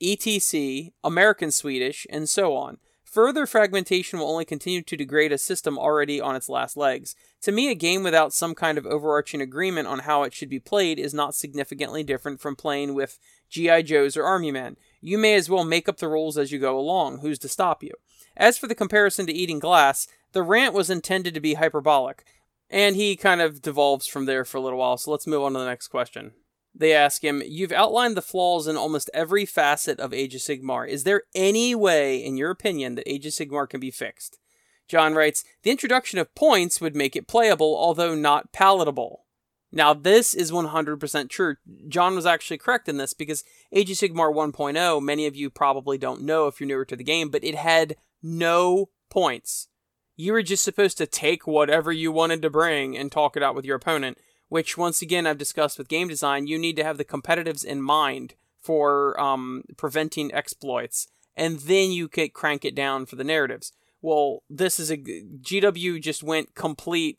ETC, 0.00 0.92
American 1.02 1.50
Swedish, 1.50 2.06
and 2.10 2.28
so 2.28 2.54
on. 2.54 2.78
Further 3.12 3.46
fragmentation 3.46 4.18
will 4.18 4.28
only 4.28 4.44
continue 4.44 4.82
to 4.82 4.96
degrade 4.96 5.32
a 5.32 5.38
system 5.38 5.78
already 5.78 6.20
on 6.20 6.34
its 6.34 6.48
last 6.48 6.76
legs. 6.76 7.14
To 7.42 7.52
me, 7.52 7.70
a 7.70 7.74
game 7.74 8.02
without 8.02 8.34
some 8.34 8.54
kind 8.54 8.76
of 8.76 8.84
overarching 8.84 9.40
agreement 9.40 9.86
on 9.86 10.00
how 10.00 10.24
it 10.24 10.34
should 10.34 10.50
be 10.50 10.58
played 10.58 10.98
is 10.98 11.14
not 11.14 11.34
significantly 11.34 12.02
different 12.02 12.40
from 12.40 12.56
playing 12.56 12.94
with 12.94 13.18
G.I. 13.48 13.82
Joes 13.82 14.16
or 14.16 14.24
Army 14.24 14.50
Men. 14.50 14.76
You 15.00 15.18
may 15.18 15.34
as 15.34 15.48
well 15.48 15.64
make 15.64 15.88
up 15.88 15.98
the 15.98 16.08
rules 16.08 16.36
as 16.36 16.50
you 16.50 16.58
go 16.58 16.78
along. 16.78 17.20
Who's 17.20 17.38
to 17.38 17.48
stop 17.48 17.82
you? 17.82 17.92
As 18.36 18.58
for 18.58 18.66
the 18.66 18.74
comparison 18.74 19.24
to 19.26 19.32
eating 19.32 19.60
glass, 19.60 20.08
the 20.32 20.42
rant 20.42 20.74
was 20.74 20.90
intended 20.90 21.32
to 21.34 21.40
be 21.40 21.54
hyperbolic, 21.54 22.24
and 22.68 22.96
he 22.96 23.16
kind 23.16 23.40
of 23.40 23.62
devolves 23.62 24.08
from 24.08 24.26
there 24.26 24.44
for 24.44 24.58
a 24.58 24.60
little 24.60 24.80
while, 24.80 24.98
so 24.98 25.12
let's 25.12 25.28
move 25.28 25.42
on 25.42 25.52
to 25.52 25.60
the 25.60 25.64
next 25.64 25.88
question. 25.88 26.32
They 26.78 26.92
ask 26.92 27.24
him, 27.24 27.42
You've 27.46 27.72
outlined 27.72 28.16
the 28.16 28.22
flaws 28.22 28.66
in 28.66 28.76
almost 28.76 29.10
every 29.14 29.46
facet 29.46 29.98
of 29.98 30.12
Age 30.12 30.34
of 30.34 30.42
Sigmar. 30.42 30.86
Is 30.86 31.04
there 31.04 31.22
any 31.34 31.74
way, 31.74 32.22
in 32.22 32.36
your 32.36 32.50
opinion, 32.50 32.96
that 32.96 33.10
Age 33.10 33.24
of 33.24 33.32
Sigmar 33.32 33.68
can 33.68 33.80
be 33.80 33.90
fixed? 33.90 34.38
John 34.86 35.14
writes, 35.14 35.42
The 35.62 35.70
introduction 35.70 36.18
of 36.18 36.34
points 36.34 36.80
would 36.80 36.94
make 36.94 37.16
it 37.16 37.26
playable, 37.26 37.74
although 37.76 38.14
not 38.14 38.52
palatable. 38.52 39.24
Now, 39.72 39.94
this 39.94 40.34
is 40.34 40.52
100% 40.52 41.30
true. 41.30 41.56
John 41.88 42.14
was 42.14 42.26
actually 42.26 42.58
correct 42.58 42.88
in 42.88 42.98
this 42.98 43.14
because 43.14 43.42
Age 43.72 43.90
of 43.90 43.96
Sigmar 43.96 44.32
1.0, 44.32 45.02
many 45.02 45.26
of 45.26 45.34
you 45.34 45.50
probably 45.50 45.98
don't 45.98 46.22
know 46.22 46.46
if 46.46 46.60
you're 46.60 46.68
newer 46.68 46.84
to 46.84 46.96
the 46.96 47.02
game, 47.02 47.30
but 47.30 47.42
it 47.42 47.54
had 47.54 47.96
no 48.22 48.90
points. 49.10 49.68
You 50.14 50.32
were 50.32 50.42
just 50.42 50.64
supposed 50.64 50.98
to 50.98 51.06
take 51.06 51.46
whatever 51.46 51.90
you 51.90 52.12
wanted 52.12 52.42
to 52.42 52.50
bring 52.50 52.96
and 52.96 53.10
talk 53.10 53.36
it 53.36 53.42
out 53.42 53.54
with 53.54 53.64
your 53.64 53.76
opponent 53.76 54.18
which 54.48 54.78
once 54.78 55.02
again 55.02 55.26
I've 55.26 55.38
discussed 55.38 55.78
with 55.78 55.88
game 55.88 56.08
design, 56.08 56.46
you 56.46 56.58
need 56.58 56.76
to 56.76 56.84
have 56.84 56.98
the 56.98 57.04
competitives 57.04 57.64
in 57.64 57.82
mind 57.82 58.34
for 58.60 59.18
um, 59.20 59.64
preventing 59.76 60.32
exploits, 60.34 61.08
and 61.36 61.60
then 61.60 61.92
you 61.92 62.08
can 62.08 62.30
crank 62.30 62.64
it 62.64 62.74
down 62.74 63.06
for 63.06 63.16
the 63.16 63.24
narratives. 63.24 63.72
Well, 64.02 64.42
this 64.48 64.78
is 64.78 64.90
a 64.90 64.96
GW 64.96 66.00
just 66.00 66.22
went 66.22 66.54
complete 66.54 67.18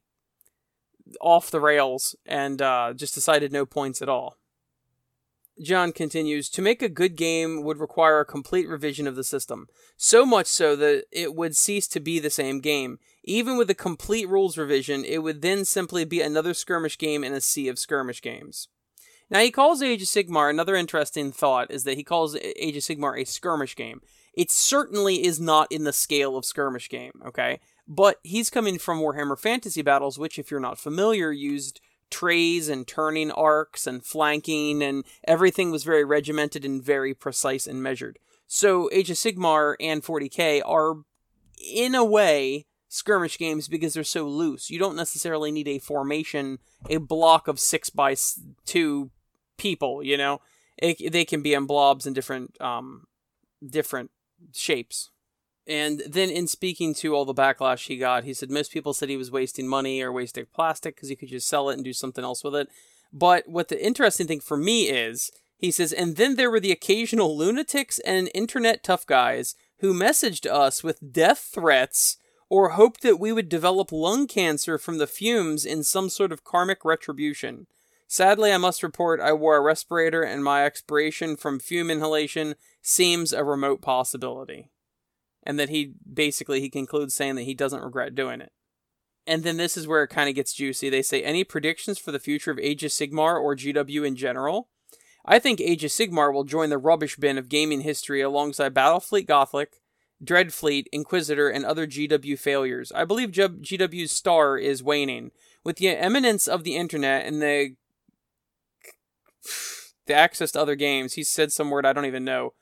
off 1.22 1.52
the 1.52 1.62
rails 1.62 2.16
and 2.26 2.62
uh, 2.62 2.94
just 2.94 3.16
decided 3.16 3.52
no 3.52 3.66
points 3.66 4.02
at 4.02 4.10
all. 4.10 4.38
John 5.62 5.92
continues 5.92 6.50
To 6.50 6.62
make 6.62 6.82
a 6.82 6.90
good 6.90 7.16
game 7.16 7.63
would 7.63 7.80
require 7.80 8.20
a 8.20 8.26
complete 8.26 8.68
revision 8.68 9.08
of 9.08 9.16
the 9.16 9.24
system, 9.24 9.68
so 9.96 10.26
much 10.26 10.48
so 10.48 10.76
that 10.76 11.06
it 11.12 11.34
would 11.34 11.56
cease 11.56 11.88
to 11.90 12.00
be 12.00 12.20
the 12.20 12.30
same 12.30 12.60
game. 12.60 13.00
Even 13.28 13.58
with 13.58 13.70
a 13.70 13.76
complete 13.76 14.28
rules 14.30 14.58
revision, 14.58 15.04
it 15.04 15.18
would 15.18 15.42
then 15.42 15.66
simply 15.66 16.06
be 16.06 16.22
another 16.22 16.54
skirmish 16.54 16.98
game 16.98 17.26
in 17.26 17.34
a 17.34 17.42
sea 17.42 17.68
of 17.68 17.78
skirmish 17.78 18.22
games. 18.22 18.70
Now, 19.30 19.42
he 19.42 19.52
calls 19.52 19.82
Age 19.82 20.02
of 20.02 20.08
Sigmar, 20.08 20.50
another 20.50 20.76
interesting 20.76 21.34
thought 21.34 21.70
is 21.70 21.84
that 21.84 21.98
he 21.98 22.06
calls 22.06 22.38
Age 22.38 22.78
of 22.78 22.84
Sigmar 22.84 23.20
a 23.20 23.26
skirmish 23.26 23.76
game. 23.76 24.02
It 24.34 24.50
certainly 24.50 25.26
is 25.26 25.42
not 25.42 25.70
in 25.70 25.84
the 25.84 25.92
scale 25.92 26.38
of 26.38 26.46
skirmish 26.46 26.88
game, 26.88 27.22
okay? 27.26 27.60
But 27.86 28.20
he's 28.24 28.50
coming 28.50 28.80
from 28.80 29.02
Warhammer 29.02 29.38
Fantasy 29.38 29.82
Battles, 29.82 30.18
which, 30.18 30.40
if 30.40 30.50
you're 30.50 30.62
not 30.62 30.80
familiar, 30.80 31.30
used 31.30 31.82
trays 32.10 32.70
and 32.70 32.88
turning 32.88 33.30
arcs 33.32 33.86
and 33.86 34.06
flanking, 34.06 34.82
and 34.82 35.04
everything 35.26 35.70
was 35.70 35.84
very 35.84 36.06
regimented 36.06 36.63
and 36.63 36.82
very 36.82 37.13
precise 37.13 37.68
and 37.68 37.84
measured. 37.84 38.20
So 38.48 38.90
Age 38.94 39.10
of 39.10 39.18
Sigmar 39.18 39.76
and 39.82 40.02
40k 40.02 40.62
are, 40.66 41.04
in 41.60 41.94
a 41.94 42.06
way, 42.06 42.66
skirmish 42.88 43.38
games 43.38 43.67
because 43.67 43.93
they're 43.93 44.04
so 44.04 44.28
loose. 44.28 44.69
You 44.69 44.80
don't 44.80 44.95
necessarily 44.95 45.52
need 45.52 45.67
a 45.67 45.80
formation, 45.80 46.60
a 46.89 46.97
block 46.97 47.47
of 47.47 47.60
six 47.60 47.89
by 47.89 48.15
two 48.65 49.12
people. 49.58 50.04
You 50.04 50.17
know, 50.17 50.41
it, 50.78 51.12
they 51.12 51.26
can 51.26 51.41
be 51.41 51.54
in 51.54 51.65
blobs 51.65 52.06
and 52.06 52.15
different, 52.15 52.60
um, 52.62 53.08
different 53.67 54.12
shapes. 54.54 55.10
And 55.67 56.02
then, 56.08 56.30
in 56.30 56.47
speaking 56.47 56.93
to 56.95 57.13
all 57.13 57.26
the 57.26 57.34
backlash 57.34 57.88
he 57.88 57.97
got, 57.97 58.23
he 58.23 58.34
said 58.34 58.50
most 58.50 58.71
people 58.71 58.93
said 58.93 59.10
he 59.10 59.17
was 59.17 59.32
wasting 59.32 59.67
money 59.67 60.02
or 60.02 60.13
wasting 60.13 60.45
plastic 60.56 60.95
because 60.95 61.10
he 61.10 61.15
could 61.15 61.28
just 61.28 61.47
sell 61.47 61.69
it 61.69 61.73
and 61.73 61.84
do 61.84 61.91
something 61.91 62.23
else 62.23 62.41
with 62.41 62.56
it. 62.56 62.69
But 63.12 63.50
what 63.50 63.67
the 63.67 63.86
interesting 63.86 64.28
thing 64.28 64.39
for 64.39 64.56
me 64.56 64.84
is, 64.89 65.30
he 65.58 65.71
says, 65.71 65.91
and 65.91 66.15
then 66.15 66.36
there 66.36 66.52
were 66.52 66.62
the 66.62 66.71
occasional 66.71 67.36
lunatics 67.36 68.00
and 68.00 68.30
internet 68.34 68.82
tough 68.82 69.06
guys 69.06 69.56
who 69.80 69.93
messaged 69.93 70.50
us 70.50 70.84
with 70.84 71.12
death 71.12 71.50
threats 71.54 72.17
or 72.50 72.70
hoped 72.70 73.02
that 73.02 73.20
we 73.20 73.32
would 73.32 73.50
develop 73.50 73.92
lung 73.92 74.28
cancer 74.28 74.78
from 74.78 74.98
the 74.98 75.08
fumes 75.08 75.66
in 75.66 75.84
some 75.84 76.10
sort 76.10 76.32
of 76.32 76.44
karmic 76.44 76.86
retribution. 76.86 77.68
Sadly, 78.08 78.54
I 78.54 78.58
must 78.58 78.84
report 78.84 79.20
I 79.20 79.34
wore 79.34 79.58
a 79.58 79.62
respirator 79.62 80.24
and 80.24 80.44
my 80.44 80.66
expiration 80.66 81.36
from 81.36 81.60
fume 81.60 81.92
inhalation 81.92 82.56
seems 82.82 83.34
a 83.34 83.44
remote 83.44 83.82
possibility 83.82 84.70
and 85.44 85.58
that 85.58 85.70
he 85.70 85.94
basically 86.12 86.60
he 86.62 86.70
concludes 86.70 87.14
saying 87.16 87.36
that 87.36 87.44
he 87.44 87.54
doesn't 87.54 87.84
regret 87.84 88.16
doing 88.16 88.42
it. 88.42 88.52
And 89.26 89.44
then 89.44 89.58
this 89.58 89.76
is 89.76 89.88
where 89.88 90.04
it 90.04 90.10
kind 90.10 90.30
of 90.30 90.36
gets 90.36 90.54
juicy. 90.54 90.90
They 90.90 91.02
say 91.02 91.22
any 91.24 91.44
predictions 91.44 91.98
for 91.98 92.12
the 92.12 92.20
future 92.20 92.52
of 92.52 92.60
Age 92.60 92.84
of 92.84 92.92
Sigmar 92.92 93.42
or 93.42 93.56
GW 93.56 94.06
in 94.06 94.16
general? 94.16 94.70
I 95.26 95.40
think 95.40 95.60
Age 95.60 95.84
of 95.84 95.92
Sigmar 95.92 96.34
will 96.34 96.46
join 96.46 96.70
the 96.70 96.78
rubbish 96.78 97.18
bin 97.18 97.38
of 97.38 97.50
gaming 97.50 97.82
history 97.82 98.22
alongside 98.22 98.74
Battlefleet 98.74 99.26
Gothic, 99.26 99.82
Dreadfleet, 100.23 100.86
Inquisitor, 100.91 101.49
and 101.49 101.65
other 101.65 101.86
GW 101.86 102.39
failures. 102.39 102.91
I 102.93 103.06
believe 103.06 103.32
GW's 103.32 104.12
star 104.12 104.58
is 104.58 104.82
waning. 104.82 105.32
With 105.63 105.78
the 105.78 105.89
eminence 105.89 106.47
of 106.47 106.63
the 106.63 106.76
internet 106.76 107.26
and 107.26 107.41
the 107.41 107.76
the 110.05 110.13
access 110.13 110.51
to 110.53 110.61
other 110.61 110.76
games, 110.76 111.13
he 111.13 111.24
said 111.24 111.51
some 111.51 111.70
word 111.70 111.86
I 111.86 111.93
don't 111.93 112.05
even 112.05 112.24
know 112.24 112.53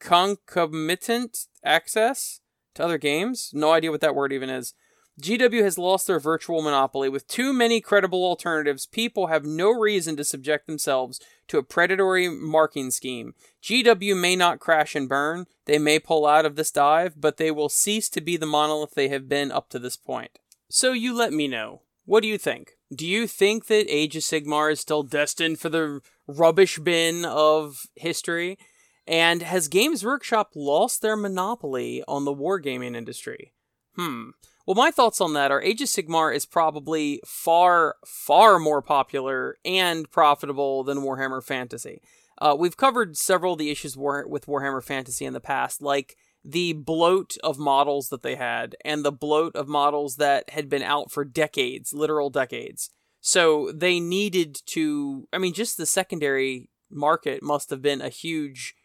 concomitant 0.00 1.46
access 1.62 2.40
to 2.74 2.84
other 2.84 2.98
games. 2.98 3.50
No 3.52 3.72
idea 3.72 3.90
what 3.90 4.00
that 4.00 4.14
word 4.14 4.32
even 4.32 4.50
is. 4.50 4.74
GW 5.20 5.62
has 5.62 5.78
lost 5.78 6.06
their 6.06 6.18
virtual 6.18 6.62
monopoly. 6.62 7.08
With 7.08 7.26
too 7.26 7.52
many 7.52 7.80
credible 7.80 8.24
alternatives, 8.24 8.86
people 8.86 9.26
have 9.26 9.44
no 9.44 9.70
reason 9.70 10.16
to 10.16 10.24
subject 10.24 10.66
themselves 10.66 11.20
to 11.48 11.58
a 11.58 11.62
predatory 11.62 12.28
marking 12.28 12.90
scheme. 12.90 13.34
GW 13.62 14.18
may 14.18 14.36
not 14.36 14.60
crash 14.60 14.94
and 14.94 15.08
burn, 15.08 15.46
they 15.66 15.78
may 15.78 15.98
pull 15.98 16.26
out 16.26 16.46
of 16.46 16.56
this 16.56 16.70
dive, 16.70 17.20
but 17.20 17.36
they 17.36 17.50
will 17.50 17.68
cease 17.68 18.08
to 18.10 18.20
be 18.20 18.36
the 18.36 18.46
monolith 18.46 18.94
they 18.94 19.08
have 19.08 19.28
been 19.28 19.52
up 19.52 19.68
to 19.70 19.78
this 19.78 19.96
point. 19.96 20.38
So 20.68 20.92
you 20.92 21.14
let 21.14 21.32
me 21.32 21.48
know. 21.48 21.82
What 22.04 22.22
do 22.22 22.28
you 22.28 22.38
think? 22.38 22.72
Do 22.94 23.06
you 23.06 23.26
think 23.26 23.66
that 23.66 23.86
Age 23.88 24.16
of 24.16 24.22
Sigmar 24.22 24.72
is 24.72 24.80
still 24.80 25.02
destined 25.02 25.60
for 25.60 25.68
the 25.68 26.00
rubbish 26.26 26.78
bin 26.78 27.24
of 27.24 27.86
history? 27.94 28.58
And 29.06 29.42
has 29.42 29.68
Games 29.68 30.04
Workshop 30.04 30.52
lost 30.54 31.02
their 31.02 31.16
monopoly 31.16 32.02
on 32.06 32.24
the 32.24 32.34
wargaming 32.34 32.96
industry? 32.96 33.52
Hmm. 33.96 34.30
Well, 34.70 34.76
my 34.76 34.92
thoughts 34.92 35.20
on 35.20 35.32
that 35.32 35.50
are 35.50 35.60
Age 35.60 35.82
of 35.82 35.88
Sigmar 35.88 36.32
is 36.32 36.46
probably 36.46 37.20
far, 37.26 37.96
far 38.06 38.60
more 38.60 38.80
popular 38.80 39.56
and 39.64 40.08
profitable 40.08 40.84
than 40.84 40.98
Warhammer 40.98 41.42
Fantasy. 41.42 42.00
Uh, 42.40 42.54
we've 42.56 42.76
covered 42.76 43.16
several 43.16 43.54
of 43.54 43.58
the 43.58 43.70
issues 43.70 43.96
war- 43.96 44.28
with 44.28 44.46
Warhammer 44.46 44.80
Fantasy 44.80 45.24
in 45.24 45.32
the 45.32 45.40
past, 45.40 45.82
like 45.82 46.16
the 46.44 46.72
bloat 46.72 47.36
of 47.42 47.58
models 47.58 48.10
that 48.10 48.22
they 48.22 48.36
had 48.36 48.76
and 48.84 49.04
the 49.04 49.10
bloat 49.10 49.56
of 49.56 49.66
models 49.66 50.14
that 50.18 50.48
had 50.50 50.68
been 50.68 50.84
out 50.84 51.10
for 51.10 51.24
decades, 51.24 51.92
literal 51.92 52.30
decades. 52.30 52.90
So 53.20 53.72
they 53.74 53.98
needed 53.98 54.56
to, 54.66 55.26
I 55.32 55.38
mean, 55.38 55.52
just 55.52 55.78
the 55.78 55.84
secondary 55.84 56.70
market 56.88 57.42
must 57.42 57.70
have 57.70 57.82
been 57.82 58.00
a 58.00 58.08
huge 58.08 58.76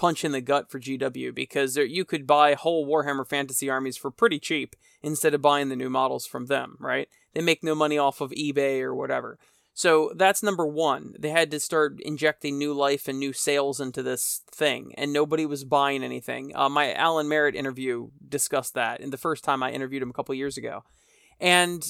punch 0.00 0.24
in 0.24 0.32
the 0.32 0.40
gut 0.40 0.70
for 0.70 0.80
GW 0.80 1.34
because 1.34 1.74
there, 1.74 1.84
you 1.84 2.06
could 2.06 2.26
buy 2.26 2.54
whole 2.54 2.88
Warhammer 2.88 3.28
Fantasy 3.28 3.68
armies 3.68 3.98
for 3.98 4.10
pretty 4.10 4.38
cheap 4.38 4.74
instead 5.02 5.34
of 5.34 5.42
buying 5.42 5.68
the 5.68 5.76
new 5.76 5.90
models 5.90 6.24
from 6.24 6.46
them, 6.46 6.78
right? 6.80 7.06
They 7.34 7.42
make 7.42 7.62
no 7.62 7.74
money 7.74 7.98
off 7.98 8.22
of 8.22 8.30
eBay 8.30 8.80
or 8.80 8.94
whatever. 8.94 9.38
So 9.74 10.12
that's 10.16 10.42
number 10.42 10.66
one. 10.66 11.16
They 11.18 11.28
had 11.28 11.50
to 11.50 11.60
start 11.60 12.00
injecting 12.00 12.56
new 12.56 12.72
life 12.72 13.08
and 13.08 13.18
new 13.18 13.34
sales 13.34 13.78
into 13.78 14.02
this 14.02 14.40
thing, 14.50 14.94
and 14.96 15.12
nobody 15.12 15.44
was 15.44 15.64
buying 15.64 16.02
anything. 16.02 16.56
Uh, 16.56 16.70
my 16.70 16.94
Alan 16.94 17.26
Merrett 17.26 17.54
interview 17.54 18.08
discussed 18.26 18.72
that 18.72 19.00
in 19.00 19.10
the 19.10 19.18
first 19.18 19.44
time 19.44 19.62
I 19.62 19.70
interviewed 19.70 20.02
him 20.02 20.10
a 20.10 20.14
couple 20.14 20.34
years 20.34 20.56
ago. 20.56 20.82
And 21.38 21.84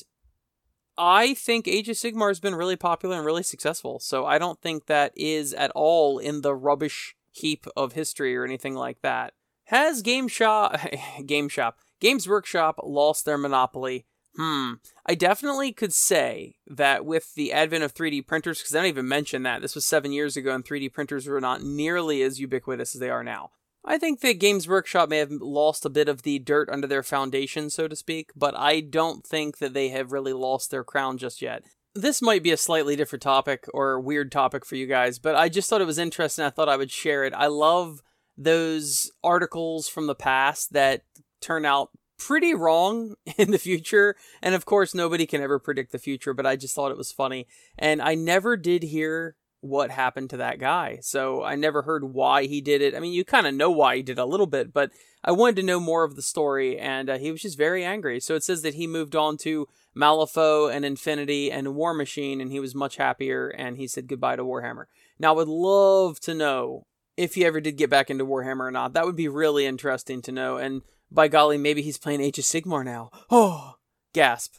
I 0.99 1.35
think 1.35 1.69
Age 1.69 1.89
of 1.89 1.97
Sigmar 1.97 2.29
has 2.29 2.41
been 2.41 2.57
really 2.57 2.77
popular 2.77 3.19
and 3.19 3.25
really 3.25 3.45
successful. 3.45 4.01
So 4.01 4.27
I 4.27 4.39
don't 4.39 4.61
think 4.61 4.87
that 4.87 5.13
is 5.15 5.55
at 5.55 5.71
all 5.77 6.19
in 6.19 6.41
the 6.41 6.57
rubbish 6.57 7.15
heap 7.31 7.67
of 7.77 7.93
history 7.93 8.37
or 8.37 8.45
anything 8.45 8.75
like 8.75 9.01
that. 9.03 9.35
Has 9.65 10.03
Game 10.03 10.29
Shop, 10.29 10.77
Game 11.27 11.49
Shop, 11.49 11.79
Games 12.01 12.29
Workshop 12.29 12.81
lost 12.83 13.25
their 13.25 13.39
monopoly? 13.39 14.07
Hmm. 14.37 14.75
I 15.07 15.15
definitely 15.15 15.73
could 15.73 15.93
say 15.93 16.57
that 16.67 17.05
with 17.05 17.35
the 17.35 17.53
advent 17.53 17.85
of 17.85 17.95
3D 17.95 18.27
printers, 18.27 18.59
because 18.59 18.75
I 18.75 18.79
don't 18.79 18.89
even 18.89 19.09
mention 19.09 19.43
that. 19.43 19.61
This 19.61 19.75
was 19.75 19.85
seven 19.85 20.13
years 20.13 20.37
ago, 20.37 20.55
and 20.55 20.65
3D 20.65 20.93
printers 20.93 21.27
were 21.27 21.41
not 21.41 21.63
nearly 21.63 22.23
as 22.23 22.41
ubiquitous 22.41 22.95
as 22.95 23.01
they 23.01 23.11
are 23.11 23.25
now. 23.25 23.51
I 23.85 23.99
think 23.99 24.21
that 24.21 24.39
Games 24.39 24.69
Workshop 24.69 25.09
may 25.09 25.19
have 25.19 25.31
lost 25.31 25.85
a 25.85 25.91
bit 25.91 26.09
of 26.09 26.23
the 26.23 26.39
dirt 26.39 26.69
under 26.71 26.87
their 26.87 27.03
foundation, 27.03 27.71
so 27.71 27.89
to 27.89 27.97
speak, 27.97 28.31
but 28.37 28.57
I 28.57 28.81
don't 28.81 29.27
think 29.27 29.59
that 29.59 29.73
they 29.73 29.89
have 29.89 30.13
really 30.13 30.35
lost 30.35 30.71
their 30.71 30.85
crown 30.85 31.19
just 31.19 31.41
yet. 31.41 31.65
This 31.95 32.23
might 32.23 32.43
be 32.43 32.53
a 32.53 32.57
slightly 32.57 32.95
different 32.95 33.23
topic 33.23 33.67
or 33.75 34.01
weird 34.01 34.31
topic 34.31 34.65
for 34.65 34.77
you 34.77 34.87
guys, 34.87 35.19
but 35.19 35.35
I 35.35 35.49
just 35.49 35.69
thought 35.69 35.81
it 35.81 35.87
was 35.87 35.99
interesting. 35.99 36.45
I 36.45 36.51
thought 36.51 36.69
I 36.69 36.77
would 36.77 36.91
share 36.91 37.25
it. 37.25 37.35
I 37.35 37.49
love 37.49 38.01
those 38.39 39.11
articles 39.25 39.89
from 39.89 40.07
the 40.07 40.15
past 40.15 40.73
that 40.73 41.03
turn 41.41 41.65
out 41.65 41.91
pretty 42.17 42.55
wrong 42.55 43.15
in 43.39 43.51
the 43.51 43.59
future. 43.59 44.15
And 44.43 44.55
of 44.55 44.67
course, 44.67 44.95
nobody 44.95 45.27
can 45.27 45.43
ever 45.43 45.59
predict 45.59 45.93
the 45.93 45.99
future, 45.99 46.33
but 46.33 46.47
I 46.47 46.57
just 46.57 46.75
thought 46.75 46.93
it 46.93 46.99
was 46.99 47.13
funny. 47.13 47.49
And 47.79 48.01
I 48.01 48.15
never 48.15 48.57
did 48.57 48.85
hear 48.85 49.37
what 49.63 49.91
happened 49.91 50.31
to 50.31 50.39
that 50.39 50.59
guy. 50.59 50.99
So 51.03 51.43
I 51.43 51.55
never 51.55 51.83
heard 51.83 52.15
why 52.15 52.47
he 52.47 52.61
did 52.61 52.81
it. 52.81 52.95
I 52.95 53.01
mean, 53.01 53.13
you 53.13 53.25
kind 53.25 53.47
of 53.47 53.55
know 53.55 53.71
why 53.71 53.97
he 53.97 54.03
did 54.03 54.19
a 54.19 54.25
little 54.25 54.47
bit, 54.47 54.73
but 54.73 54.91
I 55.23 55.33
wanted 55.33 55.57
to 55.57 55.63
know 55.63 55.81
more 55.81 56.05
of 56.05 56.17
the 56.17 56.23
story, 56.23 56.79
and 56.79 57.11
uh, 57.11 57.19
he 57.19 57.31
was 57.31 57.43
just 57.43 57.59
very 57.59 57.85
angry. 57.85 58.21
So 58.21 58.35
it 58.35 58.43
says 58.43 58.63
that 58.63 58.75
he 58.75 58.87
moved 58.87 59.15
on 59.15 59.37
to 59.39 59.69
Malifaux 59.97 60.73
and 60.73 60.85
Infinity 60.85 61.51
and 61.51 61.69
Warmachine, 61.69 62.41
and 62.41 62.53
he 62.53 62.61
was 62.61 62.75
much 62.75 62.97
happier, 62.97 63.49
and 63.49 63.77
he 63.77 63.87
said 63.87 64.07
goodbye 64.07 64.37
to 64.37 64.45
Warhammer. 64.45 64.85
Now, 65.19 65.33
I 65.33 65.37
would 65.37 65.49
love 65.49 66.21
to 66.21 66.35
know 66.35 66.85
if 67.17 67.35
he 67.35 67.45
ever 67.45 67.61
did 67.61 67.77
get 67.77 67.91
back 67.91 68.11
into 68.11 68.25
Warhammer 68.25 68.69
or 68.69 68.71
not. 68.71 68.93
That 68.93 69.05
would 69.05 69.17
be 69.17 69.29
really 69.29 69.67
interesting 69.67 70.23
to 70.23 70.33
know. 70.33 70.57
And 70.57 70.83
by 71.11 71.29
golly, 71.29 71.59
maybe 71.59 71.83
he's 71.83 71.99
playing 71.99 72.21
Age 72.21 72.39
of 72.39 72.45
Sigmar 72.45 72.85
now. 72.85 73.11
Oh, 73.31 73.75
gasp. 74.15 74.57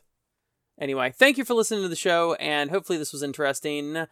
Anyway, 0.79 1.13
thank 1.15 1.37
you 1.37 1.45
for 1.45 1.53
listening 1.53 1.83
to 1.83 1.89
the 1.89 1.95
show, 1.95 2.33
and 2.35 2.69
hopefully 2.69 2.97
this 2.97 3.13
was 3.13 3.23
interesting. 3.23 4.05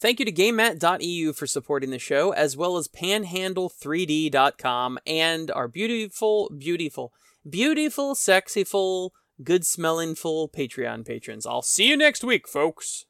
Thank 0.00 0.18
you 0.18 0.24
to 0.24 0.32
GameMat.eu 0.32 1.32
for 1.32 1.46
supporting 1.46 1.90
the 1.90 1.98
show, 1.98 2.32
as 2.32 2.56
well 2.56 2.76
as 2.76 2.88
Panhandle3D.com 2.88 4.98
and 5.06 5.50
our 5.52 5.68
beautiful, 5.68 6.50
beautiful, 6.58 7.12
beautiful, 7.48 8.16
sexyful, 8.16 9.14
good 9.44 9.66
smelling 9.66 10.14
full 10.14 10.48
Patreon 10.48 11.04
patrons. 11.04 11.46
I'll 11.46 11.62
see 11.62 11.88
you 11.88 11.96
next 11.96 12.24
week, 12.24 12.48
folks. 12.48 13.06